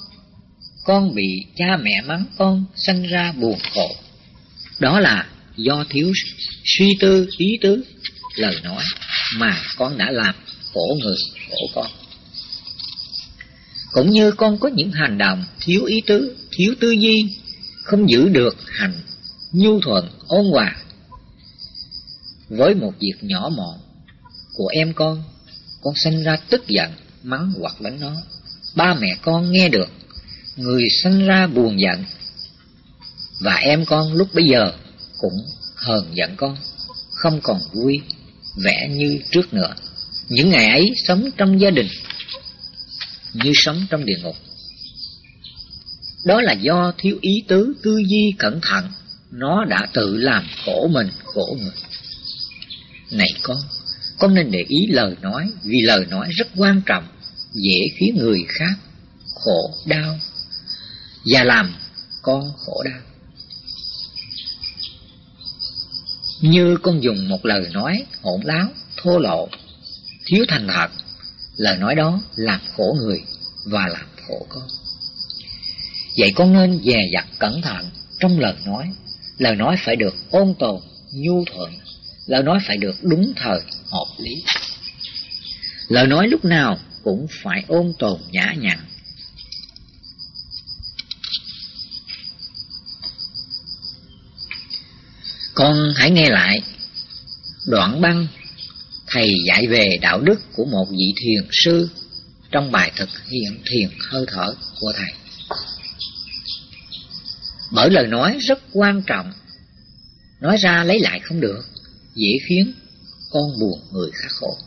con 0.84 1.16
bị 1.16 1.46
cha 1.56 1.78
mẹ 1.78 2.02
mắng 2.06 2.26
con 2.38 2.66
sanh 2.76 3.04
ra 3.04 3.32
buồn 3.32 3.60
khổ. 3.74 3.96
Đó 4.80 5.00
là 5.00 5.28
do 5.56 5.86
thiếu 5.90 6.12
suy 6.66 6.98
tư 7.00 7.28
ý 7.38 7.48
tứ 7.62 7.84
lời 8.36 8.56
nói 8.64 8.84
mà 9.36 9.62
con 9.78 9.98
đã 9.98 10.12
làm 10.12 10.36
khổ 10.74 10.98
người 11.04 11.16
khổ 11.50 11.68
con. 11.76 11.88
Cũng 13.92 14.12
như 14.12 14.32
con 14.32 14.60
có 14.60 14.70
những 14.70 14.92
hành 14.92 15.18
động 15.18 15.44
thiếu 15.60 15.86
ý 15.86 16.02
tứ, 16.08 16.36
thiếu 16.52 16.76
tư 16.80 16.92
duy, 16.92 17.38
không 17.84 18.10
giữ 18.10 18.30
được 18.30 18.56
hành 18.68 18.94
nhu 19.52 19.80
thuận, 19.82 20.10
ôn 20.28 20.46
hòa. 20.52 20.76
Với 22.50 22.76
một 22.76 22.94
việc 23.00 23.16
nhỏ 23.22 23.50
mọn 23.58 23.80
của 24.54 24.68
em 24.68 24.94
con, 24.94 25.24
con 25.82 25.94
sinh 25.96 26.24
ra 26.24 26.38
tức 26.50 26.68
giận, 26.68 26.92
mắng 27.24 27.54
hoặc 27.60 27.82
đánh 27.82 28.00
nó. 28.00 28.16
Ba 28.76 28.94
mẹ 28.94 29.18
con 29.22 29.52
nghe 29.52 29.70
được, 29.70 29.90
người 30.56 30.84
sinh 31.04 31.26
ra 31.26 31.48
buồn 31.48 31.80
giận, 31.80 32.04
và 33.40 33.56
em 33.56 33.86
con 33.86 34.14
lúc 34.14 34.28
bấy 34.34 34.44
giờ 34.52 34.72
cũng 35.18 35.34
hờn 35.76 36.06
giận 36.14 36.36
con, 36.38 36.58
không 37.10 37.40
còn 37.44 37.60
vui, 37.74 38.02
vẻ 38.64 38.88
như 38.92 39.20
trước 39.32 39.54
nữa. 39.54 39.76
Những 40.30 40.50
ngày 40.50 40.70
ấy 40.70 40.92
sống 41.08 41.30
trong 41.38 41.62
gia 41.62 41.70
đình 41.70 41.88
như 43.34 43.52
sống 43.54 43.86
trong 43.90 44.06
địa 44.06 44.18
ngục. 44.24 44.36
Đó 46.26 46.42
là 46.42 46.54
do 46.54 46.94
thiếu 46.98 47.18
ý 47.22 47.32
tứ, 47.48 47.74
tư 47.84 47.98
duy 47.98 48.34
cẩn 48.40 48.60
thận, 48.62 48.92
nó 49.32 49.66
đã 49.66 49.88
tự 49.94 50.18
làm 50.18 50.44
khổ 50.66 50.88
mình, 50.88 51.10
khổ 51.24 51.58
người. 51.62 51.72
Này 53.12 53.30
con, 53.44 53.58
con 54.20 54.34
nên 54.34 54.52
để 54.52 54.66
ý 54.68 54.78
lời 54.90 55.16
nói, 55.22 55.50
vì 55.64 55.78
lời 55.82 56.06
nói 56.10 56.28
rất 56.32 56.48
quan 56.56 56.82
trọng, 56.86 57.08
dễ 57.54 57.80
khiến 57.96 58.16
người 58.18 58.40
khác 58.48 58.74
khổ 59.36 59.74
đau, 59.86 60.20
và 61.26 61.44
làm 61.44 61.74
con 62.22 62.52
khổ 62.66 62.84
đau. 62.84 63.07
Như 66.42 66.78
con 66.84 67.04
dùng 67.04 67.30
một 67.30 67.46
lời 67.46 67.70
nói 67.74 68.04
hỗn 68.22 68.42
láo, 68.44 68.68
thô 68.98 69.20
lộ, 69.20 69.50
thiếu 70.26 70.46
thành 70.48 70.68
thật, 70.68 70.88
lời 71.58 71.78
nói 71.78 71.96
đó 71.96 72.22
làm 72.36 72.60
khổ 72.76 72.96
người 73.00 73.22
và 73.66 73.88
làm 73.88 74.06
khổ 74.28 74.46
con. 74.50 74.64
Vậy 76.18 76.32
con 76.36 76.54
nên 76.54 76.80
dè 76.86 77.00
dặt 77.14 77.26
cẩn 77.40 77.62
thận 77.62 77.90
trong 78.20 78.40
lời 78.40 78.54
nói, 78.66 78.94
lời 79.38 79.56
nói 79.56 79.76
phải 79.80 79.96
được 79.96 80.16
ôn 80.32 80.54
tồn, 80.60 80.82
nhu 81.14 81.46
thuận, 81.46 81.72
lời 82.26 82.44
nói 82.44 82.60
phải 82.68 82.78
được 82.78 82.96
đúng 83.02 83.34
thời, 83.36 83.62
hợp 83.92 84.08
lý. 84.18 84.44
Lời 85.88 86.08
nói 86.08 86.28
lúc 86.28 86.46
nào 86.46 86.78
cũng 87.04 87.28
phải 87.44 87.64
ôn 87.68 87.94
tồn 88.00 88.20
nhã 88.32 88.54
nhặn. 88.58 88.80
Con 95.58 95.94
hãy 95.96 96.12
nghe 96.12 96.30
lại 96.30 96.62
đoạn 97.66 98.02
băng 98.02 98.28
thầy 99.08 99.30
dạy 99.48 99.68
về 99.68 99.98
đạo 100.02 100.22
đức 100.22 100.40
của 100.54 100.66
một 100.66 100.86
vị 100.92 101.14
thiền 101.22 101.48
sư 101.52 101.90
trong 102.52 102.72
bài 102.72 102.92
thực 102.96 103.10
hiện 103.28 103.64
thiền 103.66 103.90
hơi 104.10 104.26
thở 104.28 104.54
của 104.80 104.94
thầy. 104.98 105.14
Bởi 107.72 107.90
lời 107.90 108.08
nói 108.08 108.38
rất 108.42 108.60
quan 108.74 109.02
trọng, 109.08 109.34
nói 110.42 110.58
ra 110.58 110.84
lấy 110.84 111.00
lại 111.00 111.20
không 111.20 111.40
được, 111.40 111.66
dễ 112.16 112.38
khiến 112.50 112.74
con 113.32 113.60
buồn 113.60 113.80
người 113.92 114.12
khác 114.14 114.30
khổ. 114.32 114.58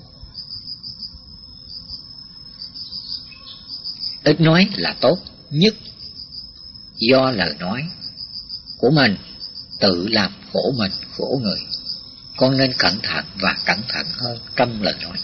Ít 4.25 4.41
nói 4.41 4.69
là 4.77 4.97
tốt 5.01 5.19
nhất 5.51 5.75
do 6.97 7.31
lời 7.31 7.55
nói 7.59 7.83
của 8.79 8.91
mình 8.91 9.17
tự 9.81 10.09
làm 10.11 10.33
khổ 10.53 10.75
mình 10.79 10.93
khổ 11.17 11.41
người 11.43 11.59
con 12.37 12.57
nên 12.57 12.73
cẩn 12.79 13.01
thận 13.03 13.25
và 13.41 13.57
cẩn 13.67 13.79
thận 13.89 14.07
hơn 14.19 14.39
trong 14.57 14.83
lời 14.83 14.95
nói. 15.03 15.19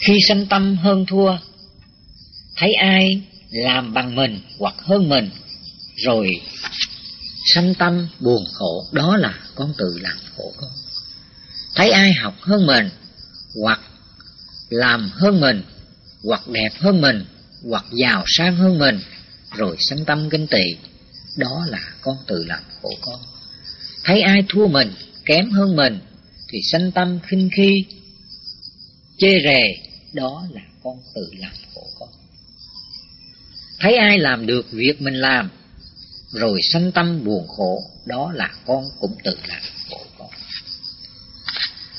Khi 0.00 0.18
sanh 0.28 0.46
tâm 0.46 0.76
hơn 0.76 1.06
thua, 1.06 1.36
thấy 2.56 2.74
ai 2.74 3.22
làm 3.50 3.94
bằng 3.94 4.14
mình 4.14 4.40
hoặc 4.58 4.74
hơn 4.78 5.08
mình, 5.08 5.30
rồi 5.96 6.30
sanh 7.54 7.74
tâm 7.74 8.08
buồn 8.20 8.44
khổ, 8.52 8.86
đó 8.92 9.16
là 9.16 9.34
con 9.54 9.72
tự 9.78 9.98
làm 10.00 10.16
khổ 10.36 10.52
con. 10.56 10.70
Thấy 11.74 11.90
ai 11.90 12.12
học 12.12 12.34
hơn 12.40 12.66
mình, 12.66 12.90
hoặc 13.62 13.80
làm 14.68 15.10
hơn 15.14 15.40
mình, 15.40 15.62
hoặc 16.24 16.48
đẹp 16.48 16.72
hơn 16.78 17.00
mình, 17.00 17.24
hoặc 17.70 17.84
giàu 17.92 18.24
sang 18.26 18.56
hơn 18.56 18.78
mình, 18.78 19.00
rồi 19.56 19.76
sanh 19.78 20.04
tâm 20.04 20.30
kinh 20.30 20.46
tị, 20.46 20.64
đó 21.36 21.64
là 21.68 21.92
con 22.00 22.16
tự 22.26 22.44
làm 22.44 22.62
khổ 22.82 22.90
con. 23.00 23.20
Thấy 24.04 24.20
ai 24.20 24.44
thua 24.48 24.68
mình, 24.68 24.92
kém 25.24 25.50
hơn 25.50 25.76
mình, 25.76 25.98
thì 26.48 26.58
sanh 26.72 26.92
tâm 26.92 27.20
khinh 27.22 27.50
khi. 27.56 27.84
Chê 29.18 29.40
rè 29.44 29.62
đó 30.12 30.46
là 30.50 30.60
con 30.82 30.96
tự 31.14 31.28
làm 31.38 31.52
khổ 31.74 31.86
con. 31.98 32.08
Thấy 33.80 33.96
ai 33.96 34.18
làm 34.18 34.46
được 34.46 34.66
việc 34.70 35.02
mình 35.02 35.14
làm, 35.14 35.50
rồi 36.32 36.60
sanh 36.72 36.92
tâm 36.92 37.24
buồn 37.24 37.48
khổ, 37.48 37.82
đó 38.06 38.32
là 38.32 38.50
con 38.66 38.84
cũng 39.00 39.16
tự 39.24 39.36
làm 39.48 39.62
khổ 39.90 40.00
con. 40.18 40.30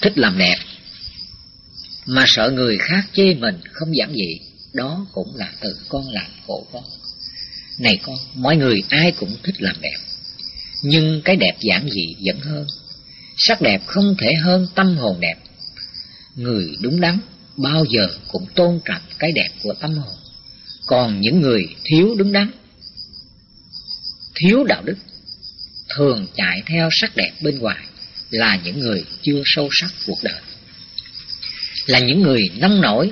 Thích 0.01 0.17
làm 0.17 0.37
đẹp, 0.37 0.57
mà 2.05 2.23
sợ 2.27 2.51
người 2.51 2.77
khác 2.77 3.05
chê 3.13 3.33
mình 3.33 3.59
không 3.71 3.89
giảm 3.99 4.13
dị, 4.13 4.39
đó 4.73 5.05
cũng 5.11 5.35
là 5.35 5.53
tự 5.61 5.79
con 5.89 6.09
làm 6.09 6.31
khổ 6.47 6.67
con 6.71 6.83
này 7.77 7.97
con 8.03 8.15
mọi 8.35 8.57
người 8.57 8.83
ai 8.89 9.11
cũng 9.11 9.37
thích 9.43 9.55
làm 9.61 9.75
đẹp 9.81 9.97
nhưng 10.83 11.21
cái 11.25 11.35
đẹp 11.35 11.57
giản 11.59 11.87
dị 11.89 12.15
vẫn 12.25 12.39
hơn. 12.39 12.67
Sắc 13.37 13.61
đẹp 13.61 13.81
không 13.87 14.15
thể 14.19 14.33
hơn 14.43 14.67
tâm 14.75 14.97
hồn 14.97 15.19
đẹp. 15.19 15.35
Người 16.35 16.75
đúng 16.81 17.01
đắn 17.01 17.19
bao 17.57 17.85
giờ 17.89 18.07
cũng 18.27 18.45
tôn 18.55 18.79
trọng 18.85 19.01
cái 19.19 19.31
đẹp 19.31 19.49
của 19.63 19.73
tâm 19.73 19.93
hồn. 19.93 20.15
Còn 20.85 21.21
những 21.21 21.41
người 21.41 21.75
thiếu 21.83 22.15
đúng 22.17 22.31
đắn, 22.31 22.51
thiếu 24.35 24.63
đạo 24.63 24.81
đức, 24.85 24.97
thường 25.95 26.27
chạy 26.35 26.61
theo 26.65 26.89
sắc 26.91 27.15
đẹp 27.15 27.31
bên 27.41 27.59
ngoài 27.59 27.85
là 28.29 28.59
những 28.63 28.79
người 28.79 29.05
chưa 29.21 29.41
sâu 29.45 29.69
sắc 29.71 29.91
cuộc 30.05 30.23
đời. 30.23 30.41
Là 31.85 31.99
những 31.99 32.21
người 32.21 32.49
nông 32.57 32.81
nổi, 32.81 33.11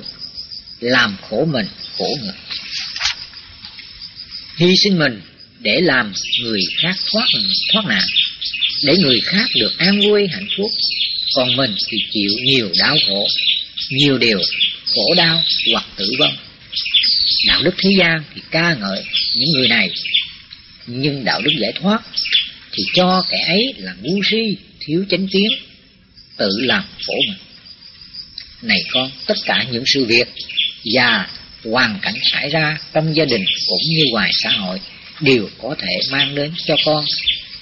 làm 0.80 1.16
khổ 1.30 1.44
mình, 1.44 1.66
khổ 1.98 2.08
người. 2.22 2.34
Hy 4.62 4.76
sinh 4.76 4.98
mình 4.98 5.20
để 5.60 5.80
làm 5.80 6.12
người 6.42 6.60
khác 6.82 6.96
thoát 7.12 7.24
thoát 7.72 7.84
nạn, 7.88 8.04
để 8.86 8.94
người 8.96 9.20
khác 9.24 9.44
được 9.60 9.78
an 9.78 10.00
vui, 10.00 10.28
hạnh 10.32 10.46
phúc. 10.58 10.70
Còn 11.36 11.56
mình 11.56 11.74
thì 11.90 11.98
chịu 12.10 12.30
nhiều 12.44 12.68
đau 12.78 12.96
khổ, 13.08 13.26
nhiều 13.90 14.18
điều 14.18 14.38
khổ 14.94 15.14
đau 15.16 15.42
hoặc 15.72 15.84
tử 15.96 16.06
vong. 16.18 16.36
Đạo 17.46 17.62
đức 17.62 17.74
thế 17.78 17.90
gian 17.98 18.22
thì 18.34 18.40
ca 18.50 18.74
ngợi 18.74 19.04
những 19.34 19.50
người 19.50 19.68
này, 19.68 19.90
nhưng 20.86 21.24
đạo 21.24 21.42
đức 21.42 21.52
giải 21.60 21.72
thoát 21.72 22.02
thì 22.72 22.82
cho 22.94 23.22
kẻ 23.30 23.44
ấy 23.46 23.74
là 23.76 23.94
ngu 24.02 24.20
si, 24.30 24.56
thiếu 24.80 25.04
chánh 25.10 25.26
kiến, 25.28 25.52
tự 26.36 26.48
làm 26.60 26.84
khổ 27.06 27.14
mình. 27.28 27.38
Này 28.62 28.82
con, 28.92 29.10
tất 29.26 29.36
cả 29.46 29.64
những 29.72 29.84
sự 29.86 30.04
việc 30.04 30.28
và 30.94 31.26
hoàn 31.64 31.98
cảnh 32.02 32.14
xảy 32.22 32.48
ra 32.48 32.78
trong 32.92 33.16
gia 33.16 33.24
đình 33.24 33.44
cũng 33.66 33.78
như 33.88 34.04
ngoài 34.10 34.30
xã 34.32 34.50
hội 34.50 34.80
đều 35.20 35.48
có 35.62 35.74
thể 35.78 35.98
mang 36.10 36.34
đến 36.34 36.52
cho 36.66 36.74
con 36.84 37.04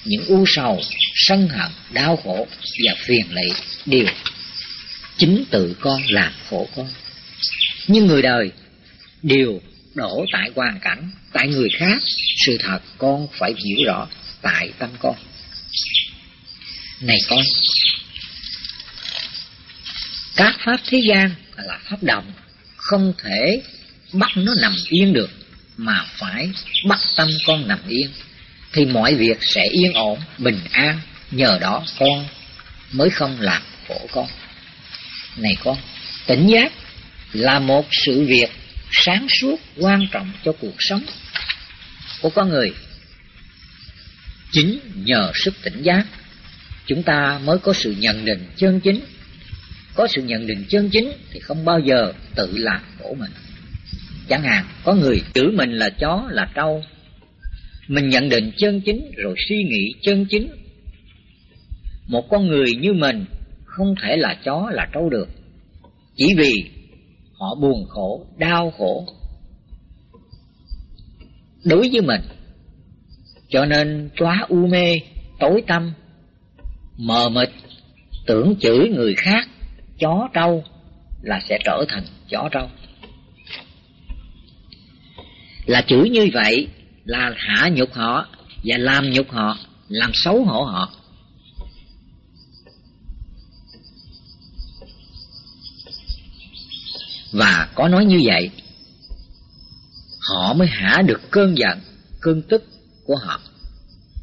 những 0.05 0.25
u 0.25 0.43
sầu, 0.47 0.81
sân 1.15 1.47
hận, 1.47 1.71
đau 1.91 2.17
khổ 2.23 2.47
và 2.85 2.93
phiền 3.05 3.25
lụy 3.29 3.51
đều 3.85 4.05
chính 5.17 5.43
tự 5.51 5.75
con 5.79 6.01
làm 6.07 6.33
khổ 6.49 6.67
con. 6.75 6.87
Nhưng 7.87 8.07
người 8.07 8.21
đời 8.21 8.51
đều 9.21 9.61
đổ 9.95 10.25
tại 10.33 10.51
hoàn 10.55 10.79
cảnh, 10.79 11.11
tại 11.33 11.47
người 11.47 11.69
khác, 11.79 11.97
sự 12.45 12.57
thật 12.59 12.79
con 12.97 13.27
phải 13.39 13.53
hiểu 13.65 13.77
rõ 13.87 14.07
tại 14.41 14.69
tâm 14.79 14.89
con. 14.99 15.15
Này 17.01 17.17
con, 17.29 17.41
các 20.35 20.55
pháp 20.65 20.77
thế 20.85 21.01
gian 21.09 21.35
là 21.57 21.79
pháp 21.89 22.03
động, 22.03 22.31
không 22.75 23.13
thể 23.23 23.61
bắt 24.13 24.29
nó 24.35 24.53
nằm 24.61 24.75
yên 24.89 25.13
được 25.13 25.29
mà 25.77 26.05
phải 26.13 26.49
bắt 26.87 26.99
tâm 27.15 27.27
con 27.47 27.67
nằm 27.67 27.79
yên 27.87 28.09
thì 28.73 28.85
mọi 28.85 29.15
việc 29.15 29.37
sẽ 29.41 29.63
yên 29.71 29.93
ổn 29.93 30.19
bình 30.37 30.59
an 30.71 30.99
nhờ 31.31 31.57
đó 31.61 31.83
con 31.99 32.27
mới 32.91 33.09
không 33.09 33.41
làm 33.41 33.61
khổ 33.87 34.07
con 34.11 34.27
Này 35.37 35.55
con, 35.63 35.77
tỉnh 36.27 36.47
giác 36.47 36.73
là 37.33 37.59
một 37.59 37.85
sự 37.91 38.25
việc 38.25 38.49
sáng 38.91 39.27
suốt 39.41 39.55
quan 39.77 40.07
trọng 40.11 40.31
cho 40.45 40.51
cuộc 40.51 40.75
sống 40.79 41.03
của 42.21 42.29
con 42.29 42.49
người. 42.49 42.73
Chính 44.51 44.79
nhờ 44.95 45.31
sức 45.35 45.53
tỉnh 45.63 45.81
giác, 45.83 46.05
chúng 46.85 47.03
ta 47.03 47.39
mới 47.43 47.57
có 47.57 47.73
sự 47.73 47.95
nhận 47.99 48.25
định 48.25 48.45
chân 48.57 48.79
chính. 48.79 49.01
Có 49.95 50.07
sự 50.07 50.21
nhận 50.21 50.47
định 50.47 50.65
chân 50.69 50.89
chính 50.89 51.11
thì 51.31 51.39
không 51.39 51.65
bao 51.65 51.79
giờ 51.79 52.13
tự 52.35 52.57
làm 52.57 52.81
khổ 52.99 53.15
mình. 53.19 53.31
Chẳng 54.31 54.43
hạn, 54.43 54.65
có 54.83 54.93
người 54.93 55.21
chửi 55.33 55.51
mình 55.51 55.71
là 55.71 55.89
chó, 55.89 56.27
là 56.29 56.51
trâu. 56.55 56.83
Mình 57.87 58.09
nhận 58.09 58.29
định 58.29 58.51
chân 58.57 58.81
chính 58.85 59.11
rồi 59.17 59.35
suy 59.49 59.63
nghĩ 59.63 59.93
chân 60.01 60.25
chính. 60.29 60.47
Một 62.07 62.29
con 62.29 62.47
người 62.47 62.71
như 62.79 62.93
mình 62.93 63.25
không 63.65 63.95
thể 64.03 64.17
là 64.17 64.37
chó, 64.45 64.69
là 64.73 64.87
trâu 64.93 65.09
được. 65.09 65.29
Chỉ 66.15 66.25
vì 66.37 66.51
họ 67.39 67.55
buồn 67.61 67.85
khổ, 67.89 68.25
đau 68.37 68.71
khổ. 68.71 69.05
Đối 71.65 71.89
với 71.91 72.01
mình, 72.01 72.21
cho 73.49 73.65
nên 73.65 74.09
quá 74.17 74.45
u 74.49 74.67
mê, 74.67 74.93
tối 75.39 75.63
tâm, 75.67 75.93
mờ 76.97 77.29
mịt, 77.29 77.49
tưởng 78.25 78.55
chửi 78.59 78.89
người 78.89 79.15
khác, 79.17 79.47
chó 79.99 80.29
trâu 80.33 80.63
là 81.21 81.39
sẽ 81.49 81.57
trở 81.65 81.85
thành 81.89 82.03
chó 82.29 82.49
trâu. 82.51 82.67
Là 85.65 85.81
chửi 85.87 86.09
như 86.09 86.29
vậy 86.33 86.67
là 87.05 87.31
hạ 87.37 87.69
nhục 87.73 87.93
họ 87.93 88.27
và 88.63 88.77
làm 88.77 89.09
nhục 89.09 89.31
họ, 89.31 89.57
làm 89.89 90.11
xấu 90.13 90.43
hổ 90.45 90.63
họ. 90.63 90.93
Và 97.31 97.69
có 97.75 97.87
nói 97.87 98.05
như 98.05 98.19
vậy, 98.25 98.49
họ 100.19 100.53
mới 100.53 100.67
hạ 100.67 101.01
được 101.05 101.21
cơn 101.31 101.57
giận, 101.57 101.79
cơn 102.21 102.41
tức 102.41 102.63
của 103.05 103.15
họ. 103.15 103.39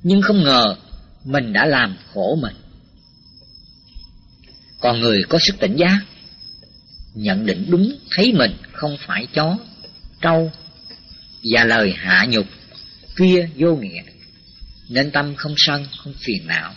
Nhưng 0.02 0.22
không 0.22 0.44
ngờ 0.44 0.76
mình 1.24 1.52
đã 1.52 1.66
làm 1.66 1.96
khổ 2.14 2.38
mình. 2.42 2.54
Còn 4.80 5.00
người 5.00 5.22
có 5.28 5.38
sức 5.46 5.56
tỉnh 5.60 5.76
giác, 5.76 6.00
nhận 7.14 7.46
định 7.46 7.66
đúng 7.68 7.92
thấy 8.10 8.32
mình 8.32 8.56
không 8.72 8.96
phải 9.06 9.26
chó, 9.34 9.56
trâu 10.20 10.50
và 11.42 11.64
lời 11.64 11.94
hạ 11.96 12.26
nhục 12.28 12.46
kia 13.16 13.48
vô 13.56 13.76
nghĩa, 13.76 14.02
nên 14.88 15.10
tâm 15.10 15.34
không 15.34 15.54
sân, 15.56 15.84
không 15.98 16.14
phiền 16.26 16.46
não, 16.46 16.74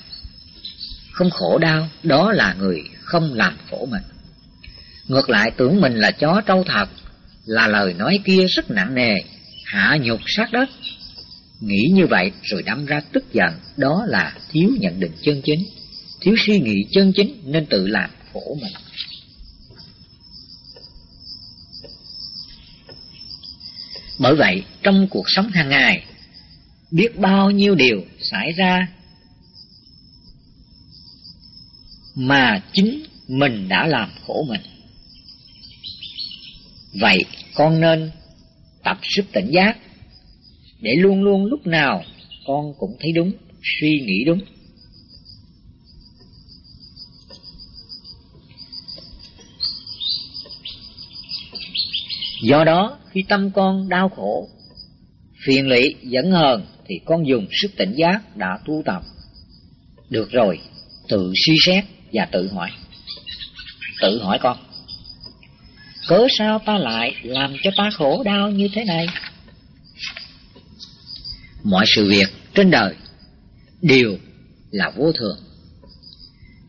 không 1.12 1.30
khổ 1.30 1.57
đau, 1.57 1.89
đó 2.03 2.32
là 2.32 2.53
người 2.53 2.84
không 3.01 3.34
làm 3.34 3.57
khổ 3.70 3.88
mình. 3.91 4.03
Ngược 5.07 5.30
lại 5.30 5.51
tưởng 5.57 5.82
mình 5.82 5.95
là 5.95 6.12
chó 6.12 6.41
trâu 6.47 6.64
thật, 6.68 6.89
là 7.45 7.68
lời 7.68 7.93
nói 7.93 8.20
kia 8.26 8.45
rất 8.55 8.72
nặng 8.72 8.95
nề, 8.95 9.16
hạ 9.66 9.97
nhục 10.01 10.20
sát 10.28 10.51
đất. 10.51 10.70
Nghĩ 11.59 11.91
như 11.93 12.07
vậy 12.09 12.32
rồi 12.43 12.64
đâm 12.64 12.86
ra 12.86 13.01
tức 13.14 13.34
giận, 13.34 13.49
đó 13.78 14.05
là 14.07 14.34
thiếu 14.51 14.70
nhận 14.80 14.99
định 14.99 15.12
chân 15.22 15.41
chính, 15.45 15.59
thiếu 16.22 16.36
suy 16.45 16.59
nghĩ 16.59 16.76
chân 16.91 17.14
chính 17.16 17.41
nên 17.43 17.66
tự 17.66 17.88
làm 17.88 18.09
khổ 18.34 18.57
mình. 18.62 18.74
Bởi 24.22 24.36
vậy, 24.36 24.64
trong 24.84 25.08
cuộc 25.10 25.24
sống 25.28 25.50
hàng 25.50 25.70
ngày, 25.70 26.04
biết 26.92 27.20
bao 27.20 27.52
nhiêu 27.52 27.76
điều 27.76 28.02
xảy 28.20 28.52
ra 28.52 28.88
mà 32.16 32.62
chính 32.74 33.04
mình 33.28 33.68
đã 33.70 33.88
làm 33.88 34.10
khổ 34.28 34.46
mình. 34.50 34.62
Vậy 37.02 37.18
con 37.54 37.80
nên 37.80 38.12
tập 38.84 38.98
sức 39.04 39.26
tỉnh 39.32 39.52
giác 39.52 39.78
để 40.82 40.92
luôn 40.98 41.24
luôn 41.24 41.46
lúc 41.46 41.68
nào 41.68 42.04
con 42.48 42.74
cũng 42.78 42.92
thấy 43.00 43.12
đúng, 43.12 43.32
suy 43.80 43.90
nghĩ 43.90 44.24
đúng. 44.26 44.40
Do 52.44 52.64
đó, 52.64 52.98
khi 53.12 53.24
tâm 53.28 53.52
con 53.52 53.89
đau 53.89 54.10
khổ, 54.10 54.50
phiền 55.46 55.68
lụy, 55.68 55.96
dẫn 56.04 56.32
hờn 56.32 56.66
thì 56.88 56.96
con 57.06 57.28
dùng 57.28 57.48
sức 57.62 57.72
tỉnh 57.78 57.94
giác 57.96 58.38
đã 58.38 58.60
tu 58.66 58.82
tập. 58.86 59.02
Được 60.10 60.32
rồi, 60.32 60.60
tự 61.08 61.34
suy 61.46 61.54
xét 61.66 61.84
và 62.14 62.26
tự 62.32 62.48
hỏi. 62.48 62.70
Tự 64.02 64.20
hỏi 64.24 64.39
con 64.42 64.58
cớ 66.12 66.28
sao 66.38 66.62
ta 66.66 66.78
lại 66.78 67.16
làm 67.24 67.54
cho 67.64 67.72
ta 67.78 67.89
khổ 67.98 68.24
đau 68.24 68.52
như 68.52 68.68
thế 68.74 68.86
này? 68.86 69.06
Mọi 71.64 71.86
sự 71.96 72.10
việc 72.10 72.28
trên 72.56 72.72
đời 72.72 72.96
đều 73.82 74.18
là 74.72 74.89
vô 74.96 75.12
thường. 75.12 75.38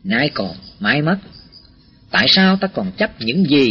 Nay 0.03 0.29
còn, 0.33 0.55
mai 0.79 1.01
mất. 1.01 1.17
Tại 2.11 2.25
sao 2.29 2.57
ta 2.57 2.67
còn 2.67 2.91
chấp 2.97 3.21
những 3.21 3.45
gì, 3.45 3.69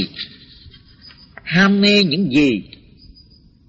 ham 1.55 1.81
mê 1.81 2.05
những 2.05 2.31
gì 2.33 2.63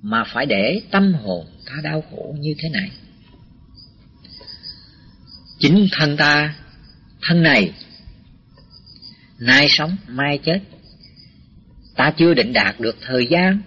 mà 0.01 0.23
phải 0.33 0.45
để 0.45 0.81
tâm 0.91 1.13
hồn 1.13 1.45
ta 1.65 1.73
đau 1.83 2.03
khổ 2.11 2.35
như 2.39 2.53
thế 2.59 2.69
này? 2.69 2.91
Chính 5.59 5.87
thân 5.91 6.17
ta, 6.17 6.55
thân 7.21 7.43
này, 7.43 7.71
nay 9.39 9.67
sống, 9.69 9.95
mai 10.07 10.39
chết, 10.45 10.59
Ta 11.95 12.11
chưa 12.17 12.33
định 12.33 12.53
đạt 12.53 12.79
được 12.79 12.97
thời 13.01 13.27
gian, 13.29 13.61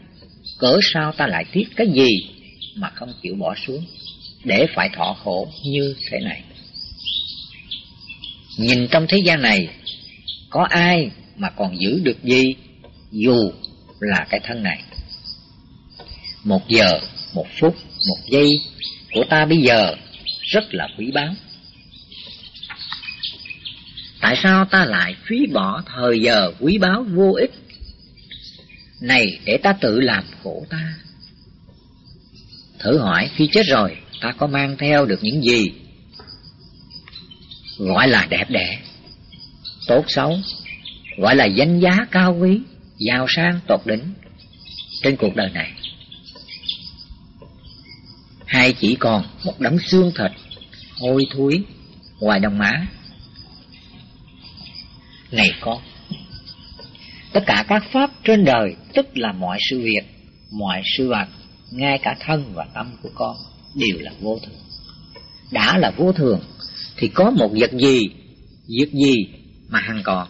cỡ 0.59 0.79
sao 0.93 1.13
ta 1.13 1.27
lại 1.27 1.45
tiếc 1.53 1.65
cái 1.77 1.87
gì 1.95 2.09
mà 2.77 2.91
không 2.95 3.13
chịu 3.23 3.35
bỏ 3.35 3.55
xuống, 3.67 3.85
để 4.45 4.67
phải 4.75 4.89
thọ 4.97 5.17
khổ 5.25 5.49
như 5.65 5.95
thế 6.11 6.19
này. 6.21 6.43
Nhìn 8.59 8.89
trong 8.91 9.07
thế 9.09 9.19
gian 9.25 9.43
này, 9.43 9.69
có 10.51 10.67
ai 10.71 11.11
mà 11.37 11.51
còn 11.51 11.81
giữ 11.81 12.01
được 12.03 12.25
gì 12.25 12.55
dù 13.11 13.53
là 14.01 14.27
cái 14.31 14.41
thân 14.45 14.63
này. 14.63 14.83
Một 16.45 16.69
giờ, 16.69 17.01
một 17.35 17.47
phút, 17.61 17.77
một 18.09 18.19
giây 18.27 18.49
của 19.15 19.25
ta 19.31 19.45
bây 19.47 19.59
giờ 19.59 19.95
rất 20.43 20.75
là 20.75 20.89
quý 20.99 21.11
báu. 21.15 21.35
Tại 24.21 24.37
sao 24.43 24.65
ta 24.65 24.85
lại 24.85 25.15
phí 25.25 25.47
bỏ 25.53 25.83
thời 25.87 26.21
giờ 26.21 26.53
quý 26.61 26.79
báu 26.79 27.07
vô 27.15 27.33
ích 27.33 27.51
này 29.01 29.39
để 29.45 29.57
ta 29.57 29.73
tự 29.73 30.01
làm 30.01 30.25
khổ 30.43 30.67
ta 30.71 30.95
Thử 32.79 32.99
hỏi 32.99 33.31
khi 33.37 33.49
chết 33.53 33.67
rồi 33.67 33.97
Ta 34.21 34.33
có 34.33 34.47
mang 34.47 34.77
theo 34.79 35.07
được 35.07 35.19
những 35.23 35.43
gì 35.43 35.73
Gọi 37.79 38.09
là 38.09 38.27
đẹp 38.31 38.51
đẽ 38.51 38.79
Tốt 39.87 40.05
xấu 40.09 40.39
Gọi 41.19 41.37
là 41.37 41.45
danh 41.45 41.81
giá 41.81 42.07
cao 42.11 42.37
quý 42.41 42.61
Giàu 42.99 43.27
sang 43.29 43.61
tột 43.69 43.87
đỉnh 43.87 44.15
Trên 45.03 45.17
cuộc 45.17 45.37
đời 45.37 45.51
này 45.51 45.73
Hay 48.47 48.73
chỉ 48.73 48.97
còn 49.01 49.25
một 49.45 49.61
đống 49.61 49.79
xương 49.79 50.13
thịt 50.19 50.31
Hôi 51.01 51.23
thối 51.35 51.65
Ngoài 52.21 52.41
đồng 52.41 52.59
má 52.59 52.87
Này 55.31 55.51
con 55.61 55.83
Tất 57.37 57.43
cả 57.47 57.65
các 57.69 57.85
pháp 57.93 58.11
trên 58.25 58.45
đời 58.45 58.77
tức 58.95 59.07
là 59.15 59.33
mọi 59.33 59.59
sự 59.71 59.81
việc, 59.81 60.03
mọi 60.59 60.83
sự 60.97 61.09
vật, 61.09 61.29
ngay 61.73 61.99
cả 62.03 62.17
thân 62.21 62.53
và 62.55 62.67
tâm 62.75 62.97
của 63.03 63.11
con 63.15 63.37
đều 63.75 63.99
là 64.01 64.13
vô 64.21 64.39
thường. 64.47 64.61
Đã 65.51 65.79
là 65.79 65.91
vô 65.97 66.13
thường 66.13 66.41
thì 66.97 67.09
có 67.09 67.31
một 67.31 67.51
vật 67.61 67.73
gì, 67.73 68.09
việc 68.69 68.93
gì 68.93 69.27
mà 69.69 69.81
hằng 69.81 70.03
còn. 70.05 70.29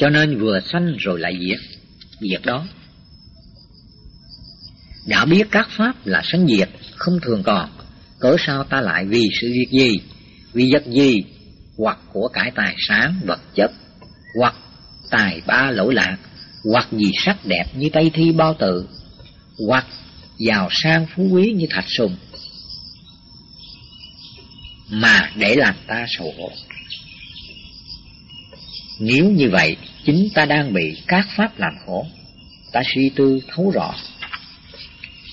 Cho 0.00 0.08
nên 0.08 0.38
vừa 0.38 0.60
sanh 0.72 0.96
rồi 0.98 1.20
lại 1.20 1.32
diệt, 1.40 1.60
diệt 2.20 2.40
đó. 2.44 2.66
Đã 5.06 5.24
biết 5.24 5.44
các 5.50 5.68
pháp 5.70 6.06
là 6.06 6.22
sanh 6.24 6.46
diệt, 6.46 6.68
không 6.96 7.20
thường 7.22 7.42
còn, 7.42 7.70
cớ 8.20 8.36
sao 8.46 8.64
ta 8.64 8.80
lại 8.80 9.06
vì 9.06 9.28
sự 9.40 9.52
việc 9.52 9.68
gì, 9.70 9.98
vì 10.52 10.70
vật 10.72 10.82
gì, 10.86 11.24
hoặc 11.78 11.98
của 12.12 12.28
cải 12.28 12.50
tài 12.54 12.76
sản, 12.78 13.20
vật 13.24 13.40
chất, 13.54 13.70
hoặc 14.38 14.54
tài 15.10 15.42
ba 15.46 15.70
lỗi 15.70 15.94
lạc, 15.94 16.16
hoặc 16.72 16.88
vì 16.90 17.10
sắc 17.24 17.46
đẹp 17.46 17.64
như 17.74 17.88
Tây 17.92 18.10
Thi 18.14 18.32
bao 18.32 18.54
tự, 18.58 18.86
hoặc 19.68 19.86
giàu 20.38 20.68
sang 20.70 21.06
phú 21.16 21.28
quý 21.32 21.52
như 21.56 21.66
Thạch 21.70 21.88
Sùng, 21.88 22.16
mà 24.90 25.30
để 25.36 25.54
làm 25.56 25.74
ta 25.86 26.06
sầu 26.08 26.34
khổ. 26.36 26.52
Nếu 29.00 29.30
như 29.30 29.50
vậy, 29.50 29.76
chính 30.04 30.28
ta 30.34 30.46
đang 30.46 30.72
bị 30.72 31.02
các 31.06 31.26
pháp 31.36 31.58
làm 31.58 31.72
khổ, 31.86 32.06
ta 32.72 32.82
suy 32.94 33.10
tư 33.16 33.38
thấu 33.48 33.70
rõ. 33.70 33.94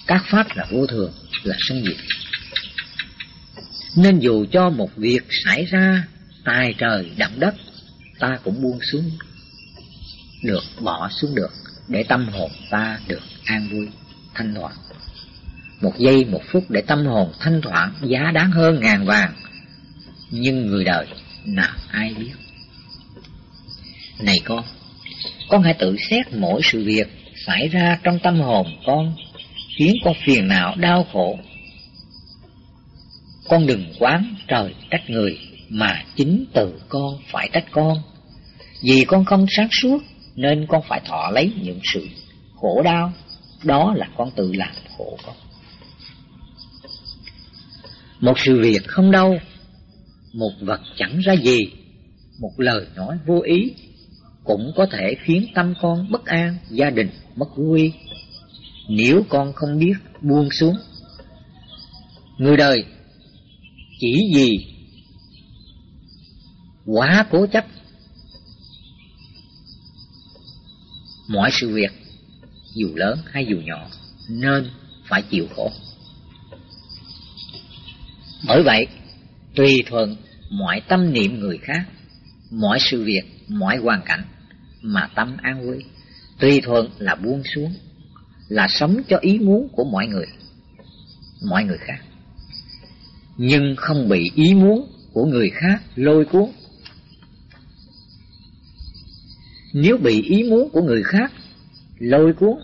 Các 0.08 0.24
pháp 0.30 0.48
là 0.56 0.66
vô 0.72 0.88
thường, 0.88 1.14
là 1.44 1.56
sân 1.68 1.84
diệt. 1.86 1.98
Nên 3.96 4.20
dù 4.20 4.46
cho 4.52 4.70
một 4.70 4.90
việc 4.96 5.24
xảy 5.46 5.66
ra 5.66 6.04
tài 6.46 6.74
trời 6.78 7.12
động 7.18 7.40
đất 7.40 7.56
ta 8.20 8.38
cũng 8.44 8.62
buông 8.62 8.80
xuống 8.92 9.12
được, 10.44 10.64
bỏ 10.82 11.10
xuống 11.10 11.36
được, 11.36 11.52
để 11.88 12.04
tâm 12.04 12.28
hồn 12.28 12.52
ta 12.70 13.00
được 13.08 13.22
an 13.46 13.70
vui, 13.72 13.88
thanh 14.34 14.54
thoảng. 14.56 14.76
Một 15.82 15.94
giây, 15.98 16.26
một 16.26 16.42
phút 16.52 16.64
để 16.70 16.82
tâm 16.82 17.06
hồn 17.06 17.32
thanh 17.40 17.62
thoảng 17.62 17.94
giá 18.04 18.32
đáng 18.34 18.52
hơn 18.52 18.80
ngàn 18.82 19.06
vàng. 19.06 19.34
Nhưng 20.32 20.66
người 20.66 20.84
đời 20.84 21.08
nào 21.46 21.76
ai 21.92 22.14
biết. 22.14 22.34
Này 24.20 24.38
con, 24.46 24.64
con 25.50 25.64
hãy 25.64 25.74
tự 25.80 25.96
xét 26.10 26.34
mỗi 26.34 26.62
sự 26.64 26.84
việc 26.84 27.08
xảy 27.46 27.68
ra 27.68 28.00
trong 28.04 28.20
tâm 28.20 28.40
hồn 28.40 28.68
con, 28.86 29.16
khiến 29.78 29.96
con 30.04 30.16
phiền 30.26 30.48
não 30.48 30.76
đau 30.76 31.06
khổ. 31.14 31.40
Con 33.50 33.68
đừng 33.68 33.94
quán 34.00 34.36
trời 34.48 34.74
trách 34.92 35.10
người, 35.10 35.38
mà 35.70 36.04
chính 36.16 36.46
từ 36.54 36.82
con 36.90 37.18
phải 37.32 37.50
trách 37.54 37.66
con. 37.72 37.98
Vì 38.84 39.06
con 39.08 39.26
không 39.26 39.46
sáng 39.50 39.70
suốt, 39.82 40.04
nên 40.36 40.66
con 40.68 40.82
phải 40.90 41.02
thọ 41.06 41.32
lấy 41.32 41.52
những 41.62 41.80
sự 41.94 42.08
khổ 42.56 42.82
đau, 42.82 43.14
đó 43.64 43.94
là 43.96 44.08
con 44.18 44.32
tự 44.36 44.54
làm 44.54 44.74
khổ 44.98 45.18
con. 45.26 45.36
Một 48.20 48.40
sự 48.40 48.62
việc 48.62 48.88
không 48.88 49.12
đâu, 49.12 49.40
một 50.34 50.52
vật 50.62 50.82
chẳng 50.98 51.20
ra 51.20 51.34
gì, 51.34 51.60
một 52.42 52.52
lời 52.58 52.86
nói 52.96 53.18
vô 53.26 53.42
ý 53.46 53.74
cũng 54.48 54.72
có 54.76 54.86
thể 54.92 55.16
khiến 55.24 55.46
tâm 55.56 55.74
con 55.82 56.12
bất 56.12 56.26
an, 56.26 56.58
gia 56.70 56.90
đình 56.90 57.10
mất 57.36 57.58
vui. 57.58 57.94
Nếu 58.90 59.24
con 59.30 59.54
không 59.54 59.80
biết 59.80 59.94
buông 60.22 60.50
xuống, 60.60 60.76
người 62.38 62.58
đời 62.58 62.84
chỉ 64.00 64.32
vì 64.36 64.66
quá 66.86 67.26
cố 67.32 67.48
chấp. 67.48 67.66
Mọi 71.30 71.50
sự 71.54 71.76
việc 71.76 71.92
dù 72.76 72.88
lớn 72.96 73.20
hay 73.32 73.46
dù 73.50 73.58
nhỏ 73.58 73.88
nên 74.30 74.70
phải 75.10 75.22
chịu 75.22 75.48
khổ. 75.56 75.72
Bởi 78.48 78.64
vậy 78.64 78.88
tùy 79.56 79.84
thuận 79.90 80.16
mọi 80.50 80.82
tâm 80.88 81.14
niệm 81.14 81.40
người 81.40 81.58
khác 81.58 81.86
mọi 82.52 82.78
sự 82.80 83.04
việc 83.04 83.22
mọi 83.48 83.78
hoàn 83.78 84.02
cảnh 84.06 84.26
mà 84.82 85.10
tâm 85.16 85.38
an 85.42 85.68
vui. 85.68 85.86
Tùy 86.40 86.62
thuận 86.64 86.90
là 87.00 87.16
buông 87.16 87.44
xuống, 87.56 87.74
là 88.48 88.68
sống 88.70 89.02
cho 89.08 89.18
ý 89.18 89.40
muốn 89.40 89.70
của 89.72 89.84
mọi 89.84 90.08
người 90.08 90.26
mọi 91.42 91.64
người 91.64 91.78
khác. 91.78 92.00
Nhưng 93.38 93.76
không 93.78 94.10
bị 94.10 94.32
ý 94.36 94.54
muốn 94.54 94.92
của 95.14 95.26
người 95.26 95.50
khác 95.50 95.82
lôi 95.96 96.26
cuốn. 96.26 96.52
Nếu 99.74 99.98
bị 99.98 100.22
ý 100.22 100.44
muốn 100.44 100.70
của 100.70 100.82
người 100.82 101.04
khác 101.04 101.32
lôi 102.00 102.34
cuốn, 102.34 102.58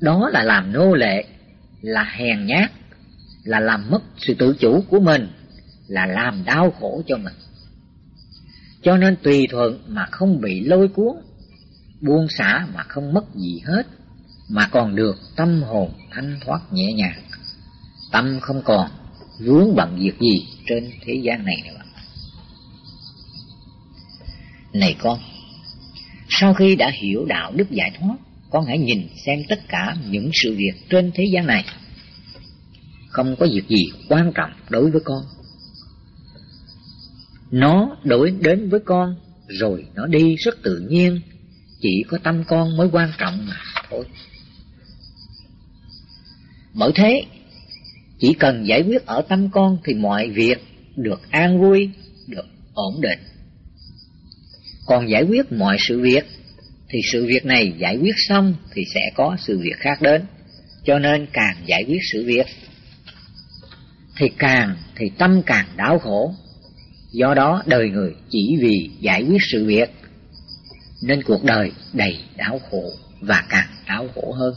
đó 0.00 0.28
là 0.32 0.42
làm 0.42 0.72
nô 0.72 0.94
lệ, 0.94 1.24
là 1.80 2.04
hèn 2.04 2.46
nhát, 2.46 2.72
là 3.44 3.60
làm 3.60 3.90
mất 3.90 4.02
sự 4.16 4.34
tự 4.34 4.56
chủ 4.60 4.84
của 4.88 5.00
mình, 5.00 5.28
là 5.86 6.06
làm 6.06 6.44
đau 6.44 6.70
khổ 6.70 7.02
cho 7.06 7.16
mình 7.16 7.34
cho 8.84 8.96
nên 8.96 9.16
tùy 9.22 9.46
thuận 9.50 9.80
mà 9.88 10.06
không 10.10 10.40
bị 10.40 10.60
lôi 10.60 10.88
cuốn 10.88 11.16
buông 12.00 12.26
xả 12.38 12.66
mà 12.74 12.82
không 12.82 13.12
mất 13.12 13.24
gì 13.34 13.60
hết 13.64 13.82
mà 14.48 14.68
còn 14.70 14.96
được 14.96 15.16
tâm 15.36 15.62
hồn 15.62 15.90
thanh 16.10 16.38
thoát 16.44 16.60
nhẹ 16.72 16.92
nhàng 16.92 17.22
tâm 18.12 18.38
không 18.40 18.62
còn 18.64 18.90
vướng 19.40 19.74
bận 19.76 19.96
việc 19.98 20.20
gì 20.20 20.46
trên 20.66 20.90
thế 21.06 21.14
gian 21.22 21.44
này 21.44 21.56
nữa 21.64 21.80
này 24.72 24.96
con 25.02 25.18
sau 26.40 26.54
khi 26.54 26.76
đã 26.76 26.90
hiểu 27.02 27.24
đạo 27.24 27.52
đức 27.54 27.70
giải 27.70 27.90
thoát, 27.98 28.16
con 28.50 28.64
hãy 28.66 28.78
nhìn 28.78 29.08
xem 29.26 29.38
tất 29.48 29.60
cả 29.68 29.96
những 30.08 30.30
sự 30.42 30.54
việc 30.56 30.72
trên 30.90 31.10
thế 31.14 31.24
gian 31.32 31.46
này. 31.46 31.64
Không 33.08 33.36
có 33.36 33.46
việc 33.46 33.68
gì 33.68 33.84
quan 34.08 34.32
trọng 34.34 34.50
đối 34.70 34.90
với 34.90 35.00
con. 35.04 35.22
Nó 37.54 37.96
đổi 38.04 38.30
đến 38.40 38.68
với 38.68 38.80
con, 38.84 39.14
rồi 39.48 39.86
nó 39.94 40.06
đi 40.06 40.36
rất 40.36 40.62
tự 40.62 40.78
nhiên, 40.88 41.20
chỉ 41.80 42.04
có 42.08 42.18
tâm 42.22 42.44
con 42.44 42.76
mới 42.76 42.88
quan 42.92 43.10
trọng 43.18 43.46
mà 43.46 43.56
thôi. 43.90 44.04
Bởi 46.74 46.92
thế, 46.94 47.22
chỉ 48.20 48.34
cần 48.34 48.66
giải 48.66 48.82
quyết 48.82 49.06
ở 49.06 49.22
tâm 49.28 49.50
con 49.50 49.78
thì 49.84 49.94
mọi 49.94 50.30
việc 50.30 50.58
được 50.96 51.30
an 51.30 51.60
vui, 51.60 51.90
được 52.26 52.46
ổn 52.74 53.00
định. 53.00 53.18
Còn 54.86 55.10
giải 55.10 55.22
quyết 55.22 55.52
mọi 55.52 55.76
sự 55.88 56.00
việc 56.00 56.24
thì 56.88 56.98
sự 57.12 57.26
việc 57.26 57.44
này 57.44 57.72
giải 57.78 57.96
quyết 57.96 58.14
xong 58.28 58.54
thì 58.72 58.82
sẽ 58.94 59.00
có 59.14 59.36
sự 59.38 59.58
việc 59.58 59.76
khác 59.78 60.02
đến. 60.02 60.22
Cho 60.84 60.98
nên 60.98 61.26
càng 61.32 61.56
giải 61.66 61.84
quyết 61.84 62.00
sự 62.12 62.24
việc 62.26 62.46
thì 64.16 64.26
càng 64.38 64.76
thì 64.96 65.10
tâm 65.18 65.42
càng 65.46 65.66
đau 65.76 65.98
khổ 65.98 66.34
do 67.14 67.34
đó 67.34 67.62
đời 67.66 67.90
người 67.90 68.14
chỉ 68.30 68.56
vì 68.60 68.90
giải 69.00 69.22
quyết 69.22 69.38
sự 69.52 69.64
việc, 69.66 69.90
nên 71.02 71.22
cuộc 71.22 71.44
đời 71.44 71.72
đầy 71.92 72.24
đau 72.36 72.60
khổ 72.70 72.82
và 73.20 73.42
càng 73.48 73.68
đau 73.86 74.06
khổ 74.14 74.32
hơn. 74.32 74.54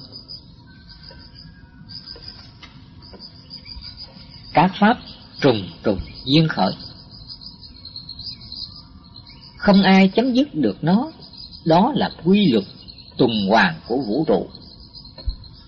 Các 4.53 4.71
pháp 4.79 4.97
trùng 5.41 5.69
trùng 5.83 5.99
duyên 6.25 6.47
khởi. 6.47 6.73
Không 9.57 9.83
ai 9.83 10.07
chấm 10.15 10.33
dứt 10.33 10.55
được 10.55 10.83
nó. 10.83 11.11
Đó 11.65 11.91
là 11.95 12.09
quy 12.23 12.51
luật 12.51 12.65
tuần 13.17 13.31
hoàn 13.49 13.75
của 13.87 13.97
vũ 14.07 14.25
trụ. 14.27 14.47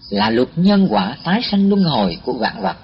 Là 0.10 0.30
luật 0.30 0.50
nhân 0.56 0.88
quả 0.90 1.18
tái 1.24 1.42
sanh 1.52 1.70
luân 1.70 1.84
hồi 1.84 2.18
của 2.26 2.34
vạn 2.34 2.62
vật 2.62 2.76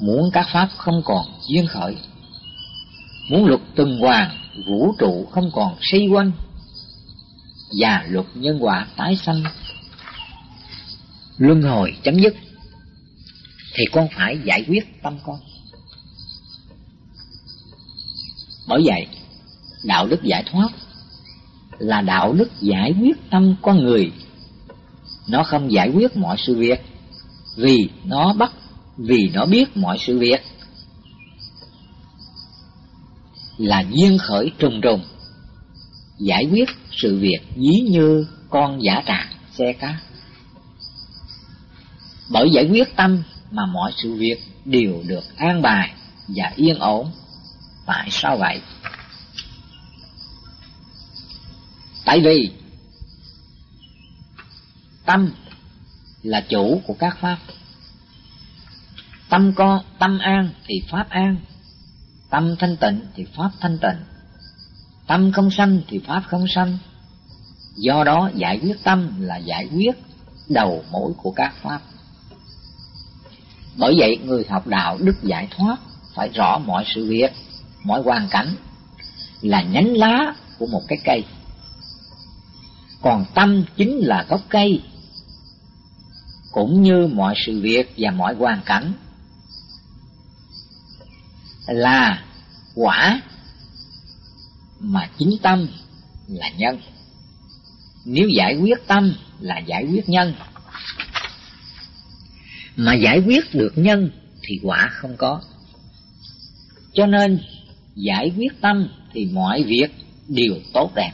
muốn 0.00 0.30
các 0.32 0.46
pháp 0.52 0.68
không 0.76 1.02
còn 1.04 1.26
duyên 1.48 1.66
khởi. 1.66 1.96
Muốn 3.30 3.44
luật 3.44 3.60
tuần 3.74 3.98
hoàn, 3.98 4.30
vũ 4.68 4.94
trụ 4.98 5.28
không 5.30 5.50
còn 5.52 5.76
xây 5.80 6.06
quanh. 6.12 6.32
Và 7.80 8.04
luật 8.08 8.26
nhân 8.34 8.58
quả 8.60 8.86
tái 8.96 9.16
sanh. 9.16 9.42
Luân 11.38 11.62
hồi 11.62 11.96
chấm 12.02 12.18
dứt. 12.18 12.34
Thì 13.74 13.84
con 13.92 14.08
phải 14.16 14.38
giải 14.44 14.64
quyết 14.68 15.02
tâm 15.02 15.18
con. 15.24 15.38
Bởi 18.68 18.82
vậy, 18.84 19.06
đạo 19.84 20.06
đức 20.06 20.22
giải 20.22 20.44
thoát 20.52 20.68
là 21.78 22.00
đạo 22.00 22.32
đức 22.32 22.50
giải 22.60 22.94
quyết 23.00 23.30
tâm 23.30 23.54
con 23.62 23.84
người. 23.84 24.12
Nó 25.28 25.42
không 25.42 25.72
giải 25.72 25.90
quyết 25.94 26.16
mọi 26.16 26.36
sự 26.38 26.58
việc 26.58 26.80
vì 27.56 27.88
nó 28.04 28.32
bắt 28.32 28.52
vì 28.96 29.30
nó 29.32 29.46
biết 29.46 29.76
mọi 29.76 29.98
sự 29.98 30.18
việc. 30.18 30.40
Là 33.58 33.84
duyên 33.90 34.18
khởi 34.18 34.50
trùng 34.58 34.80
trùng 34.80 35.04
giải 36.18 36.48
quyết 36.52 36.68
sự 36.92 37.18
việc 37.18 37.40
dí 37.56 37.80
như 37.90 38.26
con 38.50 38.82
giả 38.82 39.02
tràng 39.06 39.28
xe 39.52 39.72
cá. 39.72 40.00
Bởi 42.30 42.50
giải 42.54 42.68
quyết 42.70 42.96
tâm 42.96 43.22
mà 43.50 43.66
mọi 43.66 43.92
sự 43.96 44.14
việc 44.14 44.38
đều 44.64 45.02
được 45.06 45.36
an 45.36 45.62
bài 45.62 45.94
và 46.28 46.52
yên 46.56 46.78
ổn, 46.78 47.10
tại 47.86 48.08
sao 48.10 48.36
vậy? 48.36 48.60
Tại 52.04 52.20
vì 52.20 52.50
tâm 55.06 55.30
là 56.22 56.40
chủ 56.40 56.82
của 56.86 56.94
các 56.98 57.18
pháp 57.20 57.38
tâm 59.34 59.52
con 59.56 59.80
tâm 59.98 60.18
an 60.18 60.50
thì 60.66 60.82
pháp 60.90 61.06
an. 61.10 61.36
Tâm 62.30 62.56
thanh 62.58 62.76
tịnh 62.76 63.00
thì 63.14 63.26
pháp 63.36 63.50
thanh 63.60 63.78
tịnh. 63.78 64.04
Tâm 65.06 65.32
không 65.32 65.50
sanh 65.50 65.80
thì 65.88 65.98
pháp 66.06 66.22
không 66.26 66.44
sanh. 66.54 66.78
Do 67.76 68.04
đó 68.04 68.30
giải 68.34 68.60
quyết 68.62 68.84
tâm 68.84 69.20
là 69.20 69.36
giải 69.36 69.68
quyết 69.76 69.96
đầu 70.48 70.84
mối 70.90 71.12
của 71.22 71.30
các 71.30 71.54
pháp. 71.62 71.80
Bởi 73.76 73.94
vậy 73.98 74.18
người 74.24 74.44
học 74.48 74.66
đạo 74.66 74.98
đức 75.00 75.22
giải 75.22 75.48
thoát 75.50 75.76
phải 76.14 76.28
rõ 76.28 76.58
mọi 76.58 76.84
sự 76.94 77.06
việc, 77.08 77.32
mọi 77.84 78.02
hoàn 78.02 78.28
cảnh 78.28 78.54
là 79.40 79.62
nhánh 79.62 79.96
lá 79.96 80.34
của 80.58 80.66
một 80.66 80.82
cái 80.88 80.98
cây. 81.04 81.24
Còn 83.02 83.24
tâm 83.34 83.64
chính 83.76 83.98
là 83.98 84.26
gốc 84.28 84.40
cây. 84.48 84.82
Cũng 86.52 86.82
như 86.82 87.06
mọi 87.06 87.34
sự 87.46 87.60
việc 87.60 87.94
và 87.98 88.10
mọi 88.10 88.34
hoàn 88.34 88.60
cảnh 88.66 88.92
là 91.66 92.24
quả 92.74 93.22
mà 94.80 95.10
chính 95.18 95.36
tâm 95.42 95.66
là 96.28 96.50
nhân 96.56 96.80
nếu 98.04 98.28
giải 98.28 98.56
quyết 98.56 98.86
tâm 98.86 99.14
là 99.40 99.58
giải 99.58 99.84
quyết 99.90 100.08
nhân 100.08 100.34
mà 102.76 102.94
giải 102.94 103.22
quyết 103.26 103.54
được 103.54 103.72
nhân 103.76 104.10
thì 104.42 104.60
quả 104.62 104.88
không 104.92 105.16
có 105.16 105.40
cho 106.94 107.06
nên 107.06 107.40
giải 107.94 108.32
quyết 108.36 108.60
tâm 108.60 108.88
thì 109.12 109.24
mọi 109.32 109.62
việc 109.62 109.88
đều 110.28 110.54
tốt 110.72 110.90
đẹp. 110.94 111.12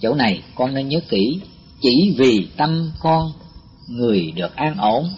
Chỗ 0.00 0.14
này 0.14 0.42
con 0.54 0.74
nên 0.74 0.88
nhớ 0.88 1.00
kỹ, 1.08 1.40
chỉ 1.82 2.14
vì 2.18 2.48
tâm 2.56 2.90
con 3.00 3.32
người 3.88 4.32
được 4.32 4.56
an 4.56 4.76
ổn 4.76 5.10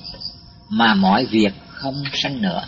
mà 0.68 0.95
mọi 0.95 1.26
việc 1.26 1.53
không 1.68 2.03
sanh 2.12 2.43
nữa. 2.43 2.62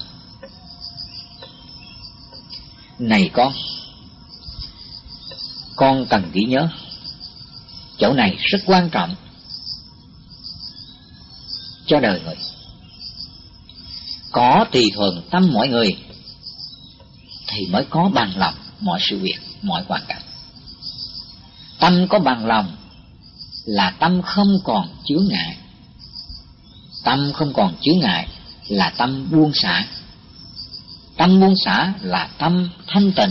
Này 3.01 3.31
con, 3.33 3.53
con 5.77 6.07
cần 6.07 6.31
ghi 6.33 6.45
nhớ, 6.45 6.69
chỗ 7.99 8.13
này 8.13 8.37
rất 8.41 8.59
quan 8.67 8.91
trọng 8.91 9.15
cho 11.87 12.01
đời 12.01 12.21
người. 12.25 12.35
Có 14.33 14.65
tùy 14.73 14.85
thuận 14.95 15.23
tâm 15.31 15.51
mọi 15.53 15.69
người 15.69 15.97
thì 17.47 17.67
mới 17.67 17.85
có 17.91 18.11
bằng 18.15 18.39
lòng 18.39 18.55
mọi 18.81 19.01
sự 19.03 19.19
việc, 19.19 19.39
mọi 19.63 19.85
hoàn 19.89 20.03
cảnh. 20.09 20.23
Tâm 21.79 22.07
có 22.09 22.19
bằng 22.19 22.47
lòng 22.47 22.77
là 23.65 23.91
tâm 23.91 24.23
không 24.23 24.59
còn 24.65 24.89
chướng 25.05 25.29
ngại. 25.29 25.57
Tâm 27.05 27.33
không 27.33 27.53
còn 27.53 27.77
chướng 27.83 27.99
ngại 27.99 28.29
là 28.69 28.91
tâm 28.91 29.31
buông 29.31 29.53
xả. 29.55 29.87
Tâm 31.21 31.41
buông 31.41 31.55
xả 31.65 31.93
là 32.03 32.29
tâm 32.39 32.71
thanh 32.87 33.13
tịnh. 33.13 33.31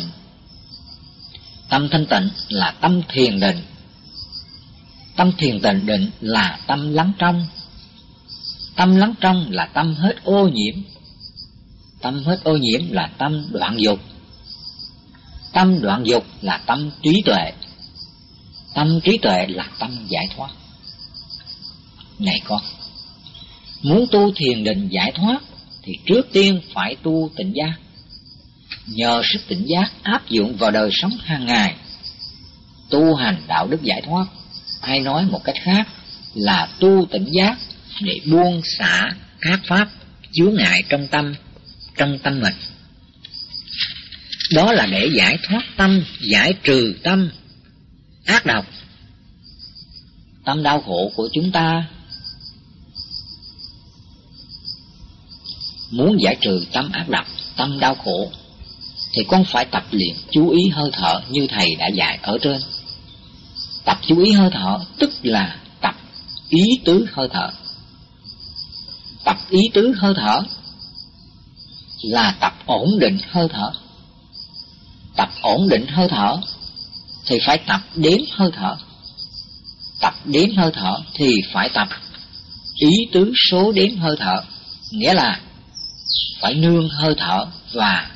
Tâm 1.69 1.89
thanh 1.91 2.05
tịnh 2.05 2.29
là 2.49 2.73
tâm 2.81 3.01
thiền 3.09 3.39
định. 3.39 3.57
Tâm 5.15 5.31
thiền 5.37 5.61
định 5.61 5.85
định 5.85 6.09
là 6.21 6.59
tâm 6.67 6.93
lắng 6.93 7.11
trong. 7.19 7.45
Tâm 8.75 8.95
lắng 8.95 9.13
trong 9.21 9.51
là 9.51 9.65
tâm 9.65 9.95
hết 9.95 10.15
ô 10.23 10.47
nhiễm. 10.47 10.75
Tâm 12.01 12.23
hết 12.23 12.39
ô 12.43 12.57
nhiễm 12.57 12.91
là 12.91 13.09
tâm 13.17 13.45
đoạn 13.51 13.77
dục. 13.79 13.99
Tâm 15.53 15.81
đoạn 15.81 16.03
dục 16.05 16.25
là 16.41 16.57
tâm 16.57 16.91
trí 17.03 17.21
tuệ. 17.25 17.51
Tâm 18.73 18.99
trí 19.03 19.17
tuệ 19.17 19.47
là 19.47 19.65
tâm 19.79 20.05
giải 20.09 20.27
thoát. 20.35 20.49
Này 22.19 22.41
con, 22.47 22.61
muốn 23.81 24.05
tu 24.11 24.31
thiền 24.35 24.63
định 24.63 24.89
giải 24.91 25.11
thoát 25.15 25.39
thì 25.89 25.95
trước 26.05 26.27
tiên 26.33 26.61
phải 26.73 26.95
tu 27.03 27.31
tỉnh 27.35 27.53
giác. 27.55 27.73
Nhờ 28.87 29.21
sức 29.33 29.39
tỉnh 29.47 29.65
giác 29.67 29.91
áp 30.03 30.29
dụng 30.29 30.57
vào 30.57 30.71
đời 30.71 30.89
sống 30.91 31.11
hàng 31.23 31.45
ngày, 31.45 31.75
tu 32.89 33.15
hành 33.15 33.41
đạo 33.47 33.67
đức 33.67 33.81
giải 33.83 34.01
thoát, 34.01 34.25
hay 34.81 34.99
nói 34.99 35.25
một 35.25 35.43
cách 35.43 35.55
khác 35.63 35.87
là 36.33 36.69
tu 36.79 37.05
tỉnh 37.11 37.25
giác 37.31 37.57
để 38.01 38.19
buông 38.31 38.61
xả 38.77 39.09
các 39.41 39.59
pháp 39.67 39.89
chứa 40.31 40.51
ngại 40.51 40.83
trong 40.89 41.07
tâm, 41.07 41.33
trong 41.97 42.19
tâm 42.19 42.39
mình. 42.39 42.55
Đó 44.55 44.73
là 44.73 44.85
để 44.85 45.09
giải 45.13 45.37
thoát 45.43 45.61
tâm, 45.77 46.03
giải 46.21 46.53
trừ 46.63 46.95
tâm 47.03 47.29
ác 48.25 48.45
độc. 48.45 48.65
Tâm 50.45 50.63
đau 50.63 50.81
khổ 50.81 51.11
của 51.15 51.29
chúng 51.33 51.51
ta 51.51 51.85
muốn 55.91 56.17
giải 56.21 56.37
trừ 56.41 56.65
tâm 56.71 56.91
ác 56.91 57.09
độc, 57.09 57.25
tâm 57.55 57.79
đau 57.79 57.95
khổ 57.95 58.31
thì 59.13 59.23
con 59.27 59.43
phải 59.43 59.65
tập 59.65 59.83
luyện 59.91 60.15
chú 60.31 60.49
ý 60.49 60.69
hơi 60.69 60.89
thở 60.93 61.21
như 61.29 61.47
thầy 61.49 61.75
đã 61.75 61.87
dạy 61.87 62.19
ở 62.21 62.37
trên. 62.41 62.61
Tập 63.85 63.97
chú 64.07 64.23
ý 64.23 64.31
hơi 64.31 64.49
thở 64.53 64.79
tức 64.97 65.09
là 65.23 65.55
tập 65.81 65.95
ý 66.49 66.63
tứ 66.85 67.05
hơi 67.13 67.27
thở. 67.31 67.49
Tập 69.23 69.37
ý 69.49 69.61
tứ 69.73 69.93
hơi 69.97 70.13
thở 70.17 70.41
là 72.01 72.35
tập 72.39 72.53
ổn 72.65 72.99
định 72.99 73.17
hơi 73.31 73.47
thở. 73.53 73.71
Tập 75.15 75.29
ổn 75.41 75.69
định 75.69 75.87
hơi 75.87 76.07
thở 76.09 76.37
thì 77.25 77.37
phải 77.45 77.57
tập 77.57 77.81
đếm 77.95 78.19
hơi 78.31 78.51
thở. 78.55 78.75
Tập 80.01 80.13
đếm 80.25 80.55
hơi 80.57 80.71
thở 80.73 80.99
thì 81.13 81.31
phải 81.53 81.69
tập 81.69 81.87
ý 82.75 82.89
tứ 83.11 83.33
số 83.51 83.71
đếm 83.71 83.97
hơi 83.97 84.15
thở, 84.19 84.43
nghĩa 84.91 85.13
là 85.13 85.39
phải 86.41 86.53
nương 86.53 86.89
hơi 86.89 87.13
thở 87.17 87.45
và 87.73 88.11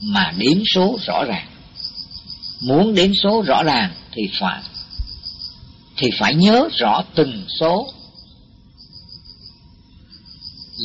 mà 0.00 0.32
đếm 0.36 0.62
số 0.74 0.98
rõ 1.06 1.24
ràng. 1.24 1.46
Muốn 2.60 2.94
đếm 2.94 3.10
số 3.22 3.42
rõ 3.46 3.62
ràng 3.62 3.94
thì 4.12 4.22
phải 4.40 4.62
thì 5.96 6.10
phải 6.18 6.34
nhớ 6.34 6.68
rõ 6.78 7.02
từng 7.14 7.44
số. 7.60 7.92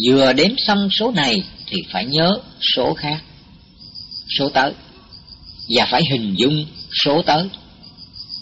Vừa 0.08 0.34
đếm 0.34 0.52
xong 0.58 0.90
số 1.00 1.12
này 1.12 1.44
thì 1.68 1.78
phải 1.92 2.06
nhớ 2.06 2.34
số 2.76 2.94
khác, 2.94 3.24
số 4.38 4.50
tới 4.50 4.74
và 5.76 5.86
phải 5.92 6.02
hình 6.12 6.36
dung 6.38 6.66
số 7.04 7.22
tới. 7.22 7.50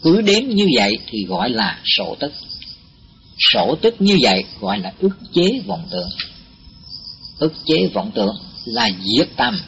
Cứ 0.03 0.21
đếm 0.21 0.43
như 0.47 0.65
vậy 0.77 0.97
thì 1.07 1.25
gọi 1.27 1.49
là 1.49 1.79
sổ 1.97 2.15
tức. 2.19 2.33
Sổ 3.53 3.75
tức 3.81 3.95
như 3.99 4.17
vậy 4.21 4.43
gọi 4.59 4.79
là 4.79 4.93
ức 4.99 5.17
chế 5.33 5.61
vọng 5.65 5.87
tưởng. 5.91 6.09
Ức 7.39 7.53
chế 7.65 7.87
vọng 7.93 8.11
tưởng 8.15 8.35
là 8.65 8.89
diệt 9.03 9.29
tâm. 9.37 9.59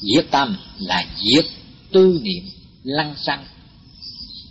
Diệt 0.00 0.26
tâm 0.30 0.56
là 0.78 1.06
diệt 1.24 1.44
tư 1.92 2.20
niệm 2.22 2.44
lăng 2.82 3.14
xăng. 3.26 3.44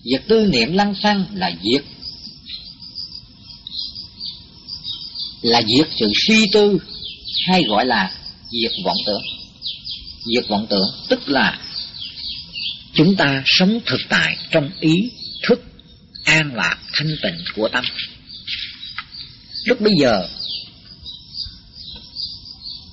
Diệt 0.04 0.24
tư 0.28 0.46
niệm 0.46 0.74
lăng 0.74 0.96
xăng 1.04 1.26
là 1.34 1.52
diệt 1.64 1.84
là 5.42 5.62
diệt 5.62 5.88
sự 6.00 6.12
suy 6.28 6.48
tư, 6.54 6.78
hay 7.48 7.64
gọi 7.64 7.86
là 7.86 8.12
diệt 8.52 8.72
vọng 8.86 8.98
tưởng. 9.06 9.22
Diệt 10.26 10.48
vọng 10.48 10.68
tưởng 10.70 10.90
tức 11.10 11.30
là 11.30 11.60
chúng 12.94 13.16
ta 13.16 13.44
sống 13.46 13.80
thực 13.86 14.02
tại 14.10 14.38
trong 14.52 14.70
ý 14.80 15.12
thức 15.48 15.62
an 16.24 16.56
lạc 16.56 16.78
thanh 16.94 17.16
tịnh 17.24 17.46
của 17.56 17.70
tâm 17.70 17.84
lúc 19.66 19.82
bây 19.82 19.94
giờ 20.02 20.28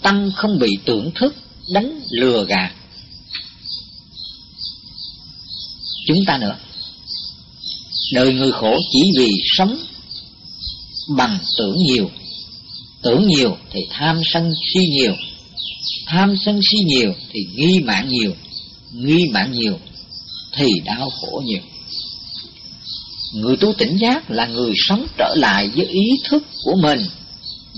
tâm 0.03 0.31
không 0.37 0.59
bị 0.59 0.79
tưởng 0.85 1.11
thức, 1.15 1.35
đánh 1.73 2.01
lừa 2.11 2.45
gạt. 2.45 2.73
Chúng 6.07 6.25
ta 6.27 6.39
nữa. 6.39 6.57
Đời 8.13 8.35
người 8.35 8.53
khổ 8.53 8.77
chỉ 8.93 9.01
vì 9.19 9.31
sống 9.57 9.79
bằng 11.17 11.39
tưởng 11.59 11.77
nhiều. 11.89 12.11
Tưởng 13.03 13.27
nhiều 13.27 13.57
thì 13.71 13.81
tham 13.91 14.21
sân 14.25 14.53
si 14.75 14.81
nhiều. 14.89 15.15
Tham 16.07 16.35
sân 16.45 16.61
si 16.71 16.79
nhiều 16.85 17.15
thì 17.33 17.41
nghi 17.55 17.79
mạng 17.79 18.09
nhiều. 18.09 18.35
Nghi 18.93 19.25
mạng 19.33 19.53
nhiều 19.53 19.79
thì 20.53 20.67
đau 20.85 21.11
khổ 21.11 21.43
nhiều. 21.45 21.63
Người 23.35 23.57
tu 23.57 23.73
tỉnh 23.73 23.97
giác 23.97 24.31
là 24.31 24.47
người 24.47 24.73
sống 24.77 25.07
trở 25.19 25.35
lại 25.37 25.69
với 25.69 25.87
ý 25.87 26.11
thức 26.25 26.43
của 26.65 26.75
mình 26.83 27.01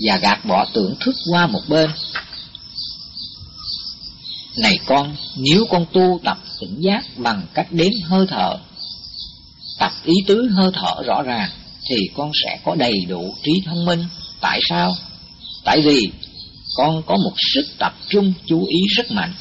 và 0.07 0.17
gạt 0.17 0.45
bỏ 0.45 0.65
tưởng 0.73 0.95
thức 0.99 1.15
qua 1.31 1.47
một 1.47 1.61
bên. 1.67 1.89
Này 4.57 4.79
con, 4.85 5.15
nếu 5.37 5.65
con 5.69 5.85
tu 5.93 6.19
tập 6.23 6.37
tỉnh 6.59 6.81
giác 6.81 7.03
bằng 7.17 7.41
cách 7.53 7.67
đếm 7.71 7.91
hơi 8.03 8.25
thở, 8.29 8.57
tập 9.79 9.91
ý 10.03 10.13
tứ 10.27 10.49
hơi 10.55 10.71
thở 10.73 11.03
rõ 11.05 11.21
ràng, 11.21 11.49
thì 11.89 11.95
con 12.15 12.31
sẽ 12.43 12.59
có 12.65 12.75
đầy 12.75 12.93
đủ 13.09 13.35
trí 13.43 13.51
thông 13.65 13.85
minh. 13.85 14.05
Tại 14.41 14.59
sao? 14.69 14.95
Tại 15.63 15.81
vì 15.81 16.09
con 16.77 17.03
có 17.05 17.15
một 17.15 17.33
sức 17.53 17.65
tập 17.79 17.93
trung 18.09 18.33
chú 18.45 18.65
ý 18.65 18.79
rất 18.95 19.11
mạnh 19.11 19.33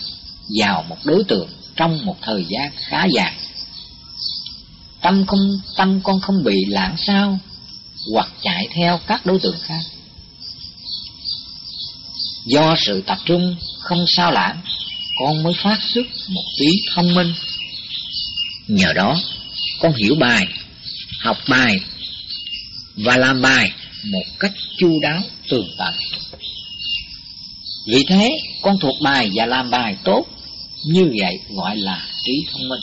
vào 0.60 0.84
một 0.88 0.96
đối 1.04 1.24
tượng 1.24 1.48
trong 1.76 2.06
một 2.06 2.16
thời 2.22 2.44
gian 2.48 2.70
khá 2.76 3.06
dài. 3.14 3.34
Tâm 5.00 5.26
không 5.26 5.40
tâm 5.76 6.00
con 6.02 6.20
không 6.20 6.44
bị 6.44 6.64
lãng 6.68 6.94
sao 6.96 7.38
hoặc 8.14 8.28
chạy 8.42 8.68
theo 8.74 9.00
các 9.06 9.26
đối 9.26 9.38
tượng 9.38 9.56
khác. 9.62 9.80
Do 12.46 12.74
sự 12.78 13.02
tập 13.06 13.18
trung 13.24 13.56
không 13.80 14.04
sao 14.08 14.32
lãng, 14.32 14.60
con 15.22 15.42
mới 15.42 15.52
phát 15.62 15.78
xuất 15.94 16.06
một 16.28 16.44
tí 16.58 16.66
thông 16.94 17.14
minh. 17.14 17.34
Nhờ 18.68 18.92
đó, 18.92 19.20
con 19.80 19.94
hiểu 19.94 20.14
bài, 20.14 20.46
học 21.20 21.36
bài 21.48 21.80
và 22.96 23.16
làm 23.16 23.42
bài 23.42 23.70
một 24.04 24.24
cách 24.38 24.52
chu 24.78 25.00
đáo 25.02 25.20
tường 25.48 25.68
tận. 25.78 25.94
Vì 27.86 28.04
thế, 28.04 28.30
con 28.62 28.78
thuộc 28.80 28.94
bài 29.02 29.30
và 29.34 29.46
làm 29.46 29.70
bài 29.70 29.96
tốt 30.04 30.24
như 30.84 31.10
vậy 31.20 31.38
gọi 31.48 31.76
là 31.76 32.06
trí 32.24 32.32
thông 32.52 32.68
minh. 32.68 32.80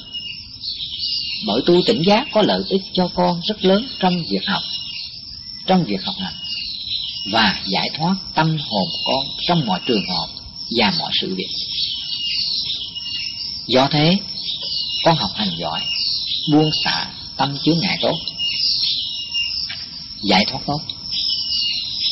Bởi 1.47 1.61
tu 1.65 1.81
tỉnh 1.85 2.01
giác 2.05 2.27
có 2.31 2.41
lợi 2.41 2.61
ích 2.69 2.81
cho 2.93 3.07
con 3.07 3.41
rất 3.47 3.65
lớn 3.65 3.87
trong 3.99 4.23
việc 4.29 4.45
học, 4.47 4.63
trong 5.67 5.83
việc 5.83 6.03
học 6.03 6.15
hành 6.19 6.35
và 7.31 7.61
giải 7.67 7.89
thoát 7.97 8.15
tâm 8.35 8.57
hồn 8.69 8.87
con 9.05 9.25
trong 9.47 9.65
mọi 9.65 9.79
trường 9.85 10.09
hợp 10.09 10.27
và 10.77 10.93
mọi 10.99 11.11
sự 11.21 11.35
việc. 11.35 11.49
Do 13.70 13.88
thế, 13.91 14.15
con 15.05 15.15
học 15.15 15.30
hành 15.36 15.51
giỏi, 15.57 15.82
buông 16.51 16.70
xả 16.84 17.05
tâm 17.38 17.57
chứa 17.65 17.74
ngại 17.82 17.97
tốt, 18.01 18.15
giải 20.24 20.45
thoát 20.47 20.59
tốt. 20.65 20.82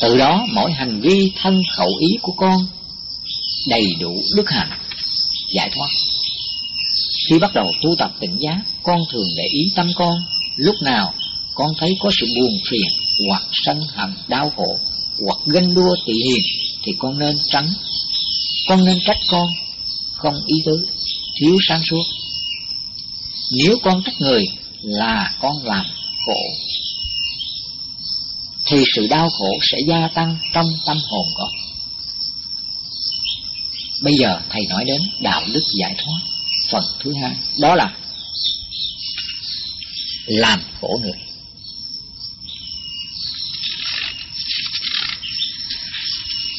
Từ 0.02 0.18
đó 0.18 0.46
mỗi 0.54 0.72
hành 0.72 1.00
vi 1.00 1.32
thân 1.42 1.62
khẩu 1.76 1.88
ý 2.00 2.08
của 2.22 2.32
con 2.32 2.56
đầy 3.68 3.84
đủ 4.00 4.14
đức 4.36 4.50
hạnh 4.50 4.78
giải 5.54 5.70
thoát 5.74 5.88
Khi 7.28 7.38
bắt 7.38 7.54
đầu 7.54 7.66
tu 7.82 7.96
tập 7.98 8.12
tỉnh 8.20 8.36
giác, 8.40 8.60
con 8.82 9.00
thường 9.12 9.28
để 9.36 9.44
ý 9.52 9.60
tâm 9.76 9.90
con, 9.96 10.14
lúc 10.56 10.76
nào 10.82 11.14
con 11.54 11.68
thấy 11.78 11.90
có 12.00 12.10
sự 12.20 12.26
buồn 12.40 12.52
phiền, 12.70 12.88
hoặc 13.28 13.42
sân 13.52 13.80
hận, 13.94 14.10
đau 14.28 14.50
khổ, 14.56 14.78
hoặc 15.26 15.38
ganh 15.46 15.74
đua 15.74 15.96
tị 16.06 16.12
hiền, 16.12 16.44
thì 16.84 16.92
con 16.98 17.18
nên 17.18 17.36
tránh. 17.52 17.66
Con 18.68 18.84
nên 18.84 18.98
trách 19.06 19.18
con, 19.30 19.46
không 20.14 20.34
ý 20.46 20.56
tứ, 20.66 20.86
thiếu 21.40 21.56
sáng 21.68 21.80
suốt. 21.90 22.04
Nếu 23.64 23.78
con 23.82 24.02
trách 24.04 24.20
người 24.20 24.44
là 24.82 25.34
con 25.40 25.52
làm 25.64 25.86
khổ, 26.26 26.40
thì 28.66 28.84
sự 28.94 29.06
đau 29.06 29.28
khổ 29.30 29.58
sẽ 29.62 29.78
gia 29.88 30.08
tăng 30.08 30.36
trong 30.54 30.66
tâm 30.86 30.96
hồn 31.10 31.26
con. 31.38 31.50
Bây 34.02 34.14
giờ 34.14 34.40
thầy 34.50 34.62
nói 34.68 34.84
đến 34.84 35.00
đạo 35.20 35.42
đức 35.52 35.62
giải 35.80 35.94
thoát 35.98 36.18
phần 36.70 36.84
thứ 37.00 37.12
hai, 37.22 37.36
đó 37.60 37.74
là 37.74 37.92
làm 40.26 40.60
khổ 40.80 41.00
người. 41.02 41.18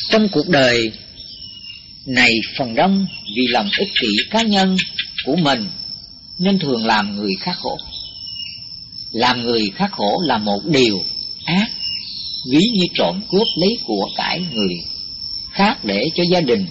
Trong 0.09 0.29
cuộc 0.29 0.47
đời 0.47 0.91
này 2.05 2.33
phần 2.57 2.75
đông 2.75 3.05
vì 3.35 3.47
lòng 3.47 3.69
ích 3.79 3.89
kỷ 4.01 4.07
cá 4.29 4.41
nhân 4.41 4.75
của 5.25 5.35
mình 5.35 5.69
nên 6.39 6.59
thường 6.59 6.85
làm 6.85 7.15
người 7.15 7.31
khác 7.39 7.57
khổ. 7.59 7.77
Làm 9.11 9.41
người 9.41 9.71
khác 9.75 9.91
khổ 9.91 10.21
là 10.25 10.37
một 10.37 10.59
điều 10.65 11.03
ác, 11.45 11.69
ví 12.51 12.59
như 12.73 12.85
trộm 12.93 13.21
cướp 13.31 13.47
lấy 13.55 13.77
của 13.85 14.09
cải 14.17 14.45
người 14.53 14.73
khác 15.51 15.85
để 15.85 16.03
cho 16.15 16.23
gia 16.31 16.41
đình 16.41 16.65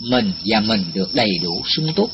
mình 0.00 0.32
và 0.44 0.60
mình 0.60 0.84
được 0.94 1.14
đầy 1.14 1.30
đủ 1.42 1.62
sung 1.68 1.92
túc. 1.96 2.10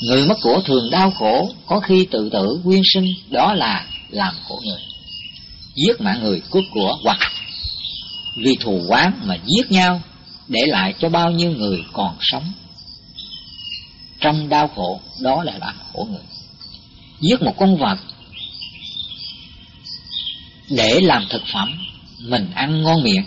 Người 0.00 0.26
mất 0.26 0.38
của 0.42 0.62
thường 0.66 0.90
đau 0.90 1.10
khổ, 1.10 1.52
có 1.66 1.80
khi 1.80 2.06
tự 2.10 2.30
tử 2.32 2.60
quyên 2.64 2.80
sinh, 2.94 3.04
đó 3.30 3.54
là 3.54 3.86
làm 4.10 4.34
khổ 4.48 4.60
người. 4.64 4.80
Giết 5.74 6.00
mạng 6.00 6.20
người 6.22 6.42
cướp 6.50 6.64
của 6.70 6.98
hoặc 7.02 7.18
vì 8.36 8.56
thù 8.60 8.84
oán 8.88 9.12
mà 9.24 9.36
giết 9.46 9.72
nhau 9.72 10.02
để 10.48 10.60
lại 10.66 10.94
cho 11.00 11.08
bao 11.08 11.30
nhiêu 11.30 11.50
người 11.50 11.84
còn 11.92 12.16
sống. 12.20 12.52
Trong 14.20 14.48
đau 14.48 14.68
khổ 14.68 15.00
đó 15.20 15.44
là 15.44 15.52
làm 15.60 15.74
khổ 15.92 16.06
người. 16.10 16.22
Giết 17.20 17.42
một 17.42 17.54
con 17.56 17.76
vật 17.76 17.98
để 20.70 21.00
làm 21.02 21.26
thực 21.30 21.42
phẩm 21.52 21.72
mình 22.18 22.50
ăn 22.54 22.82
ngon 22.82 23.02
miệng 23.02 23.24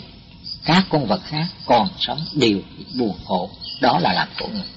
các 0.65 0.85
con 0.89 1.07
vật 1.07 1.21
khác 1.27 1.47
còn 1.65 1.87
sống 1.99 2.19
đều 2.33 2.59
buồn 2.99 3.15
khổ 3.25 3.49
đó 3.81 3.99
là 3.99 4.13
làm 4.13 4.27
khổ 4.37 4.49
người. 4.53 4.67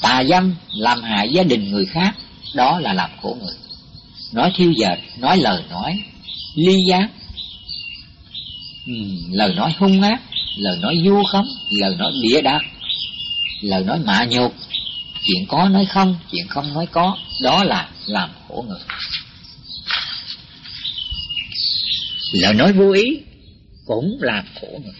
Tà 0.00 0.24
dâm 0.24 0.54
làm 0.72 1.02
hại 1.02 1.28
gia 1.32 1.42
đình 1.42 1.70
người 1.70 1.86
khác 1.86 2.16
đó 2.54 2.78
là 2.78 2.92
làm 2.92 3.10
khổ 3.22 3.36
người. 3.40 3.54
Nói 4.32 4.52
thiêu 4.56 4.72
dệt 4.72 4.96
nói 5.18 5.36
lời 5.36 5.62
nói 5.70 6.02
ly 6.54 6.76
gián 6.88 7.08
ừ, 8.86 8.92
lời 9.30 9.54
nói 9.54 9.74
hung 9.78 10.02
ác 10.02 10.20
lời 10.58 10.78
nói 10.80 10.96
vu 11.04 11.22
khống, 11.32 11.48
lời 11.70 11.94
nói 11.98 12.12
bịa 12.22 12.40
đặt, 12.40 12.62
lời 13.60 13.84
nói 13.84 13.98
mạ 13.98 14.24
nhục. 14.24 14.54
Chuyện 15.24 15.46
có 15.48 15.68
nói 15.68 15.86
không, 15.86 16.18
chuyện 16.32 16.48
không 16.48 16.74
nói 16.74 16.86
có, 16.86 17.16
đó 17.42 17.64
là 17.64 17.88
làm 18.06 18.30
khổ 18.48 18.64
người. 18.68 18.80
Lời 22.32 22.54
nói 22.54 22.72
vô 22.72 22.92
ý 22.92 23.18
cũng 23.86 24.18
làm 24.20 24.44
khổ 24.60 24.68
người. 24.84 24.94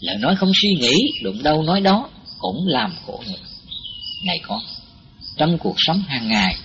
Lời 0.00 0.16
nói 0.16 0.36
không 0.36 0.52
suy 0.62 0.68
nghĩ, 0.80 0.94
đụng 1.22 1.42
đâu 1.42 1.62
nói 1.62 1.80
đó 1.80 2.08
cũng 2.38 2.66
làm 2.66 2.92
khổ 3.06 3.22
người. 3.26 3.40
Này 4.26 4.40
con 4.42 4.60
trong 5.36 5.58
cuộc 5.58 5.74
sống 5.78 6.02
hàng 6.08 6.28
ngày, 6.28 6.56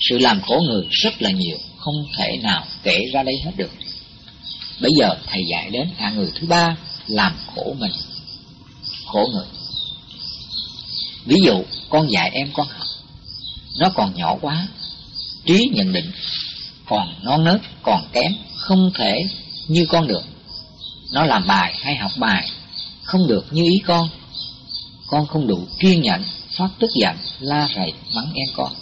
sự 0.00 0.18
làm 0.18 0.40
khổ 0.40 0.62
người 0.68 0.86
rất 0.90 1.22
là 1.22 1.30
nhiều, 1.30 1.58
không 1.78 1.94
thể 2.18 2.38
nào 2.42 2.64
kể 2.82 3.06
ra 3.12 3.22
đây 3.22 3.34
hết 3.44 3.52
được. 3.56 3.70
Bây 4.80 4.90
giờ 4.98 5.08
thầy 5.26 5.42
dạy 5.50 5.70
đến 5.70 5.88
hạng 5.96 6.16
người 6.16 6.32
thứ 6.34 6.46
ba 6.46 6.76
làm 7.06 7.36
khổ 7.54 7.74
mình, 7.78 7.92
khổ 9.06 9.28
người. 9.32 9.46
Ví 11.24 11.36
dụ 11.44 11.62
con 11.88 12.10
dạy 12.10 12.30
em 12.32 12.50
con 12.54 12.66
học, 12.68 12.86
nó 13.78 13.90
còn 13.94 14.14
nhỏ 14.14 14.36
quá, 14.40 14.66
trí 15.46 15.68
nhận 15.72 15.92
định 15.92 16.10
còn 16.86 17.14
non 17.22 17.44
nớt, 17.44 17.60
còn 17.82 18.06
kém, 18.12 18.32
không 18.56 18.90
thể 18.94 19.22
như 19.68 19.86
con 19.86 20.06
được. 20.06 20.22
Nó 21.12 21.24
làm 21.24 21.46
bài 21.46 21.74
hay 21.82 21.96
học 21.96 22.10
bài 22.18 22.48
không 23.10 23.26
được 23.26 23.46
như 23.50 23.62
ý 23.62 23.78
con. 23.86 24.08
Con 25.06 25.26
không 25.26 25.46
đủ 25.46 25.66
kiên 25.78 26.02
nhẫn, 26.02 26.22
phát 26.58 26.68
tức 26.78 26.90
giận, 27.00 27.16
la 27.40 27.68
rầy, 27.74 27.92
mắng 28.14 28.32
em 28.34 28.48
con. 28.56 28.72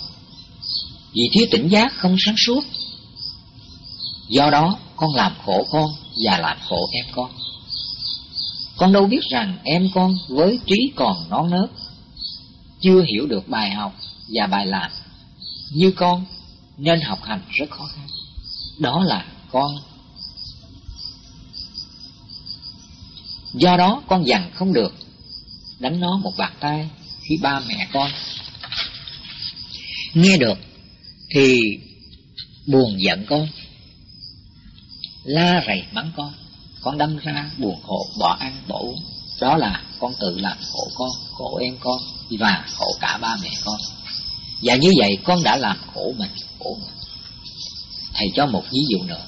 Vì 1.12 1.22
thiếu 1.32 1.46
tỉnh 1.50 1.68
giác 1.68 1.92
không 1.96 2.16
sáng 2.18 2.34
suốt. 2.46 2.64
Do 4.28 4.50
đó 4.50 4.78
con 4.96 5.14
làm 5.14 5.32
khổ 5.44 5.66
con 5.70 5.90
và 6.24 6.38
làm 6.38 6.56
khổ 6.68 6.88
em 6.92 7.06
con. 7.12 7.30
Con 8.76 8.92
đâu 8.92 9.06
biết 9.06 9.20
rằng 9.30 9.58
em 9.64 9.88
con 9.94 10.14
với 10.28 10.58
trí 10.66 10.92
còn 10.96 11.16
non 11.30 11.50
nớt, 11.50 11.70
chưa 12.80 13.02
hiểu 13.02 13.26
được 13.26 13.48
bài 13.48 13.70
học 13.70 13.94
và 14.28 14.46
bài 14.46 14.66
làm 14.66 14.90
như 15.72 15.90
con 15.90 16.24
nên 16.76 17.00
học 17.00 17.18
hành 17.22 17.40
rất 17.48 17.70
khó 17.70 17.84
khăn. 17.94 18.06
Đó 18.78 19.04
là 19.04 19.24
con. 19.52 19.70
Do 23.54 23.76
đó 23.76 24.02
con 24.08 24.26
dằn 24.26 24.50
không 24.54 24.72
được, 24.72 24.94
đánh 25.78 26.00
nó 26.00 26.16
một 26.16 26.32
bạt 26.38 26.52
tay 26.60 26.88
khi 27.20 27.36
ba 27.42 27.60
mẹ 27.68 27.88
con 27.92 28.10
nghe 30.14 30.36
được 30.36 30.58
thì 31.34 31.60
buồn 32.66 32.96
giận 32.98 33.26
con 33.28 33.48
la 35.28 35.62
rầy 35.66 35.82
mắng 35.92 36.10
con. 36.16 36.32
Con 36.80 36.98
đâm 36.98 37.16
ra 37.16 37.50
buồn 37.58 37.80
khổ, 37.86 38.06
bỏ 38.18 38.36
ăn, 38.40 38.52
bỏ 38.68 38.78
uống. 38.78 38.98
Đó 39.40 39.56
là 39.56 39.82
con 39.98 40.12
tự 40.20 40.38
làm 40.38 40.56
khổ 40.72 40.88
con, 40.94 41.08
khổ 41.32 41.56
em 41.56 41.76
con, 41.80 41.98
và 42.30 42.64
khổ 42.78 42.86
cả 43.00 43.18
ba 43.20 43.36
mẹ 43.42 43.50
con. 43.64 43.76
Và 44.62 44.76
như 44.76 44.92
vậy 44.98 45.18
con 45.24 45.42
đã 45.42 45.56
làm 45.56 45.76
khổ 45.94 46.14
mình 46.18 46.30
khổ 46.58 46.76
mình. 46.80 46.94
Thầy 48.14 48.28
cho 48.34 48.46
một 48.46 48.64
ví 48.72 48.80
dụ 48.90 49.02
nữa. 49.02 49.26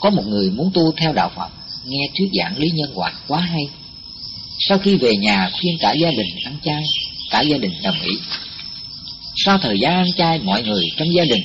Có 0.00 0.10
một 0.10 0.22
người 0.26 0.50
muốn 0.50 0.70
tu 0.74 0.92
theo 0.96 1.12
đạo 1.12 1.30
phật, 1.36 1.50
nghe 1.84 2.08
thuyết 2.18 2.28
giảng 2.38 2.58
lý 2.58 2.70
nhân 2.74 2.90
quả 2.94 3.12
quá 3.28 3.40
hay. 3.40 3.68
Sau 4.58 4.78
khi 4.78 4.96
về 4.96 5.16
nhà, 5.16 5.50
khuyên 5.60 5.76
cả 5.80 5.92
gia 5.92 6.10
đình 6.10 6.44
ăn 6.44 6.56
chay, 6.64 6.82
cả 7.30 7.40
gia 7.40 7.58
đình 7.58 7.72
đồng 7.82 8.00
ý. 8.02 8.12
Sau 9.36 9.58
thời 9.58 9.78
gian 9.80 9.96
ăn 9.96 10.12
chay, 10.16 10.38
mọi 10.38 10.62
người 10.62 10.84
trong 10.96 11.08
gia 11.14 11.24
đình 11.24 11.42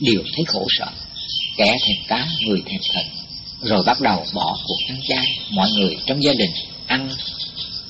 đều 0.00 0.22
thấy 0.34 0.44
khổ 0.44 0.66
sở 0.78 0.88
kẻ 1.58 1.76
thèm 1.86 1.96
cá, 2.08 2.26
người 2.46 2.62
thèm 2.66 2.80
thịt. 2.94 3.06
Rồi 3.62 3.82
bắt 3.86 4.00
đầu 4.00 4.26
bỏ 4.34 4.58
cuộc 4.66 4.78
ăn 4.88 5.00
chay, 5.08 5.38
mọi 5.50 5.70
người 5.70 5.96
trong 6.06 6.22
gia 6.22 6.32
đình 6.32 6.50
ăn 6.86 7.10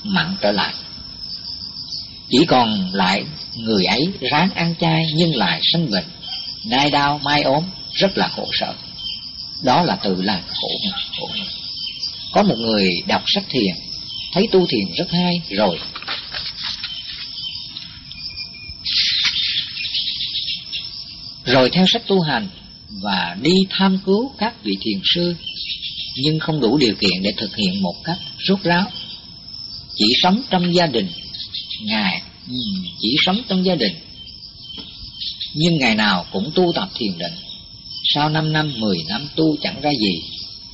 mặn 0.03 0.35
trở 0.41 0.51
lại. 0.51 0.73
Chỉ 2.29 2.37
còn 2.47 2.89
lại 2.93 3.23
người 3.55 3.85
ấy 3.85 4.07
ráng 4.31 4.49
ăn 4.55 4.75
chay 4.79 5.05
nhưng 5.15 5.35
lại 5.35 5.59
sanh 5.73 5.91
bệnh. 5.91 6.05
Nay 6.65 6.89
đau, 6.89 7.19
mai 7.23 7.41
ốm, 7.41 7.63
rất 7.93 8.17
là 8.17 8.27
khổ 8.27 8.47
sở. 8.59 8.73
Đó 9.63 9.83
là 9.83 9.95
tự 9.95 10.21
làm 10.21 10.41
khổ 10.47 10.67
mình 10.83 10.93
khổ 11.19 11.29
mình 11.33 11.47
có 12.31 12.43
một 12.43 12.55
người 12.57 12.89
đọc 13.07 13.23
sách 13.27 13.43
thiền, 13.49 13.75
thấy 14.33 14.47
tu 14.51 14.65
thiền 14.65 14.95
rất 14.97 15.11
hay, 15.11 15.41
rồi 15.49 15.79
rồi 21.45 21.69
theo 21.69 21.85
sách 21.87 22.07
tu 22.07 22.21
hành 22.21 22.47
và 22.89 23.37
đi 23.41 23.53
tham 23.69 23.99
cứu 24.05 24.31
các 24.37 24.63
vị 24.63 24.77
thiền 24.81 24.99
sư, 25.03 25.35
nhưng 26.15 26.39
không 26.39 26.61
đủ 26.61 26.77
điều 26.77 26.95
kiện 26.95 27.23
để 27.23 27.33
thực 27.37 27.55
hiện 27.55 27.81
một 27.81 27.95
cách 28.03 28.17
rốt 28.47 28.63
ráo. 28.63 28.91
Chỉ 29.95 30.05
sống 30.21 30.41
trong 30.49 30.75
gia 30.75 30.87
đình, 30.87 31.07
ngài 31.81 32.21
ừ, 32.47 32.55
chỉ 32.99 33.15
sống 33.25 33.41
trong 33.47 33.65
gia 33.65 33.75
đình. 33.75 33.93
Nhưng 35.55 35.77
ngày 35.77 35.95
nào 35.95 36.25
cũng 36.31 36.51
tu 36.55 36.71
tập 36.75 36.89
thiền 36.95 37.17
định, 37.17 37.33
sau 38.03 38.29
năm 38.29 38.53
năm, 38.53 38.73
mười 38.77 38.97
năm 39.07 39.27
tu 39.35 39.57
chẳng 39.61 39.81
ra 39.81 39.91
gì, 39.91 40.21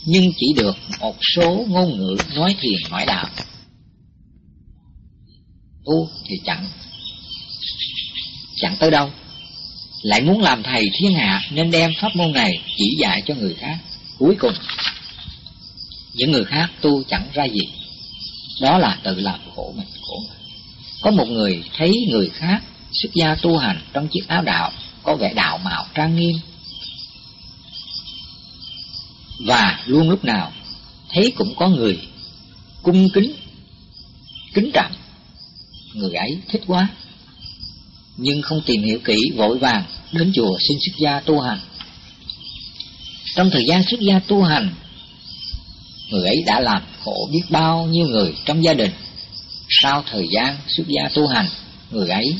nhưng 0.05 0.33
chỉ 0.37 0.47
được 0.55 0.77
một 0.99 1.15
số 1.35 1.65
ngôn 1.69 1.97
ngữ 1.97 2.17
nói 2.35 2.55
thiền, 2.61 2.91
nói 2.91 3.05
đạo. 3.05 3.29
Tu 5.85 6.09
thì 6.27 6.35
chẳng 6.45 6.67
chẳng 8.55 8.75
tới 8.79 8.91
đâu 8.91 9.09
lại 10.05 10.21
muốn 10.21 10.41
làm 10.41 10.63
thầy 10.63 10.89
thiên 10.99 11.13
hạ 11.13 11.41
nên 11.51 11.71
đem 11.71 11.91
pháp 12.01 12.15
môn 12.15 12.31
này 12.31 12.61
chỉ 12.77 12.95
dạy 12.99 13.21
cho 13.25 13.33
người 13.35 13.53
khác. 13.53 13.77
Cuối 14.17 14.35
cùng, 14.39 14.53
những 16.13 16.31
người 16.31 16.45
khác 16.45 16.67
tu 16.81 17.03
chẳng 17.03 17.27
ra 17.33 17.43
gì. 17.43 17.67
Đó 18.61 18.77
là 18.77 18.97
tự 19.03 19.15
làm 19.19 19.39
khổ 19.55 19.73
mình, 19.77 19.87
khổ 20.01 20.19
mình. 20.19 20.49
Có 21.01 21.11
một 21.11 21.27
người 21.27 21.63
thấy 21.77 21.93
người 22.09 22.29
khác 22.29 22.59
xuất 22.91 23.09
gia 23.13 23.35
tu 23.35 23.57
hành 23.57 23.81
trong 23.93 24.07
chiếc 24.07 24.27
áo 24.27 24.41
đạo 24.41 24.71
có 25.03 25.15
vẻ 25.15 25.33
đạo 25.33 25.57
mạo 25.57 25.85
trang 25.93 26.15
nghiêm 26.15 26.35
và 29.45 29.83
luôn 29.85 30.09
lúc 30.09 30.25
nào 30.25 30.51
thấy 31.09 31.33
cũng 31.37 31.55
có 31.55 31.67
người 31.67 31.99
cung 32.83 33.09
kính 33.09 33.33
kính 34.53 34.71
trọng 34.73 34.91
người 35.93 36.13
ấy 36.13 36.37
thích 36.47 36.63
quá. 36.67 36.87
Nhưng 38.17 38.41
không 38.41 38.61
tìm 38.65 38.83
hiểu 38.83 38.99
kỹ 39.05 39.17
vội 39.35 39.57
vàng 39.57 39.83
đến 40.11 40.31
chùa 40.35 40.57
xin 40.67 40.77
xuất 40.85 40.93
gia 40.97 41.19
tu 41.19 41.39
hành. 41.39 41.59
Trong 43.35 43.49
thời 43.51 43.65
gian 43.67 43.83
xuất 43.83 43.99
gia 43.99 44.19
tu 44.19 44.43
hành, 44.43 44.69
người 46.09 46.27
ấy 46.27 46.43
đã 46.45 46.59
làm 46.59 46.81
khổ 47.03 47.29
biết 47.31 47.43
bao 47.49 47.85
nhiêu 47.85 48.07
người 48.07 48.33
trong 48.45 48.63
gia 48.63 48.73
đình. 48.73 48.91
Sau 49.69 50.03
thời 50.11 50.27
gian 50.31 50.57
xuất 50.67 50.87
gia 50.87 51.09
tu 51.13 51.27
hành, 51.27 51.47
người 51.91 52.09
ấy 52.09 52.35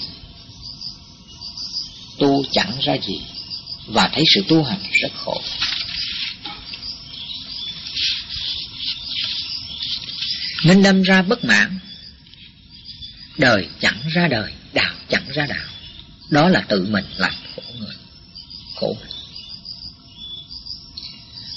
tu 2.19 2.43
chẳng 2.51 2.71
ra 2.81 2.93
gì 3.07 3.21
và 3.87 4.09
thấy 4.13 4.23
sự 4.35 4.43
tu 4.47 4.63
hành 4.63 4.79
rất 4.91 5.11
khổ. 5.15 5.41
Nên 10.65 10.83
đâm 10.83 11.01
ra 11.01 11.21
bất 11.21 11.45
mãn 11.45 11.79
Đời 13.37 13.67
chẳng 13.79 13.99
ra 14.13 14.27
đời 14.27 14.51
Đạo 14.73 14.93
chẳng 15.09 15.25
ra 15.33 15.45
đạo 15.45 15.65
Đó 16.29 16.49
là 16.49 16.61
tự 16.61 16.85
mình 16.89 17.05
làm 17.17 17.33
Khổ. 18.75 18.95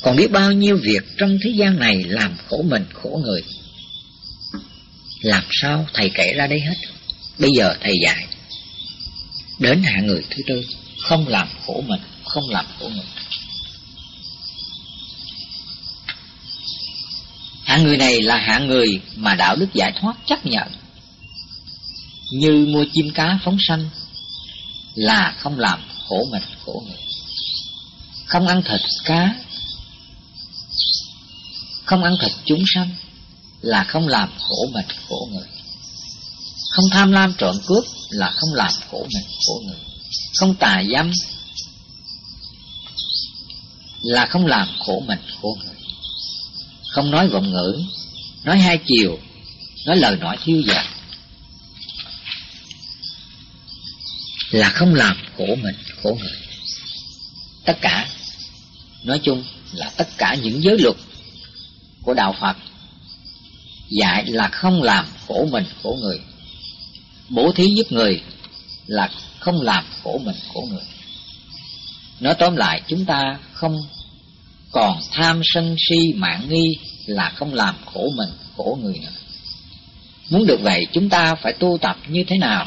Còn 0.02 0.16
biết 0.16 0.30
bao 0.30 0.52
nhiêu 0.52 0.78
việc 0.82 1.02
trong 1.18 1.38
thế 1.44 1.50
gian 1.50 1.78
này 1.78 2.04
Làm 2.04 2.36
khổ 2.48 2.62
mình, 2.62 2.84
khổ 2.92 3.20
người? 3.24 3.42
Làm 5.22 5.44
sao 5.50 5.86
thầy 5.94 6.10
kể 6.14 6.32
ra 6.36 6.46
đây 6.46 6.60
hết? 6.60 6.76
Bây 7.38 7.50
giờ 7.56 7.74
thầy 7.80 7.98
dạy. 8.02 8.26
Đến 9.58 9.82
hạ 9.82 10.00
người 10.00 10.22
thứ 10.30 10.42
tư, 10.46 10.64
Không 11.02 11.28
làm 11.28 11.48
khổ 11.66 11.84
mình, 11.86 12.00
Không 12.24 12.50
làm 12.50 12.66
khổ 12.78 12.88
người. 12.88 13.04
Hạng 17.64 17.82
người 17.84 17.96
này 17.96 18.22
là 18.22 18.36
hạng 18.36 18.66
người 18.66 19.00
mà 19.16 19.34
đạo 19.34 19.56
đức 19.56 19.66
giải 19.74 19.92
thoát 20.00 20.16
chấp 20.26 20.46
nhận. 20.46 20.68
Như 22.32 22.66
mua 22.68 22.84
chim 22.92 23.10
cá 23.14 23.38
phóng 23.44 23.56
sanh 23.68 23.90
là 24.94 25.34
không 25.38 25.58
làm 25.58 25.80
khổ 26.08 26.28
mình, 26.32 26.42
khổ 26.64 26.82
người. 26.86 27.07
Không 28.28 28.46
ăn 28.46 28.62
thịt 28.62 28.80
cá, 29.04 29.34
không 31.84 32.02
ăn 32.04 32.16
thịt 32.20 32.32
chúng 32.44 32.62
sanh 32.74 32.90
là 33.60 33.84
không 33.84 34.08
làm 34.08 34.28
khổ 34.38 34.70
mình 34.72 34.86
khổ 35.08 35.28
người. 35.32 35.46
Không 36.70 36.84
tham 36.92 37.12
lam 37.12 37.34
trộm 37.38 37.56
cướp 37.66 37.84
là 38.10 38.30
không 38.30 38.54
làm 38.54 38.72
khổ 38.90 39.06
mình 39.14 39.26
khổ 39.46 39.62
người. 39.66 39.78
Không 40.38 40.54
tà 40.54 40.82
dâm 40.92 41.12
là 44.02 44.26
không 44.26 44.46
làm 44.46 44.68
khổ 44.78 45.02
mình 45.06 45.20
khổ 45.42 45.56
người 45.64 45.78
không 46.98 47.10
nói 47.10 47.28
vọng 47.28 47.50
ngữ, 47.52 47.82
nói 48.44 48.58
hai 48.58 48.78
chiều, 48.86 49.18
nói 49.86 49.96
lời 49.96 50.16
nói 50.16 50.36
thiếu 50.44 50.62
dạt. 50.66 50.86
Là 54.50 54.70
không 54.70 54.94
làm 54.94 55.16
khổ 55.36 55.46
mình, 55.62 55.74
khổ 56.02 56.16
người. 56.20 56.38
Tất 57.64 57.78
cả, 57.80 58.08
nói 59.04 59.20
chung 59.22 59.44
là 59.72 59.90
tất 59.96 60.08
cả 60.18 60.36
những 60.42 60.62
giới 60.62 60.78
luật 60.78 60.96
của 62.02 62.14
Đạo 62.14 62.34
Phật 62.40 62.56
dạy 63.90 64.24
là 64.26 64.48
không 64.48 64.82
làm 64.82 65.04
khổ 65.26 65.48
mình, 65.50 65.64
khổ 65.82 65.96
người. 66.00 66.20
Bố 67.28 67.52
thí 67.52 67.66
giúp 67.76 67.92
người 67.92 68.22
là 68.86 69.10
không 69.38 69.62
làm 69.62 69.84
khổ 70.02 70.20
mình, 70.24 70.36
khổ 70.54 70.68
người. 70.70 70.82
Nói 72.20 72.34
tóm 72.38 72.56
lại 72.56 72.82
chúng 72.86 73.04
ta 73.04 73.38
không 73.52 73.76
còn 74.72 75.00
tham 75.12 75.40
sân 75.44 75.76
si 75.88 76.12
mạng 76.14 76.46
nghi 76.48 76.76
là 77.06 77.30
không 77.30 77.54
làm 77.54 77.74
khổ 77.86 78.10
mình, 78.16 78.30
khổ 78.56 78.78
người 78.82 78.98
nữa. 78.98 79.10
Muốn 80.30 80.46
được 80.46 80.60
vậy 80.62 80.86
chúng 80.92 81.08
ta 81.08 81.34
phải 81.34 81.52
tu 81.52 81.78
tập 81.80 81.96
như 82.08 82.24
thế 82.26 82.38
nào? 82.38 82.66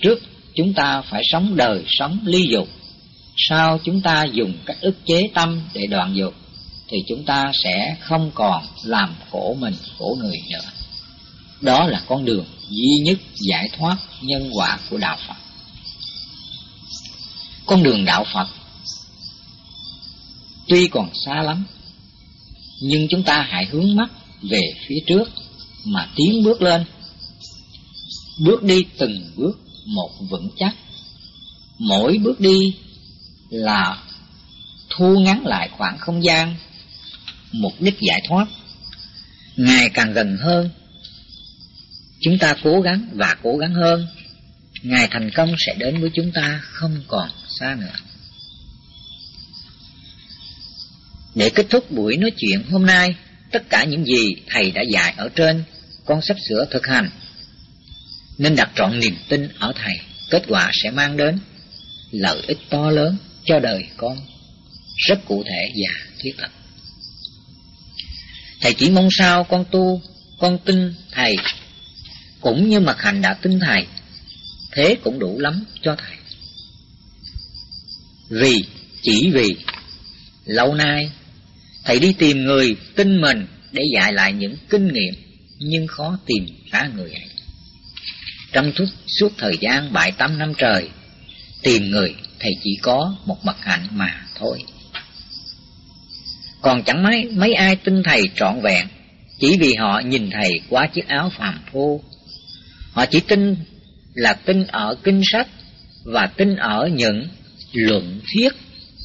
Trước 0.00 0.22
chúng 0.54 0.74
ta 0.74 1.02
phải 1.02 1.22
sống 1.24 1.56
đời 1.56 1.84
sống 1.88 2.18
ly 2.24 2.46
dục. 2.50 2.68
Sau 3.48 3.78
chúng 3.84 4.00
ta 4.00 4.24
dùng 4.32 4.52
cách 4.66 4.76
ức 4.80 4.96
chế 5.06 5.30
tâm 5.34 5.60
để 5.74 5.86
đoạn 5.86 6.16
dục 6.16 6.34
thì 6.88 6.98
chúng 7.08 7.24
ta 7.24 7.44
sẽ 7.64 7.96
không 8.00 8.30
còn 8.34 8.64
làm 8.84 9.14
khổ 9.30 9.56
mình, 9.60 9.74
khổ 9.98 10.16
người 10.20 10.36
nữa. 10.50 10.70
Đó 11.60 11.86
là 11.86 12.02
con 12.06 12.24
đường 12.24 12.44
duy 12.68 12.96
nhất 13.04 13.18
giải 13.48 13.68
thoát 13.78 13.96
nhân 14.22 14.50
quả 14.54 14.78
của 14.90 14.96
đạo 14.96 15.18
Phật. 15.28 15.36
Con 17.66 17.82
đường 17.82 18.04
đạo 18.04 18.24
Phật 18.34 18.48
tuy 20.68 20.88
còn 20.88 21.08
xa 21.14 21.42
lắm 21.42 21.64
nhưng 22.80 23.08
chúng 23.10 23.22
ta 23.22 23.46
hãy 23.50 23.64
hướng 23.64 23.96
mắt 23.96 24.10
về 24.42 24.62
phía 24.88 24.98
trước 25.06 25.30
mà 25.84 26.08
tiến 26.16 26.42
bước 26.44 26.62
lên 26.62 26.84
bước 28.38 28.62
đi 28.62 28.84
từng 28.98 29.32
bước 29.36 29.58
một 29.86 30.10
vững 30.30 30.48
chắc 30.56 30.74
mỗi 31.78 32.18
bước 32.18 32.40
đi 32.40 32.74
là 33.52 33.96
thu 34.90 35.18
ngắn 35.18 35.46
lại 35.46 35.68
khoảng 35.72 35.98
không 35.98 36.24
gian 36.24 36.56
mục 37.52 37.72
đích 37.80 37.96
giải 38.00 38.20
thoát. 38.28 38.46
Ngày 39.56 39.90
càng 39.94 40.12
gần 40.12 40.36
hơn 40.36 40.70
chúng 42.20 42.38
ta 42.38 42.54
cố 42.62 42.80
gắng 42.80 43.08
và 43.12 43.36
cố 43.42 43.56
gắng 43.56 43.74
hơn 43.74 44.06
ngày 44.82 45.08
thành 45.10 45.30
công 45.30 45.54
sẽ 45.58 45.74
đến 45.78 46.00
với 46.00 46.10
chúng 46.14 46.32
ta 46.32 46.60
không 46.62 47.02
còn 47.08 47.28
xa 47.48 47.76
nữa. 47.80 47.94
Để 51.34 51.50
kết 51.54 51.66
thúc 51.70 51.90
buổi 51.90 52.16
nói 52.16 52.30
chuyện 52.36 52.62
hôm 52.70 52.86
nay, 52.86 53.14
tất 53.50 53.62
cả 53.68 53.84
những 53.84 54.04
gì 54.04 54.34
Thầy 54.46 54.70
đã 54.70 54.82
dạy 54.92 55.14
ở 55.16 55.28
trên, 55.28 55.64
con 56.04 56.22
sắp 56.22 56.36
sửa 56.48 56.64
thực 56.70 56.86
hành. 56.86 57.10
Nên 58.38 58.56
đặt 58.56 58.70
trọn 58.76 58.98
niềm 58.98 59.16
tin 59.28 59.48
ở 59.58 59.72
Thầy, 59.76 60.00
kết 60.30 60.42
quả 60.48 60.70
sẽ 60.72 60.90
mang 60.90 61.16
đến 61.16 61.38
lợi 62.10 62.42
ích 62.46 62.58
to 62.70 62.90
lớn 62.90 63.16
cho 63.44 63.60
đời 63.60 63.84
con, 63.96 64.18
rất 65.08 65.20
cụ 65.24 65.44
thể 65.46 65.72
và 65.74 65.94
thiết 66.18 66.32
thực. 66.38 66.50
Thầy 68.60 68.74
chỉ 68.74 68.90
mong 68.90 69.08
sao 69.10 69.44
con 69.44 69.64
tu, 69.70 70.02
con 70.38 70.58
tin 70.64 70.94
Thầy, 71.10 71.36
cũng 72.40 72.68
như 72.68 72.80
mặt 72.80 72.96
hành 73.00 73.22
đã 73.22 73.34
tin 73.34 73.60
Thầy, 73.60 73.86
thế 74.72 74.96
cũng 75.04 75.18
đủ 75.18 75.38
lắm 75.38 75.64
cho 75.82 75.96
Thầy. 75.96 76.16
Vì, 78.30 78.64
chỉ 79.02 79.30
vì, 79.34 79.56
lâu 80.44 80.74
nay 80.74 81.10
Thầy 81.84 81.98
đi 81.98 82.12
tìm 82.12 82.44
người 82.44 82.76
tin 82.96 83.20
mình 83.20 83.46
để 83.72 83.82
dạy 83.94 84.12
lại 84.12 84.32
những 84.32 84.56
kinh 84.70 84.88
nghiệm, 84.92 85.14
nhưng 85.58 85.86
khó 85.86 86.18
tìm 86.26 86.46
ra 86.70 86.90
người 86.96 87.10
ấy. 87.10 87.28
Trong 88.52 88.72
suốt, 88.76 88.86
suốt 89.06 89.32
thời 89.38 89.56
gian 89.60 89.92
bảy 89.92 90.12
tám 90.12 90.38
năm 90.38 90.52
trời, 90.58 90.88
tìm 91.62 91.90
người 91.90 92.14
thầy 92.42 92.52
chỉ 92.62 92.70
có 92.82 93.16
một 93.26 93.44
mặt 93.44 93.56
hạnh 93.60 93.86
mà 93.90 94.26
thôi. 94.38 94.62
Còn 96.62 96.82
chẳng 96.82 97.02
mấy 97.02 97.24
mấy 97.32 97.54
ai 97.54 97.76
tin 97.76 98.02
thầy 98.02 98.22
trọn 98.36 98.60
vẹn, 98.62 98.86
chỉ 99.38 99.56
vì 99.60 99.74
họ 99.74 100.00
nhìn 100.04 100.30
thầy 100.30 100.60
qua 100.68 100.86
chiếc 100.86 101.08
áo 101.08 101.32
phàm 101.38 101.60
phu. 101.72 102.02
Họ 102.92 103.06
chỉ 103.06 103.20
tin 103.20 103.56
là 104.14 104.34
tin 104.34 104.66
ở 104.66 104.94
kinh 105.04 105.20
sách 105.32 105.48
và 106.04 106.26
tin 106.26 106.56
ở 106.56 106.88
những 106.92 107.28
luận 107.72 108.20
thuyết 108.32 108.52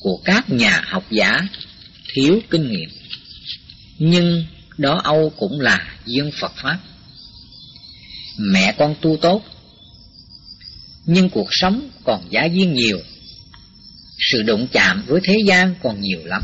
của 0.01 0.17
các 0.25 0.49
nhà 0.49 0.81
học 0.87 1.03
giả 1.11 1.41
thiếu 2.13 2.39
kinh 2.49 2.71
nghiệm. 2.71 2.89
Nhưng 3.99 4.45
đó 4.77 5.01
Âu 5.03 5.31
cũng 5.37 5.59
là 5.59 5.95
duyên 6.05 6.31
Phật 6.41 6.51
Pháp. 6.55 6.79
Mẹ 8.39 8.73
con 8.77 8.95
tu 9.01 9.17
tốt, 9.21 9.41
nhưng 11.05 11.29
cuộc 11.29 11.47
sống 11.51 11.89
còn 12.03 12.21
giá 12.29 12.45
duyên 12.45 12.73
nhiều. 12.73 12.99
Sự 14.19 14.43
đụng 14.43 14.67
chạm 14.71 15.03
với 15.07 15.21
thế 15.23 15.35
gian 15.47 15.75
còn 15.83 16.01
nhiều 16.01 16.25
lắm, 16.25 16.43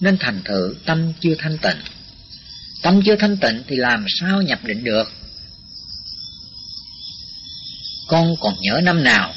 nên 0.00 0.16
thành 0.20 0.42
thử 0.44 0.76
tâm 0.84 1.12
chưa 1.20 1.34
thanh 1.38 1.58
tịnh. 1.58 1.76
Tâm 2.82 3.02
chưa 3.06 3.16
thanh 3.16 3.36
tịnh 3.36 3.62
thì 3.68 3.76
làm 3.76 4.04
sao 4.20 4.42
nhập 4.42 4.64
định 4.64 4.84
được? 4.84 5.12
Con 8.08 8.36
còn 8.40 8.54
nhớ 8.60 8.80
năm 8.84 9.04
nào, 9.04 9.34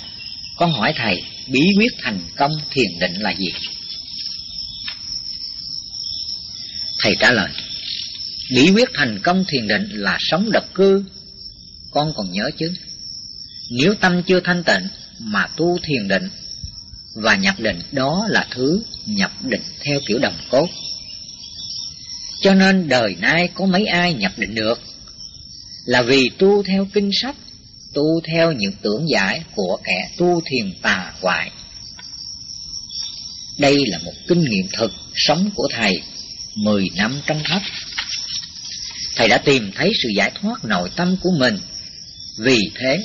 con 0.58 0.72
hỏi 0.72 0.94
thầy 0.96 1.24
bí 1.48 1.62
quyết 1.78 1.94
thành 2.04 2.20
công 2.38 2.52
thiền 2.72 3.00
định 3.00 3.14
là 3.22 3.34
gì? 3.34 3.52
Thầy 7.00 7.16
trả 7.20 7.32
lời, 7.32 7.50
Bí 8.50 8.72
quyết 8.72 8.90
thành 8.94 9.20
công 9.24 9.46
thiền 9.48 9.68
định 9.68 9.90
là 9.92 10.18
sống 10.20 10.52
độc 10.52 10.74
cư. 10.74 11.04
Con 11.92 12.14
còn 12.16 12.32
nhớ 12.32 12.50
chứ? 12.58 12.74
Nếu 13.72 13.94
tâm 14.02 14.24
chưa 14.24 14.40
thanh 14.40 14.64
tịnh 14.64 14.88
mà 15.20 15.48
tu 15.58 15.78
thiền 15.84 16.08
định 16.08 16.30
và 17.22 17.36
nhập 17.36 17.60
định 17.60 17.80
đó 17.92 18.26
là 18.30 18.48
thứ 18.52 18.84
nhập 19.06 19.32
định 19.44 19.62
theo 19.86 20.00
kiểu 20.08 20.20
đồng 20.20 20.38
cốt. 20.50 20.68
Cho 22.42 22.54
nên 22.54 22.90
đời 22.90 23.16
nay 23.20 23.50
có 23.54 23.66
mấy 23.66 23.86
ai 23.86 24.14
nhập 24.14 24.32
định 24.38 24.56
được 24.56 24.82
là 25.86 26.02
vì 26.02 26.30
tu 26.38 26.64
theo 26.64 26.88
kinh 26.94 27.10
sách, 27.22 27.36
tu 27.94 28.22
theo 28.28 28.52
những 28.52 28.72
tưởng 28.82 29.06
giải 29.10 29.44
của 29.56 29.78
kẻ 29.84 30.10
tu 30.18 30.42
thiền 30.46 30.74
tà 30.82 31.14
hoại. 31.22 31.52
Đây 33.58 33.78
là 33.88 33.98
một 33.98 34.14
kinh 34.28 34.50
nghiệm 34.50 34.68
thực 34.74 34.92
sống 35.16 35.50
của 35.56 35.68
thầy 35.74 36.02
mười 36.56 36.86
năm 36.96 37.22
trong 37.26 37.42
thấp. 37.44 37.62
Thầy 39.16 39.28
đã 39.28 39.38
tìm 39.38 39.72
thấy 39.76 39.92
sự 40.04 40.10
giải 40.16 40.32
thoát 40.42 40.66
nội 40.66 40.90
tâm 40.96 41.18
của 41.22 41.32
mình 41.40 41.58
Vì 42.38 42.72
thế, 42.76 43.04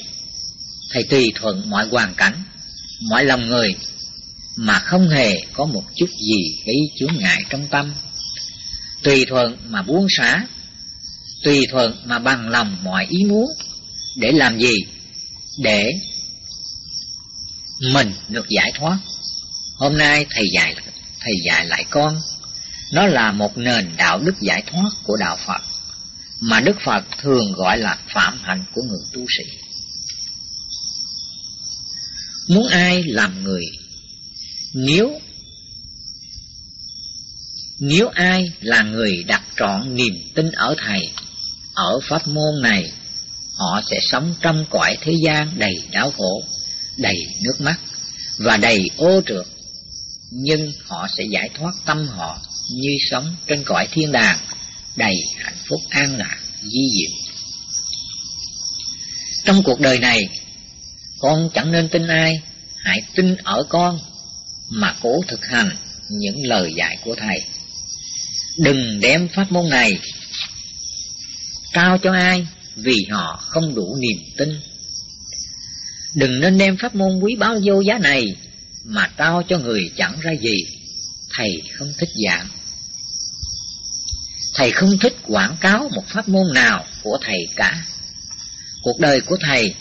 thầy 0.91 1.03
tùy 1.03 1.33
thuận 1.35 1.71
mọi 1.71 1.87
hoàn 1.91 2.15
cảnh, 2.15 2.43
mọi 3.11 3.25
lòng 3.25 3.49
người, 3.49 3.77
mà 4.57 4.79
không 4.79 5.09
hề 5.09 5.41
có 5.53 5.65
một 5.65 5.85
chút 5.97 6.11
gì 6.29 6.59
gây 6.67 6.77
chướng 6.99 7.19
ngại 7.19 7.43
trong 7.51 7.69
tâm. 7.69 7.95
Tùy 9.03 9.25
thuận 9.29 9.57
mà 9.69 9.83
buông 9.83 10.07
xả, 10.09 10.47
tùy 11.45 11.67
thuận 11.71 11.97
mà 12.05 12.19
bằng 12.19 12.49
lòng 12.49 12.77
mọi 12.83 13.07
ý 13.09 13.25
muốn, 13.25 13.47
để 14.17 14.33
làm 14.33 14.59
gì? 14.59 14.75
Để 15.59 15.93
mình 17.93 18.13
được 18.29 18.47
giải 18.49 18.73
thoát. 18.75 18.99
Hôm 19.77 19.99
nay 19.99 20.27
thầy 20.31 20.45
dạy 20.55 20.75
thầy 21.21 21.35
dạy 21.47 21.67
lại 21.67 21.85
con, 21.91 22.21
nó 22.93 23.07
là 23.07 23.33
một 23.33 23.59
nền 23.59 23.91
đạo 23.97 24.19
đức 24.19 24.41
giải 24.41 24.63
thoát 24.67 24.91
của 25.05 25.17
đạo 25.17 25.39
Phật 25.47 25.63
mà 26.45 26.61
Đức 26.61 26.77
Phật 26.85 27.05
thường 27.19 27.53
gọi 27.53 27.79
là 27.79 27.99
phạm 28.15 28.39
hạnh 28.43 28.65
của 28.75 28.83
người 28.89 29.01
tu 29.13 29.27
sĩ. 29.39 29.45
Muốn 32.49 32.69
ai 32.69 33.03
làm 33.03 33.45
người, 33.45 33.65
nếu 34.75 35.21
nếu 37.79 38.09
ai 38.09 38.53
là 38.61 38.83
người 38.83 39.25
đặt 39.27 39.43
trọn 39.57 39.97
niềm 39.97 40.15
tin 40.35 40.51
ở 40.51 40.75
Thầy, 40.79 41.09
ở 41.75 42.01
pháp 42.01 42.29
môn 42.29 42.63
này, 42.63 42.93
họ 43.55 43.81
sẽ 43.91 43.99
sống 44.03 44.35
trong 44.41 44.65
cõi 44.71 44.97
thế 45.01 45.13
gian 45.25 45.59
đầy 45.59 45.75
đau 45.91 46.11
khổ, 46.11 46.43
đầy 46.97 47.17
nước 47.45 47.61
mắt 47.61 47.77
và 48.39 48.57
đầy 48.57 48.91
ô 48.97 49.21
trượt, 49.27 49.47
nhưng 50.31 50.73
họ 50.87 51.09
sẽ 51.17 51.25
giải 51.25 51.51
thoát 51.55 51.73
tâm 51.87 52.09
họ 52.09 52.41
như 52.71 52.97
sống 53.11 53.37
trên 53.47 53.65
cõi 53.65 53.89
thiên 53.93 54.13
đàng 54.13 54.39
đầy 54.97 55.17
hạnh 55.37 55.59
phúc 55.69 55.81
an 55.89 56.19
lạc 56.19 56.37
di 56.63 56.89
diệu. 56.99 57.11
Trong 59.45 59.63
cuộc 59.63 59.81
đời 59.81 59.99
này 59.99 60.29
con 61.19 61.51
chẳng 61.55 61.73
nên 61.73 61.89
tin 61.89 62.07
ai 62.07 62.43
hãy 62.77 63.03
tin 63.15 63.37
ở 63.37 63.65
con 63.69 63.99
mà 64.75 64.95
cố 65.03 65.23
thực 65.29 65.45
hành 65.45 65.77
những 66.09 66.47
lời 66.47 66.73
dạy 66.77 66.99
của 67.05 67.15
thầy 67.15 67.43
đừng 68.59 69.01
đem 69.01 69.29
pháp 69.29 69.53
môn 69.53 69.69
này 69.69 69.99
trao 71.73 71.99
cho 71.99 72.13
ai 72.13 72.47
vì 72.77 73.07
họ 73.11 73.45
không 73.49 73.75
đủ 73.75 73.97
niềm 74.01 74.19
tin 74.37 74.61
đừng 76.15 76.41
nên 76.41 76.59
đem 76.59 76.77
pháp 76.77 76.95
môn 76.95 77.21
quý 77.21 77.37
báu 77.37 77.59
vô 77.65 77.81
giá 77.81 77.99
này 77.99 78.37
mà 78.85 79.11
trao 79.19 79.43
cho 79.49 79.59
người 79.59 79.91
chẳng 79.97 80.21
ra 80.21 80.33
gì 80.33 80.65
thầy 81.37 81.63
không 81.73 81.93
thích 81.99 82.09
giảng. 82.27 82.49
Thầy 84.55 84.71
không 84.71 84.99
thích 84.99 85.17
quảng 85.27 85.57
cáo 85.61 85.89
một 85.95 86.05
pháp 86.09 86.29
môn 86.29 86.55
nào 86.55 86.85
của 87.03 87.19
thầy 87.23 87.39
cả. 87.57 87.85
Cuộc 88.83 89.01
đời 89.01 89.21
của 89.21 89.37
thầy 89.41 89.75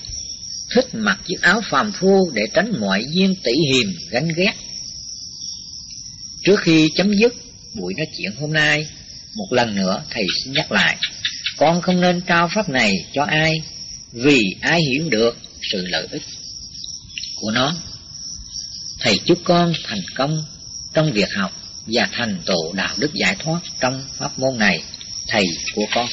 thích 0.75 0.85
mặc 0.93 1.19
chiếc 1.27 1.41
áo 1.41 1.61
phàm 1.69 1.91
phu 1.91 2.31
để 2.33 2.41
tránh 2.53 2.73
mọi 2.79 3.05
duyên 3.11 3.35
tỷ 3.43 3.51
hiềm, 3.71 3.87
gánh 4.09 4.27
ghét. 4.35 4.53
Trước 6.43 6.59
khi 6.61 6.89
chấm 6.95 7.13
dứt 7.13 7.33
buổi 7.73 7.93
nói 7.97 8.07
chuyện 8.17 8.31
hôm 8.39 8.53
nay, 8.53 8.87
một 9.35 9.47
lần 9.51 9.75
nữa 9.75 10.03
thầy 10.09 10.23
xin 10.43 10.53
nhắc 10.53 10.71
lại, 10.71 10.97
con 11.57 11.81
không 11.81 12.01
nên 12.01 12.21
trao 12.21 12.49
pháp 12.55 12.69
này 12.69 13.05
cho 13.13 13.23
ai, 13.23 13.61
vì 14.13 14.55
ai 14.61 14.81
hiểu 14.81 15.09
được 15.09 15.37
sự 15.71 15.85
lợi 15.87 16.07
ích 16.11 16.23
của 17.35 17.51
nó. 17.51 17.75
Thầy 18.99 19.19
chúc 19.25 19.39
con 19.43 19.73
thành 19.87 20.01
công 20.15 20.43
trong 20.93 21.13
việc 21.13 21.29
học 21.35 21.51
và 21.87 22.09
thành 22.11 22.41
tựu 22.45 22.73
đạo 22.73 22.95
đức 22.97 23.13
giải 23.13 23.35
thoát 23.39 23.59
trong 23.79 24.03
pháp 24.17 24.39
môn 24.39 24.57
này 24.57 24.83
thầy 25.27 25.43
của 25.75 25.85
con 25.95 26.07